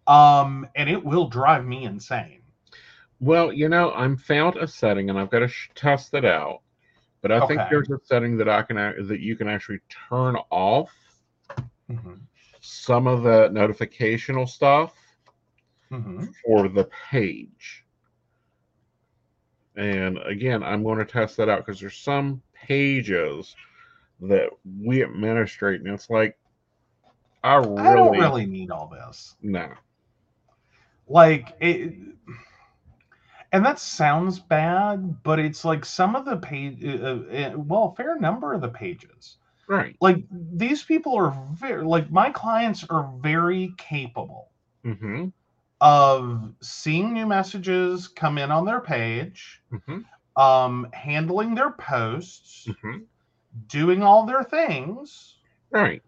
[0.07, 2.43] um and it will drive me insane
[3.20, 6.62] Well, you know, I'm found a setting, and I've got to sh- test it out.
[7.23, 10.91] But I think there's a setting that I can that you can actually turn off
[11.89, 12.29] Mhm,
[12.61, 14.95] some of the notificational stuff
[15.91, 16.33] mhm.
[16.45, 17.85] for the page.
[19.77, 23.57] And again, I'm going to test that out because there's some pages
[24.20, 24.51] that
[24.81, 26.36] we administrate, and it's like,
[27.43, 29.35] I really, I don't really need all this.
[29.43, 29.69] no.
[31.09, 31.95] Like it,
[33.53, 37.97] and that sounds bad, but it's like some of the page, uh, uh, well, a
[37.97, 39.39] fair number of the pages.
[39.66, 39.97] Right.
[40.01, 44.51] Like these people are very, like my clients are very capable
[44.85, 45.27] Mm-hmm.
[45.81, 49.99] of seeing new messages come in on their page, Mm-hmm.
[50.39, 52.98] Um, handling their posts, Mm-hmm.
[53.69, 55.36] doing all their things.
[55.70, 56.02] Right.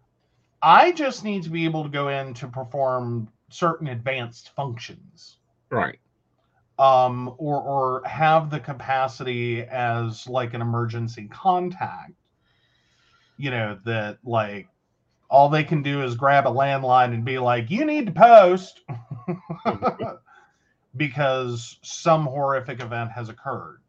[0.62, 5.38] I just need to be able to go in to perform certain advanced functions.
[5.70, 5.98] Right.
[6.78, 12.12] um, or or have the capacity as like an emergency contact.
[13.36, 14.68] You know that like
[15.30, 18.80] all they can do is grab a landline and be like, "You need to post,"
[20.96, 23.79] because some horrific event has occurred.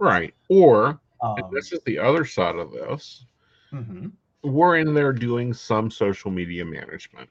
[0.00, 0.34] Right.
[0.48, 3.26] Or Um, this is the other side of this.
[3.72, 4.10] mhm.
[4.42, 7.28] We're in there doing some social media management.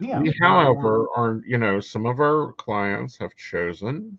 [0.00, 0.18] Yeah.
[0.20, 4.18] We, however, are you know some of our clients have chosen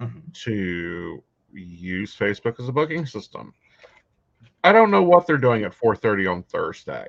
[0.00, 0.32] Mhm.
[0.44, 1.22] to
[1.52, 3.52] use Facebook as a booking system.
[4.62, 7.08] I don't know what they're doing at 4:30 on Thursday.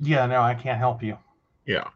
[0.00, 0.26] Yeah.
[0.26, 1.16] No, I can't help you.
[1.64, 1.88] Yeah.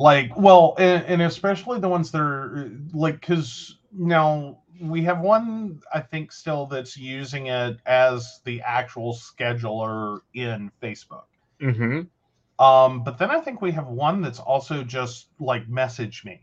[0.00, 5.80] like well and, and especially the ones that are like because now we have one
[5.94, 11.24] i think still that's using it as the actual scheduler in facebook
[11.60, 12.02] Mm-hmm.
[12.64, 16.40] um but then i think we have one that's also just like message me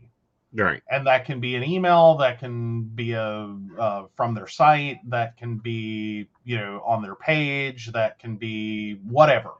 [0.54, 0.82] Right.
[0.90, 5.36] and that can be an email that can be a uh, from their site that
[5.36, 9.52] can be you know on their page that can be whatever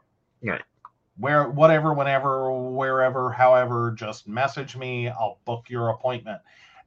[0.43, 0.63] Right.
[1.19, 6.41] where whatever whenever wherever however just message me i'll book your appointment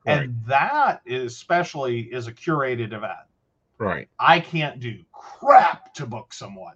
[0.06, 3.27] and that especially is a curated event
[3.77, 4.07] Right.
[4.19, 6.76] i can't do crap to book someone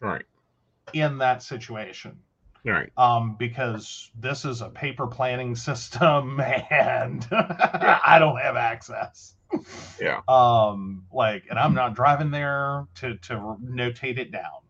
[0.00, 0.24] Right.
[0.92, 2.18] in that situation
[2.64, 2.90] Right.
[2.98, 6.40] um, because this is a paper planning system
[6.70, 9.34] and I don't have access.
[9.98, 10.20] Yeah.
[10.28, 14.60] Um, like, and I'm not driving there to to notate it down.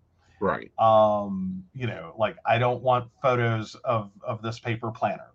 [0.41, 0.71] Right.
[0.79, 5.33] Um, you know, like I don't want photos of of this paper planner.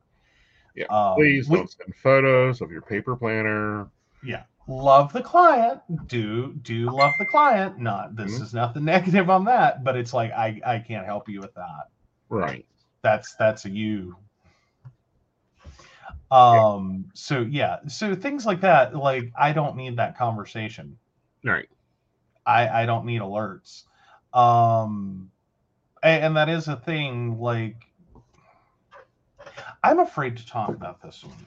[0.76, 3.88] Yeah, Um, Please don't send photos of your paper planner.
[4.23, 4.43] yeah.
[4.68, 5.80] Love the client.
[6.07, 7.77] Do do love the client.
[7.77, 8.41] Not this Mhm.
[8.41, 11.89] is nothing negative on that but it's like i i can't help you with that.
[12.30, 12.65] Right.
[13.03, 14.18] that's that's a you.
[16.31, 17.77] Um so yeah.
[17.88, 20.97] So things like that like i don't need that conversation.
[21.43, 21.69] Right.
[22.45, 23.84] i i don't need alerts.
[24.34, 25.30] Um
[26.02, 27.77] and, and that is a thing like
[29.86, 31.45] i'm afraid to talk about this one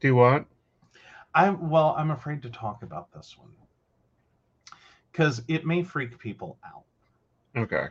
[0.00, 0.44] Do what?
[1.34, 3.50] i'm well i'm afraid to talk about this one
[5.12, 6.84] because it may freak people out
[7.56, 7.86] Okay.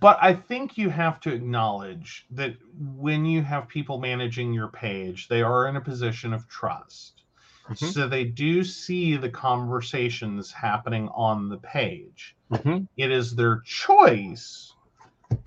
[0.00, 5.26] but I think you have to acknowledge that when you have people managing your page,
[5.28, 7.22] they are in a position of trust.
[7.68, 7.92] Mhm.
[7.92, 12.36] So they do see the conversations happening on the page.
[12.52, 12.84] Mm-hmm.
[12.96, 14.72] It is their choice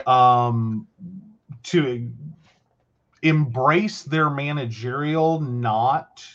[0.06, 0.86] um,
[1.64, 2.12] to
[3.22, 6.26] embrace their managerial, not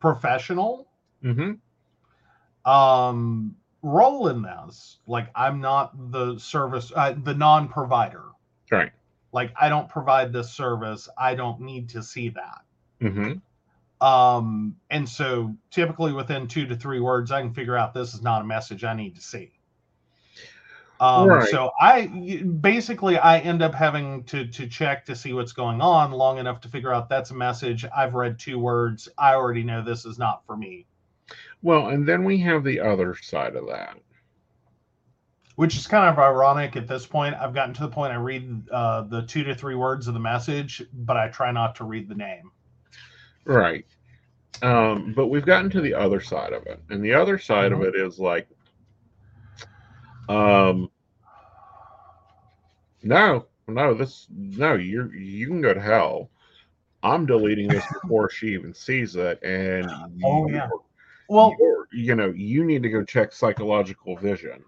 [0.00, 0.88] professional
[1.24, 1.52] Mm-hmm.
[2.70, 8.24] um role in this like i'm not the service uh, the non-provider
[8.70, 8.92] Right.
[9.32, 12.62] like i don't provide this service i don't need to see that
[13.02, 14.06] Mm-hmm.
[14.06, 18.22] um and so typically within two to three words i can figure out this is
[18.22, 19.52] not a message i need to see
[21.00, 21.48] um Right.
[21.48, 22.06] so I
[22.60, 26.60] basically i end up having to to check to see what's going on long enough
[26.62, 30.18] to figure out that's a message i've read two words i already know this is
[30.18, 30.86] not for me
[31.62, 33.96] Well, and then we have the other side of that.
[35.56, 37.34] which is kind of ironic at this point.
[37.34, 40.20] I've gotten to the point I read uh, the two to three words of the
[40.20, 42.50] message, but I try not to read the name.
[43.44, 43.84] Right.
[44.62, 46.80] Um, but we've gotten to the other side of it.
[46.90, 48.48] And the other side of it is like,
[50.30, 50.90] um,
[53.02, 56.30] no, no, this, no, you're, you can go to hell.
[57.02, 59.42] I'm deleting this before she even sees it.
[59.42, 59.90] And,
[60.24, 60.68] Oh, yeah.
[61.28, 61.56] Well,
[61.92, 64.64] you know, you need to go check psychological vision.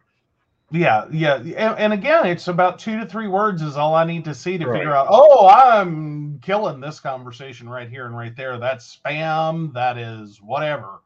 [0.71, 4.25] yeah, yeah, and, and again, it's about two to three words is all I need
[4.25, 4.79] to see to Right.
[4.79, 5.07] figure out.
[5.11, 8.59] Oh, I'm killing this conversation right here and right there.
[8.59, 9.75] That's spam.
[9.75, 11.01] That is whatever.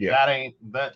[0.00, 0.10] Yeah.
[0.12, 0.94] That ain't that.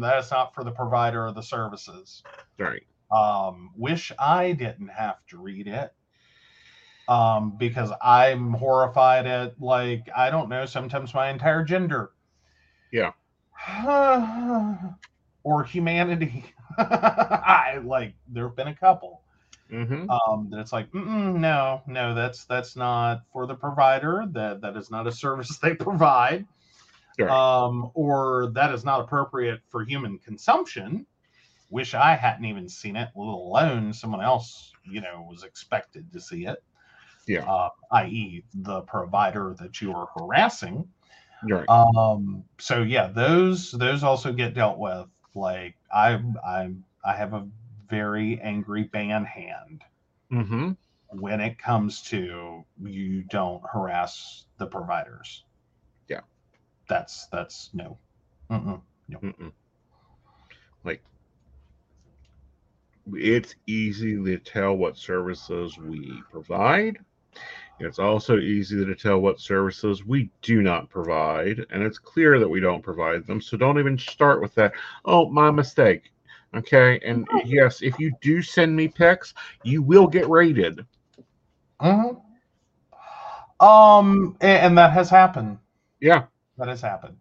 [0.00, 2.22] That's not for the provider of the services.
[2.58, 2.82] Right.
[3.12, 5.94] um wish i didn't have to read it
[7.08, 12.10] um because i'm horrified at like i don't know sometimes my entire gender
[12.90, 13.12] Yeah.
[15.44, 16.44] or humanity.
[16.78, 19.22] I like there have been a couple
[19.72, 20.08] Mm-hmm.
[20.10, 24.24] um, that it's like no, no, that's that's not for the provider.
[24.30, 26.46] That that is not a service they provide,
[27.18, 27.30] Right.
[27.30, 31.06] um, or that is not appropriate for human consumption.
[31.70, 36.20] Wish I hadn't even seen it, let alone someone else, you know, was expected to
[36.20, 36.62] see it.
[37.26, 37.50] Yeah.
[37.50, 40.88] Uh, i.e., the provider that you are harassing.
[41.48, 41.68] right.
[41.68, 45.06] Um, so yeah, those those also get dealt with.
[45.34, 46.70] Like I I
[47.04, 47.48] I have a
[47.90, 49.82] very angry ban hand
[50.32, 50.72] mm-hmm.
[51.08, 55.44] when it comes to you don't harass the providers.
[56.88, 56.96] Yeah.
[56.98, 57.98] That's that's no.
[58.50, 58.80] Mm-mm.
[59.10, 59.52] Mm-mm.
[60.84, 61.02] Like,
[63.12, 66.98] it's easy to tell what services we provide.
[67.78, 72.48] It's also easy to tell what services we do not provide, and it's clear that
[72.48, 73.40] we don't provide them.
[73.40, 74.72] So don't even start with that.
[75.04, 76.10] Oh, my mistake.
[76.56, 76.98] Okay.
[77.04, 80.86] And yes, if you do send me pics, you will get rated.
[81.82, 82.22] Mhm.
[83.60, 85.58] Um, a- and, that has happened.
[86.00, 86.26] Yeah.
[86.58, 87.16] That has happened.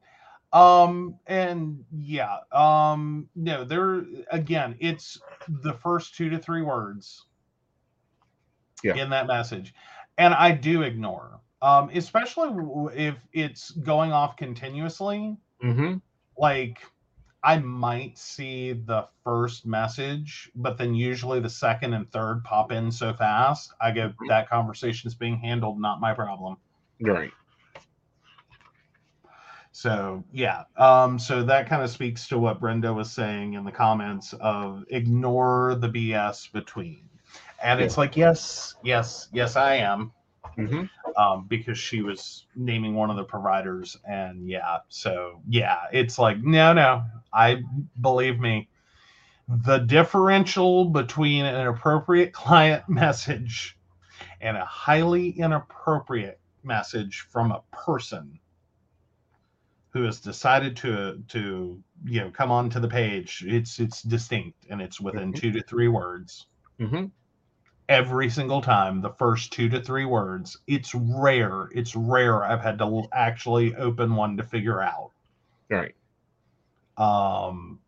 [0.54, 7.26] Um, and yeah, um, no, there again, it's the first two to three words
[8.84, 8.96] Yeah.
[8.96, 9.74] in that message,
[10.18, 12.50] and I do ignore, um, especially
[12.96, 15.36] if it's going off continuously.
[15.62, 15.98] Mm-hmm.
[16.38, 16.80] Like,
[17.44, 22.92] I might see the first message, but then usually the second and third pop in
[22.92, 23.74] so fast.
[23.82, 26.58] I go, that conversation is being handled, not my problem.
[27.02, 27.32] Right.
[29.76, 33.74] So yeah, um, so that kind of speaks to what Brenda was saying in the
[33.74, 37.10] comments of ignore the BS between,
[37.62, 40.14] and it's like yes, yes, yes, I am,
[40.58, 40.86] Mm-hmm.
[41.22, 46.42] um, because she was naming one of the providers, and yeah, so yeah, it's like
[46.42, 47.04] no, no,
[47.34, 47.62] I
[48.00, 48.70] believe me,
[49.50, 53.78] the differential between an appropriate client message
[54.40, 58.40] and a highly inappropriate message from a person
[59.96, 64.82] who has decided to to you know come onto the page it's it's distinct and
[64.82, 65.36] it's within Mhm.
[65.38, 66.48] two to three words
[66.82, 67.06] Mm-hmm.
[67.88, 72.78] every single time the first two to three words it's rare it's rare i've had
[72.80, 75.12] to actually open one to figure out
[75.70, 75.96] Right.
[76.98, 77.80] um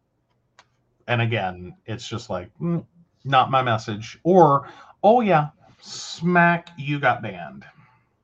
[1.09, 2.85] and again it's just like mm,
[3.25, 4.69] not my message or
[5.03, 5.49] oh yeah
[5.81, 7.65] smack you got banned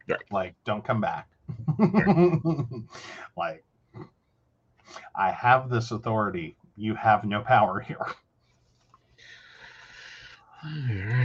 [0.08, 0.20] Right.
[0.32, 1.28] like don't come back
[3.38, 3.66] like
[5.16, 6.56] i have this authority.
[6.76, 8.06] You have no power here.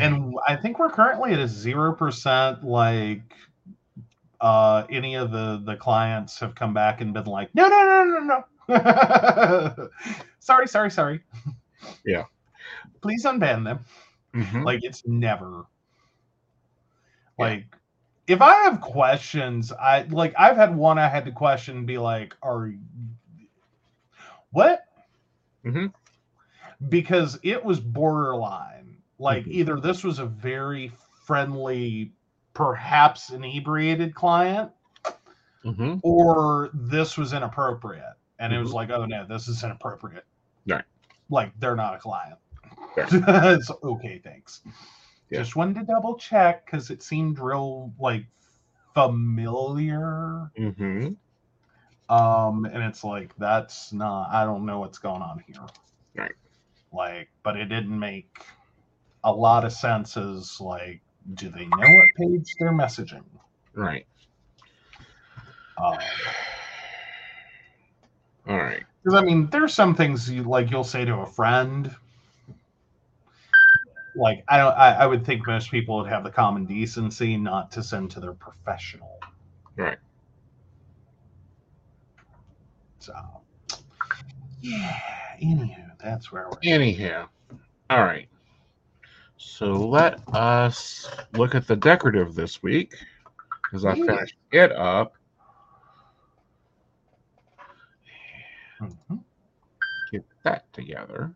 [0.01, 3.23] And i think we're currently at a zero percent like
[4.40, 8.05] uh any of the the clients have come back and been like no no no
[8.05, 9.89] no no
[10.40, 11.20] sorry sorry sorry.
[12.05, 12.24] Yeah.
[13.01, 13.78] please unban them.
[14.35, 14.65] Mhm.
[14.65, 15.65] like it's never.
[17.39, 17.45] Yeah.
[17.45, 17.65] like
[18.27, 22.35] if i have questions i like i've had one i had to question be like
[22.43, 22.73] are
[24.53, 24.85] what
[25.65, 25.93] Mhm.
[26.89, 29.51] because it was borderline like Mhm.
[29.53, 30.89] either this was a very
[31.25, 32.12] friendly
[32.55, 34.70] perhaps inebriated client
[35.65, 36.01] Mhm.
[36.03, 40.25] or this was inappropriate and it was like oh no this is inappropriate
[40.66, 40.85] Right.
[41.31, 42.39] like they're not a client
[42.97, 44.62] it's okay thanks
[45.31, 45.41] Yeah.
[45.41, 48.27] just wanted to double check because it seemed real like
[48.95, 51.16] familiar Mhm.
[52.09, 55.66] Um and it's like that's not i don't know what's going on here
[56.16, 56.32] Right.
[56.93, 58.30] like but it didn't make
[59.24, 61.02] a lot of sense as like
[61.35, 63.24] do they know what page they're messaging
[63.74, 64.06] Right.
[65.82, 65.97] um,
[68.48, 68.82] All right.
[69.05, 71.94] Because I mean, there's some things you like you'll say to a friend.
[74.14, 77.70] Like I don't, I, I would think most people would have the common decency not
[77.72, 79.18] to send to their professional.
[79.76, 79.98] Right.
[83.09, 83.40] So,
[84.60, 85.01] yeah.
[85.43, 86.59] Anywho, that's where we're.
[86.62, 87.30] Anyhow,
[87.89, 88.28] all right.
[89.39, 92.94] So let us look at the decorative this week
[93.62, 94.05] because I Yeah.
[94.05, 95.14] finished it up.
[98.78, 99.24] Mhm.
[100.10, 101.35] Get that together.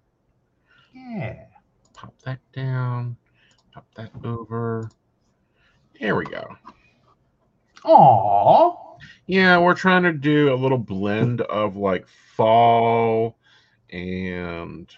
[0.92, 1.46] Yeah.
[1.94, 3.16] Pop that down.
[3.72, 4.90] Pop that over.
[5.98, 6.54] There we go.
[7.84, 8.96] Aw.
[9.26, 13.36] Yeah, we're trying to do a little blend of like fall
[13.90, 14.88] and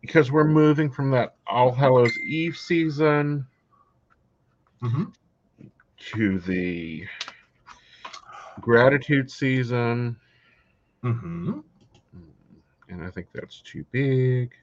[0.00, 3.46] because we're moving from that All Hallows Eve season
[4.82, 5.14] Mhm.
[6.10, 7.06] to the
[8.60, 10.16] gratitude season.
[11.02, 11.60] Mm-hmm.
[12.88, 14.54] and I think that's too big.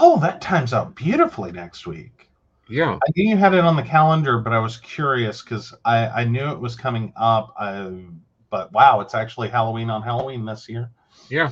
[0.00, 2.28] Oh, that times out beautifully next week.
[2.68, 6.06] Yeah, I knew you had it on the calendar, but I was curious because I,
[6.08, 7.54] I knew it was coming up.
[7.58, 8.04] I,
[8.50, 10.90] but wow, it's actually Halloween on Halloween this year.
[11.28, 11.50] Yeah.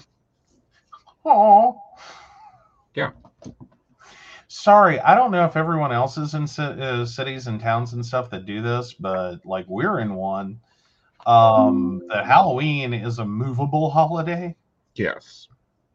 [1.24, 1.80] Oh.
[2.94, 3.10] Yeah.
[4.48, 8.30] Sorry, I don't know if everyone else is in uh, cities and towns and stuff
[8.30, 10.58] that do this, but like we're in one.
[11.26, 14.56] Um, the Halloween is a movable holiday.
[14.94, 15.48] yes.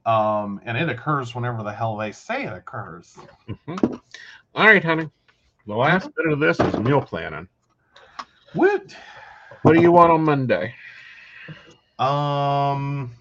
[0.05, 3.17] Um, and it occurs whenever the hell they say it occurs.
[3.49, 3.99] Mhm.
[4.55, 5.09] All right, honey.
[5.67, 7.49] The last bit of this is meal planning.
[8.53, 8.95] What?
[9.63, 10.73] What do you want on Monday?
[11.99, 13.11] Um,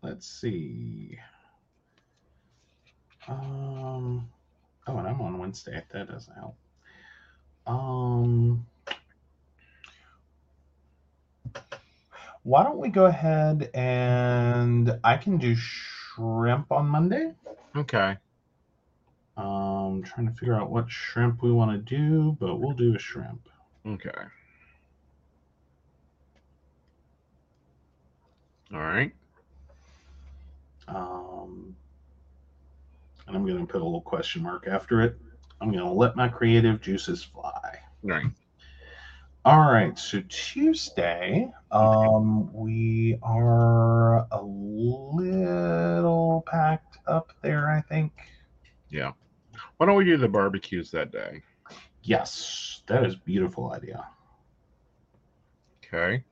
[0.00, 1.18] let's see.
[3.26, 4.28] Um,
[4.86, 5.82] oh, and I'm on Wednesday.
[5.92, 6.54] That doesn't help.
[7.66, 8.64] Um,
[12.44, 17.32] why don't we go ahead and I can do shrimp on Monday.
[17.74, 18.16] Okay.
[19.40, 22.98] Um, trying to figure out what shrimp we want to do, but we'll do a
[22.98, 23.48] shrimp.
[23.86, 24.10] Okay.
[28.72, 29.12] All right.
[30.88, 31.74] Um,
[33.26, 35.16] and I'm going to put a little question mark after it.
[35.60, 37.78] I'm going to let my creative juices fly.
[38.02, 38.26] Right.
[39.42, 48.12] All right, so Tuesday, um, we are a little packed up there, I think.
[48.90, 49.12] Yeah.
[49.80, 51.40] Why don't we do the barbecues that day?
[52.02, 54.06] Yes, that is a beautiful idea.
[55.82, 56.22] Okay.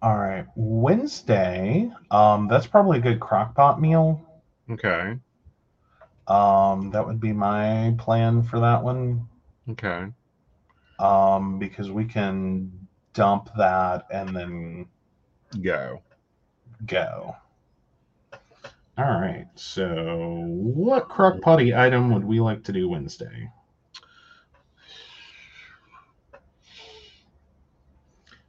[0.00, 4.22] All right, Wednesday, um, that's probably a good crock pot meal.
[4.70, 5.18] Okay.
[6.28, 9.28] Um, that would be my plan for that one.
[9.68, 10.06] Okay.
[10.98, 12.72] um, because we can
[13.12, 14.86] dump that and then
[15.60, 16.00] Go.
[16.86, 17.36] go.
[18.98, 19.46] All right.
[19.56, 23.50] So, what crock potty item would we like to do Wednesday?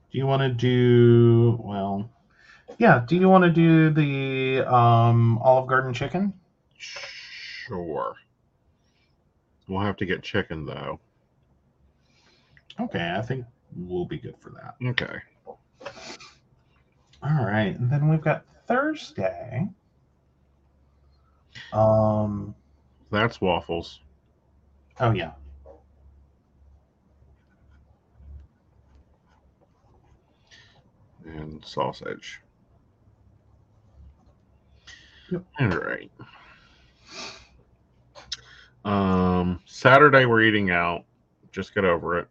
[0.10, 2.10] Do you want to do well?
[2.78, 3.03] Yeah.
[3.06, 6.34] Do you want to do the um, Olive Garden chicken?
[6.78, 8.15] Sure.
[9.68, 10.99] We'll have to get chicken though.
[12.80, 13.45] Okay, I think
[13.76, 14.76] we'll be good for that.
[14.86, 15.19] Okay.
[17.24, 19.68] All right, and then we've got Thursday.
[21.73, 22.56] Um.
[23.11, 24.02] That's waffles.
[24.99, 25.31] Oh yeah.
[31.27, 32.41] and sausage.
[35.31, 35.44] Yep.
[35.60, 36.11] All right.
[38.85, 41.03] Um, Saturday we're eating out.
[41.52, 42.27] Just get over it.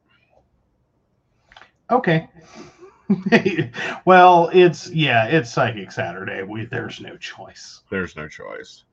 [1.90, 2.28] Okay.
[4.04, 6.42] well, it's yeah, it's Psychic Saturday.
[6.42, 7.82] We there's no choice.
[7.90, 8.84] There's no choice.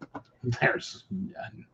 [0.43, 1.65] There's none.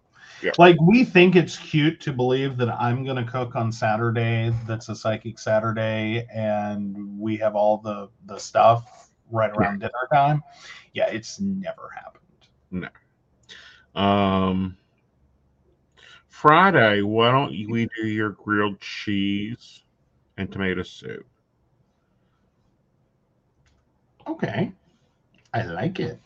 [0.41, 0.51] Yeah.
[0.57, 4.53] Like we think it's cute to believe that I'm gonna cook on Saturday.
[4.65, 10.41] That's a Psychic Saturday, and we have all the the stuff right around dinner time.
[10.93, 12.23] Yeah, it's never happened.
[12.71, 14.01] No.
[14.01, 14.77] Um,
[16.27, 19.83] Friday, why don't we do your grilled cheese
[20.37, 21.25] and tomato soup?
[24.29, 24.71] Okay,
[25.55, 26.19] I like it.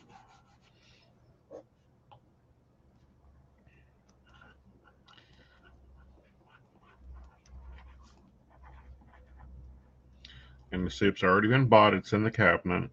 [10.73, 11.93] And the soup's already been bought.
[11.93, 12.89] It's in the cabinet.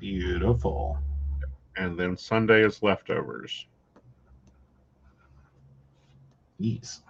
[0.00, 0.98] Beautiful.
[1.76, 3.66] And then Sunday is leftovers.
[6.58, 7.02] Yes.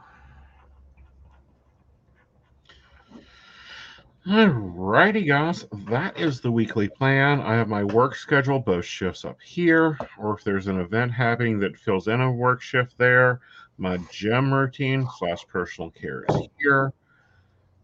[4.27, 5.66] Alrighty, guys.
[5.89, 7.40] That is the weekly plan.
[7.40, 11.61] I have my work schedule, both shifts up here, or if there's an event happening
[11.61, 13.40] that fills in a work shift there,
[13.78, 16.93] my gym routine slash personal care is here.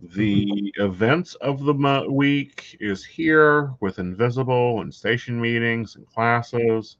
[0.01, 6.97] The events of the week is here with Invisible and station meetings and classes.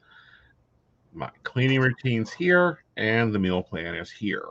[1.13, 4.47] My cleaning routine's here, and the meal plan is here.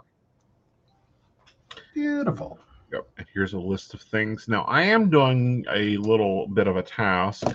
[1.94, 2.60] Beautiful.
[2.92, 3.08] Yep.
[3.18, 4.48] And here's a list of things.
[4.48, 7.46] Now I am doing a little bit of a task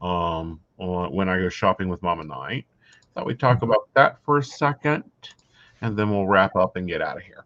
[0.00, 2.66] um, on, when I go shopping with Mama Knight.
[3.14, 5.02] Thought we'd talk about that for a second,
[5.80, 7.44] and then we'll wrap up and get out of here.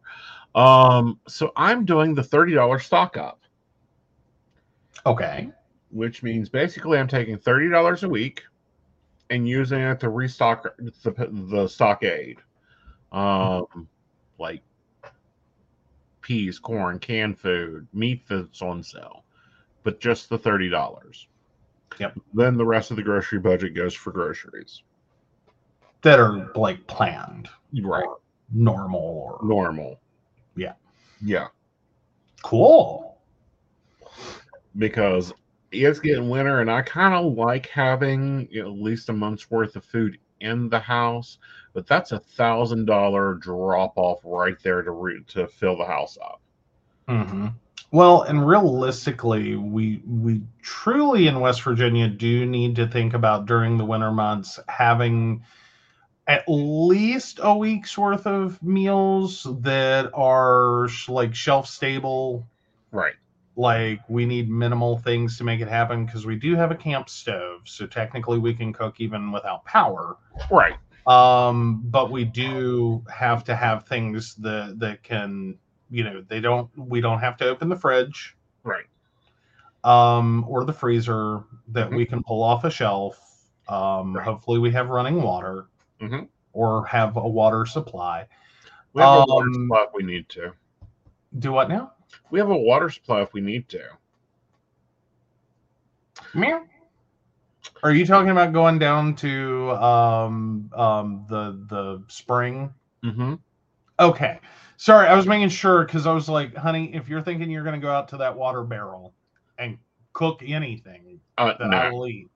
[0.54, 3.40] Um, so I'm doing the thirty dollars stock up,
[5.06, 5.48] Okay.
[5.90, 8.42] which means basically I'm taking thirty dollars a week
[9.30, 12.36] and using it to restock the the stockade,
[13.12, 13.64] um,
[14.38, 14.60] like
[16.22, 19.24] peas, corn, canned food, meat that's on sale.
[19.84, 21.26] but just the thirty dollars.
[21.98, 22.18] Yep.
[22.34, 24.82] Then the rest of the grocery budget goes for groceries.
[26.02, 27.48] that are like planned,
[27.80, 28.04] Right.
[28.04, 28.18] or
[28.52, 29.00] normal,
[29.40, 30.00] or Normal.
[30.56, 30.72] Yeah.
[31.20, 31.48] Yeah.
[32.42, 33.18] cool.
[34.78, 35.32] Because
[35.70, 39.50] it's getting winter and I kind of like having you know, at least a month's
[39.50, 41.38] worth of food in the house,
[41.74, 46.18] but that's a thousand dollar drop off right there to root to fill the house
[46.22, 46.42] up.
[47.08, 47.48] hmm
[47.92, 53.78] Well, and realistically, we we truly in West Virginia do need to think about during
[53.78, 55.44] the winter months having
[56.26, 62.48] at least a week's worth of meals that are sh- like shelf stable.
[62.92, 63.14] Right.
[63.56, 67.08] Like we need minimal things to make it happen because we do have a camp
[67.10, 70.16] stove, so technically we can cook even without power.
[70.50, 70.74] Right.
[71.06, 75.58] um but we do have to have things that that can
[75.90, 78.84] you know they don't we don't have to open the fridge Right.
[79.84, 83.18] um or the freezer that we can pull off a shelf
[83.68, 84.24] um Right.
[84.24, 85.66] hopefully we have running water
[86.00, 86.28] Mhm.
[86.52, 88.26] or have a water supply
[88.92, 90.52] We have a water Um, supply if we need to.
[91.40, 91.92] do what now
[92.30, 93.82] We have a water supply if we need to.
[96.34, 96.64] Meow.
[97.82, 102.72] are you talking about going down to um um the the spring
[103.04, 103.34] Mm-hmm.
[103.98, 104.38] Okay.
[104.76, 107.80] Sorry, I was making sure because I was like, honey, if you're thinking you're going
[107.80, 109.12] to go out to that water barrel
[109.58, 109.76] and
[110.12, 112.28] cook anything Uh, that no, I will eat.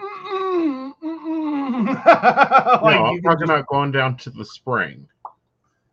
[0.00, 1.84] Mm-mm, mm-mm.
[1.84, 5.08] no, I'm talking just- about going down to the spring.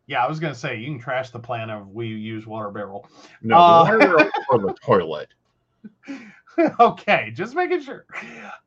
[0.08, 2.70] Yeah, I was going to say, you can trash the plan of we use water
[2.70, 3.08] barrel.
[3.42, 5.30] No, Uh, water for the toilet.
[6.80, 8.06] okay, just making sure.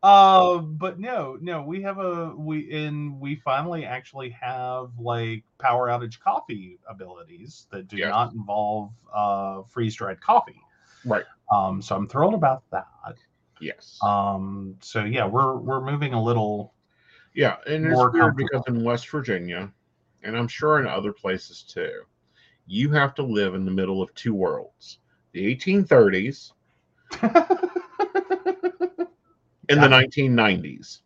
[0.02, 5.88] Uh, but no, no, we have a we and we finally actually have like power
[5.88, 8.10] outage coffee abilities that do Yes.
[8.10, 10.60] not involve uh freeze dried coffee.
[11.04, 11.24] Right.
[11.52, 12.86] Um, so I'm thrilled about that.
[13.60, 13.98] Yes.
[14.02, 16.74] Um, so yeah, we're we're moving a little.
[17.34, 19.72] yeah, and it's weird because in West Virginia,
[20.22, 22.02] and I'm sure in other places too,
[22.66, 24.98] you have to live in the middle of two worlds:
[25.32, 26.52] the 1830s
[27.22, 27.32] and
[29.82, 31.00] the 1990s.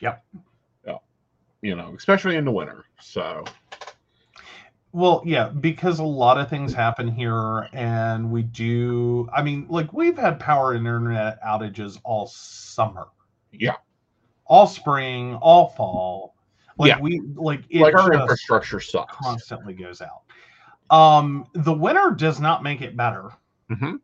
[0.00, 0.24] Yep.
[0.86, 0.98] Yeah.
[1.62, 2.84] You know, especially in the winter.
[3.00, 3.44] So
[4.92, 9.28] Well, yeah, because a lot of things happen here, and we do.
[9.34, 13.06] I mean, like we've had power and internet outages all summer.
[13.52, 13.76] yeah,
[14.46, 16.31] all spring, all fall.
[16.78, 17.00] Like Yeah.
[17.00, 19.16] we like it like our infrastructure sucks.
[19.16, 20.22] constantly goes out.
[20.90, 23.30] Um, the winter does not make it better.
[23.70, 24.00] Mhm.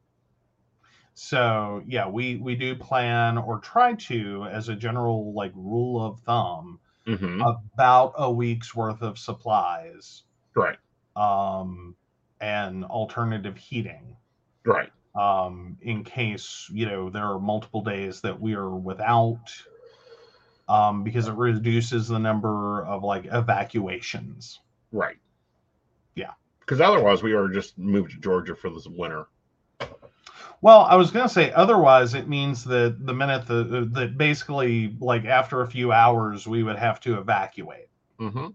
[1.15, 6.21] So yeah, we we do plan or try to, as a general like rule of
[6.21, 10.23] thumb, hmm about a week's worth of supplies,
[10.55, 10.79] Right.
[11.17, 11.97] um,
[12.41, 14.17] and alternative heating.
[14.65, 14.93] Right.
[15.15, 19.51] um, in case you know there are multiple days that we are without
[20.69, 24.61] um, because it reduces the number of like evacuations
[24.93, 25.17] Right.
[26.15, 26.33] Yeah.
[26.61, 29.27] Because otherwise, we are just moved to Georgia for this winter.
[30.61, 34.97] well i was going to say otherwise it means that the minute the that basically
[35.01, 37.89] like after a few hours we would have to evacuate
[38.19, 38.49] Mm-hmm.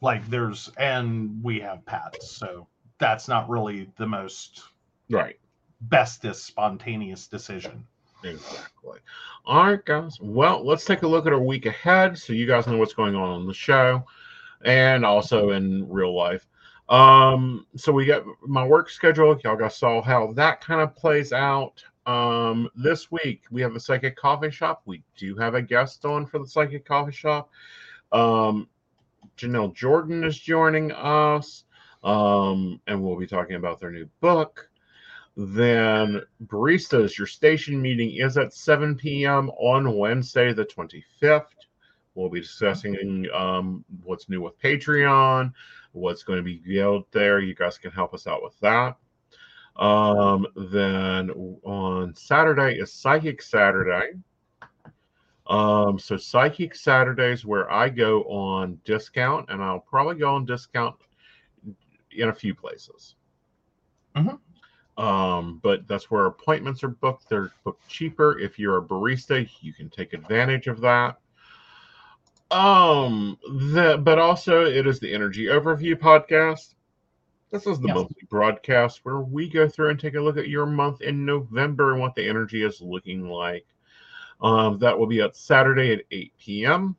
[0.00, 2.66] like there's and we have pets so
[2.98, 4.62] that's not really the most
[5.10, 5.38] Right.
[5.82, 7.84] bestest spontaneous decision
[8.24, 8.98] Exactly.
[9.44, 10.18] All right, guys.
[10.20, 13.14] Well, let's take a look at our week ahead so you guys know what's going
[13.14, 14.04] on on the show
[14.64, 16.46] and also in real life.
[16.88, 19.38] Um, so we got my work schedule.
[19.42, 21.82] Y'all guys saw how that kind of plays out.
[22.06, 24.82] Um, this week we have the psychic coffee shop.
[24.86, 27.50] We do have a guest on for the psychic coffee shop.
[28.12, 28.68] Um,
[29.36, 31.64] Janelle Jordan is joining us.
[32.04, 34.68] Um, and we'll be talking about their new book.
[35.36, 39.48] Then baristas, your station meeting is at 7 p.m.
[39.50, 41.46] on Wednesday, the 25th.
[42.14, 45.52] We'll be discussing um, what's new with Patreon,
[45.92, 47.40] what's going to be out there.
[47.40, 48.96] You guys can help us out with that.
[49.76, 51.30] Um, then
[51.64, 54.12] on Saturday is Psychic Saturday.
[55.46, 60.96] Um, so Psychic Saturdays where I go on discount, and I'll probably go on discount
[62.10, 63.14] in a few places.
[64.98, 67.28] Um, but that's where appointments are booked.
[67.28, 68.38] They're booked cheaper.
[68.38, 71.18] If you're a barista, you can take advantage of that.
[72.50, 76.74] Um, the but also it is the Energy Overview podcast.
[77.50, 77.94] This is the Yes.
[77.94, 81.92] monthly broadcast where we go through and take a look at your month in November
[81.92, 83.66] and what the energy is looking like.
[84.40, 86.96] Um, that will be at Saturday at 8 p.m.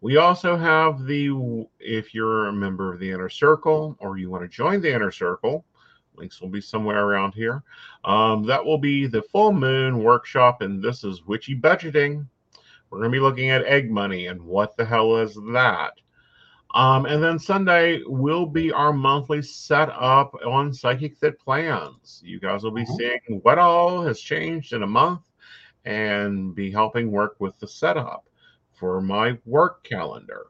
[0.00, 4.42] We also have the if you're a member of the inner circle or you want
[4.42, 5.64] to join the inner circle,
[6.16, 7.62] Links will be somewhere around here.
[8.04, 12.26] Um, that will be the full moon workshop, and this is witchy budgeting.
[12.90, 15.94] We're going to be looking at egg money and what the hell is that.
[16.74, 22.22] Um, and then Sunday will be our monthly setup on Psychic Fit plans.
[22.24, 22.96] You guys will be Mhm.
[22.96, 25.30] seeing what all has changed in a month
[25.84, 28.24] and be helping work with the setup
[28.70, 30.46] for my work calendar.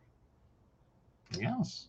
[1.39, 1.89] Yes.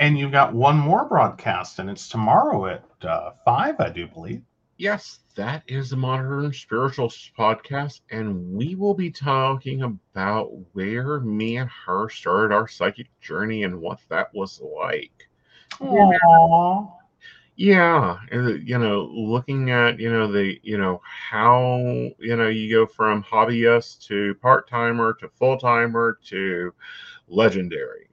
[0.00, 4.42] And you've got one more broadcast, and it's tomorrow at uh, five, I do believe.
[4.78, 11.58] Yes, that is the Modern Spirituals podcast, and we will be talking about where me
[11.58, 15.28] and her started our psychic journey and what that was like.
[15.80, 16.92] Aww.
[17.56, 21.76] Yeah, and, uh, you know, looking at you know the you know how
[22.18, 26.72] you know you go from hobbyist to part timer to full timer to
[27.28, 28.08] legendary.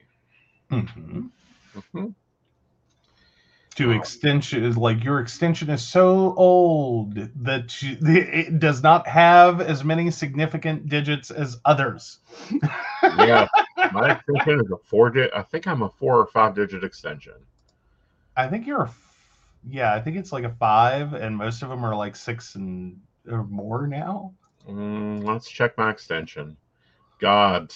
[0.70, 1.26] hmm
[1.78, 2.14] Mhm.
[3.76, 7.14] To extension, like your extension is so old
[7.44, 12.18] that you, it does not have as many significant digits as others.
[13.16, 13.46] Yeah,
[13.92, 15.32] my extension is a four digit.
[15.34, 17.34] I think I'm a four or five digit extension.
[18.36, 19.30] I think you're f-
[19.68, 23.00] yeah, I think it's like a five, and most of them are like six and
[23.28, 24.34] or more now.
[24.68, 26.56] Mm, let's check my extension.
[27.18, 27.72] God,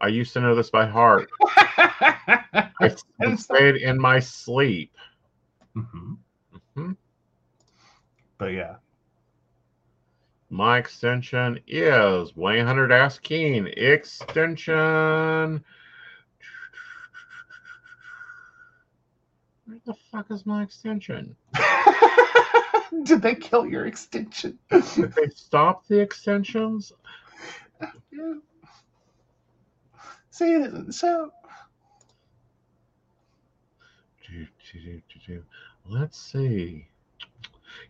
[0.00, 1.28] I used to know this by heart.
[1.56, 4.92] I It's- would say it in my sleep.
[5.76, 6.16] Mhm.
[6.76, 6.96] Mhm.
[8.38, 8.76] But yeah,
[10.48, 13.66] My extension is 100 Ask Keen.
[13.76, 15.62] Extension.
[19.66, 21.36] Where the fuck is my extension?
[23.04, 24.58] did they kill your extension?
[24.70, 26.92] Did they stop the extensions?
[28.12, 28.34] Yeah.
[30.40, 31.30] See, so
[34.26, 35.44] Do, do, do, do, do.
[35.86, 36.86] Let's see.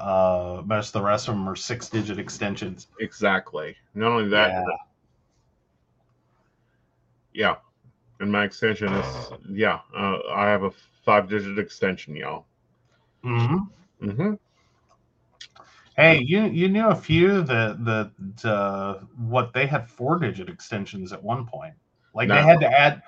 [0.00, 2.86] uh most of the rest of them are six digit extensions.
[3.00, 3.76] Exactly.
[3.94, 4.64] Not only that, Yeah.
[7.34, 7.56] yeah.
[8.20, 9.80] And my extension is yeah.
[9.94, 10.70] Uh, I have a
[11.04, 12.46] five-digit extension, y'all.
[13.24, 14.08] Mm-hmm.
[14.08, 14.34] Mm-hmm.
[15.96, 21.12] Hey, you you knew a few that that uh, what they had four digit extensions
[21.12, 21.74] at one point.
[22.14, 23.02] Like they had to add,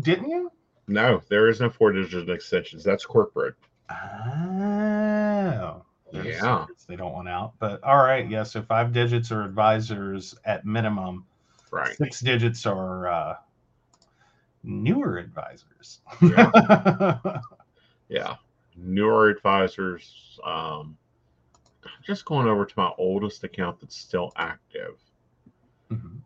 [0.00, 0.50] didn't you?
[0.88, 2.82] No, there is no four-digit extensions.
[2.82, 3.54] That's corporate.
[3.90, 5.82] Oh,
[6.12, 6.66] Yeah.
[6.88, 7.52] they don't want out.
[7.58, 8.42] But all right, yeah.
[8.42, 11.26] So five digits are advisors at minimum.
[11.70, 11.96] Right.
[11.96, 13.36] Six digits are uh,
[14.62, 16.00] newer advisors.
[18.08, 18.36] Yeah.
[18.76, 20.38] Newer advisors.
[20.44, 20.96] Um,
[22.02, 24.98] just going over to my oldest account that's still active.
[25.90, 26.20] Mhm.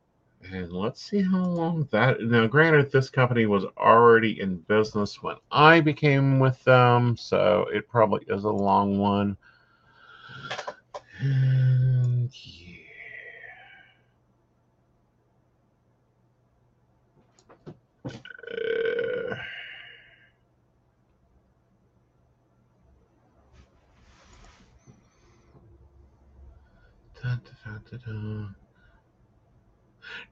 [0.52, 2.20] And let's see how long that.
[2.22, 7.88] Now, granted, this company was already in business when I became with them, so it
[7.88, 9.36] probably is a long one.
[11.20, 12.75] And yeah.
[18.06, 19.34] Uh,
[27.22, 28.46] da, da, da, da, da.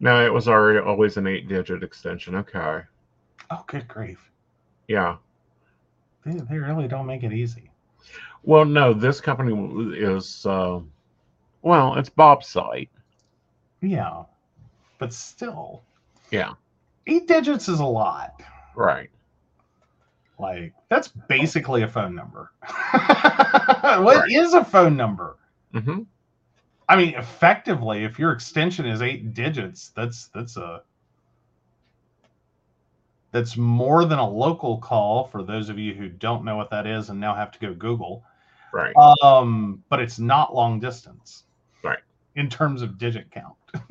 [0.00, 2.34] No, it was already always an eight digit extension.
[2.36, 2.80] Okay.
[3.50, 4.30] Oh, good grief!
[4.88, 5.16] Yeah.
[6.24, 7.70] They, they really don't make it easy.
[8.42, 10.80] Well, no, this company is, uh,
[11.62, 12.90] well, it's Bob's site.
[13.80, 14.24] Yeah,
[14.98, 15.82] but still,
[16.30, 16.52] Yeah.
[17.06, 18.40] Eight digits is a lot.
[18.74, 19.10] Right.
[20.38, 22.50] Like that's basically a phone number.
[24.02, 24.62] What is Right.
[24.62, 25.36] a phone number?
[25.72, 26.02] hmm
[26.88, 30.82] I mean, effectively, if your extension is eight digits, that's that's a
[33.32, 36.86] that's more than a local call for those of you who don't know what that
[36.86, 38.22] is and now have to go Google.
[38.72, 38.94] Right.
[39.22, 41.44] Um, but it's not long distance.
[41.82, 41.98] Right.
[42.36, 43.54] In terms of digit count.
[43.72, 43.88] Just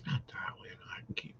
[0.00, 1.34] about that way, and I can keep.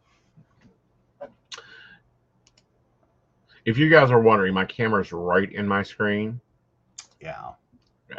[3.68, 6.40] If you guys are wondering, my camera's right in my screen.
[7.20, 7.50] Yeah.
[8.08, 8.16] Yeah.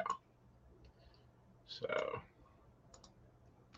[1.68, 1.88] So,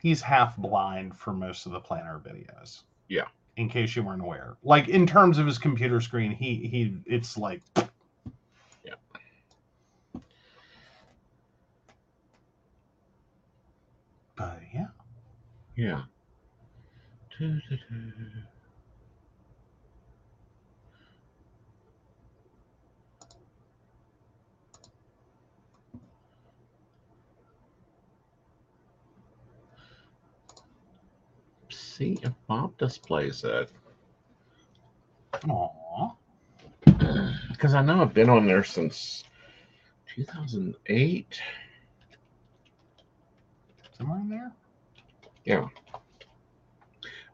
[0.02, 2.82] He's half blind for most of the planner videos.
[3.08, 3.28] Yeah.
[3.56, 4.58] In case you weren't aware.
[4.64, 7.62] Like in terms of his computer screen, he he it's like
[8.84, 8.96] Yeah.
[14.36, 14.88] But yeah.
[15.78, 16.02] yeah.
[32.02, 33.70] See if Bob displays it.
[35.48, 36.12] Aw.
[37.52, 39.24] Because I know I've been on there since
[40.16, 41.40] 2008.
[43.98, 44.52] Somewhere in there?
[45.46, 45.68] Yeah.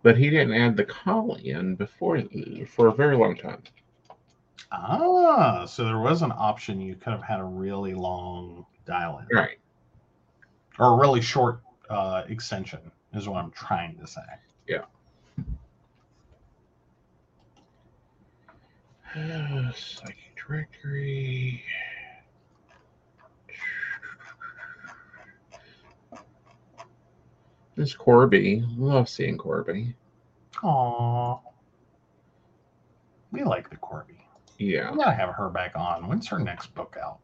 [0.03, 2.21] But he didn't add the call in before
[2.67, 3.63] for a very long time.
[4.71, 9.27] Ah, so there was an option you could have had a really long dial in
[9.35, 9.59] Right.
[10.77, 12.79] or a really short uh, extension,
[13.13, 14.21] is what I'm trying to say.
[19.17, 21.63] Uh, Psychic directory.
[27.75, 28.63] There's Corby.
[28.75, 29.95] Love seeing Corby.
[30.63, 31.39] Aw.
[33.31, 34.25] We like the Corby.
[34.57, 34.91] Yeah.
[34.91, 36.07] We gotta have her back on.
[36.07, 37.19] When's her next book out?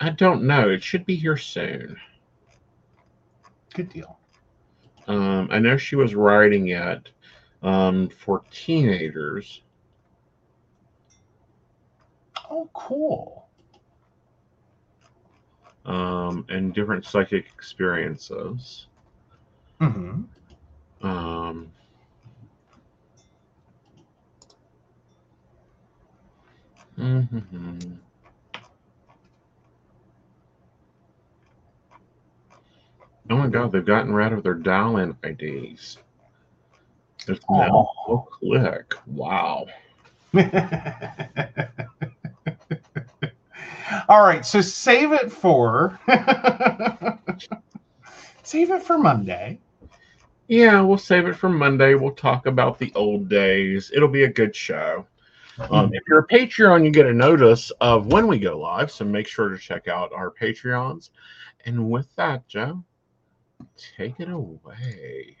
[0.00, 0.68] I don't know.
[0.68, 1.96] It should be here soon.
[3.74, 4.18] Good deal.
[5.08, 7.10] Um, I know she was writing it
[7.62, 9.62] um, for teenagers.
[12.50, 13.48] Oh, cool.
[15.84, 18.86] um, and different psychic experiences.
[19.80, 20.22] Mm-hmm.
[21.06, 21.72] Um,
[26.98, 28.01] mhm.
[33.30, 35.98] Oh my god, they've gotten rid of their dial-in IDs.
[37.26, 38.28] There's now Oh.
[38.30, 38.94] click.
[39.06, 39.66] Wow.
[44.08, 45.98] All right, so save it for
[48.42, 49.60] save it for Monday.
[50.48, 51.94] Yeah, we'll save it for Monday.
[51.94, 53.90] We'll talk about the old days.
[53.94, 55.06] It'll be a good show.
[55.70, 58.90] Um, if you're a Patreon, you get a notice of when we go live.
[58.90, 61.10] So make sure to check out our Patreons.
[61.64, 62.82] And with that, Joe,
[63.96, 65.36] take it away.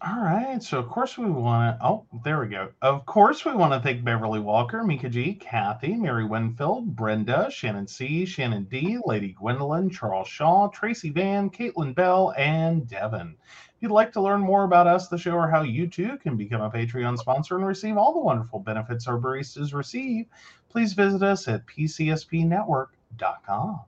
[0.00, 1.84] All right, so of course we want to.
[1.84, 2.68] Oh, there we go.
[2.82, 7.88] Of course we want to thank Beverly Walker, Mika G, Kathy, Mary Winfield, Brenda, Shannon
[7.88, 13.34] C, Shannon D, Lady Gwendolyn, Charles Shaw, Tracy Vann, Caitlin Bell, and Devin.
[13.42, 16.36] If you'd like to learn more about us, the show, or how you too can
[16.36, 20.26] become a Patreon sponsor and receive all the wonderful benefits our baristas receive,
[20.68, 23.80] please visit us at pcspnetwork.com.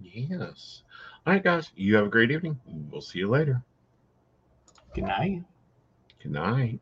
[0.00, 0.82] Yes.
[1.28, 1.70] All right, guys.
[1.76, 2.58] You have a great evening.
[2.90, 3.62] We'll see you later.
[4.94, 5.42] Good night.
[6.22, 6.80] Good night.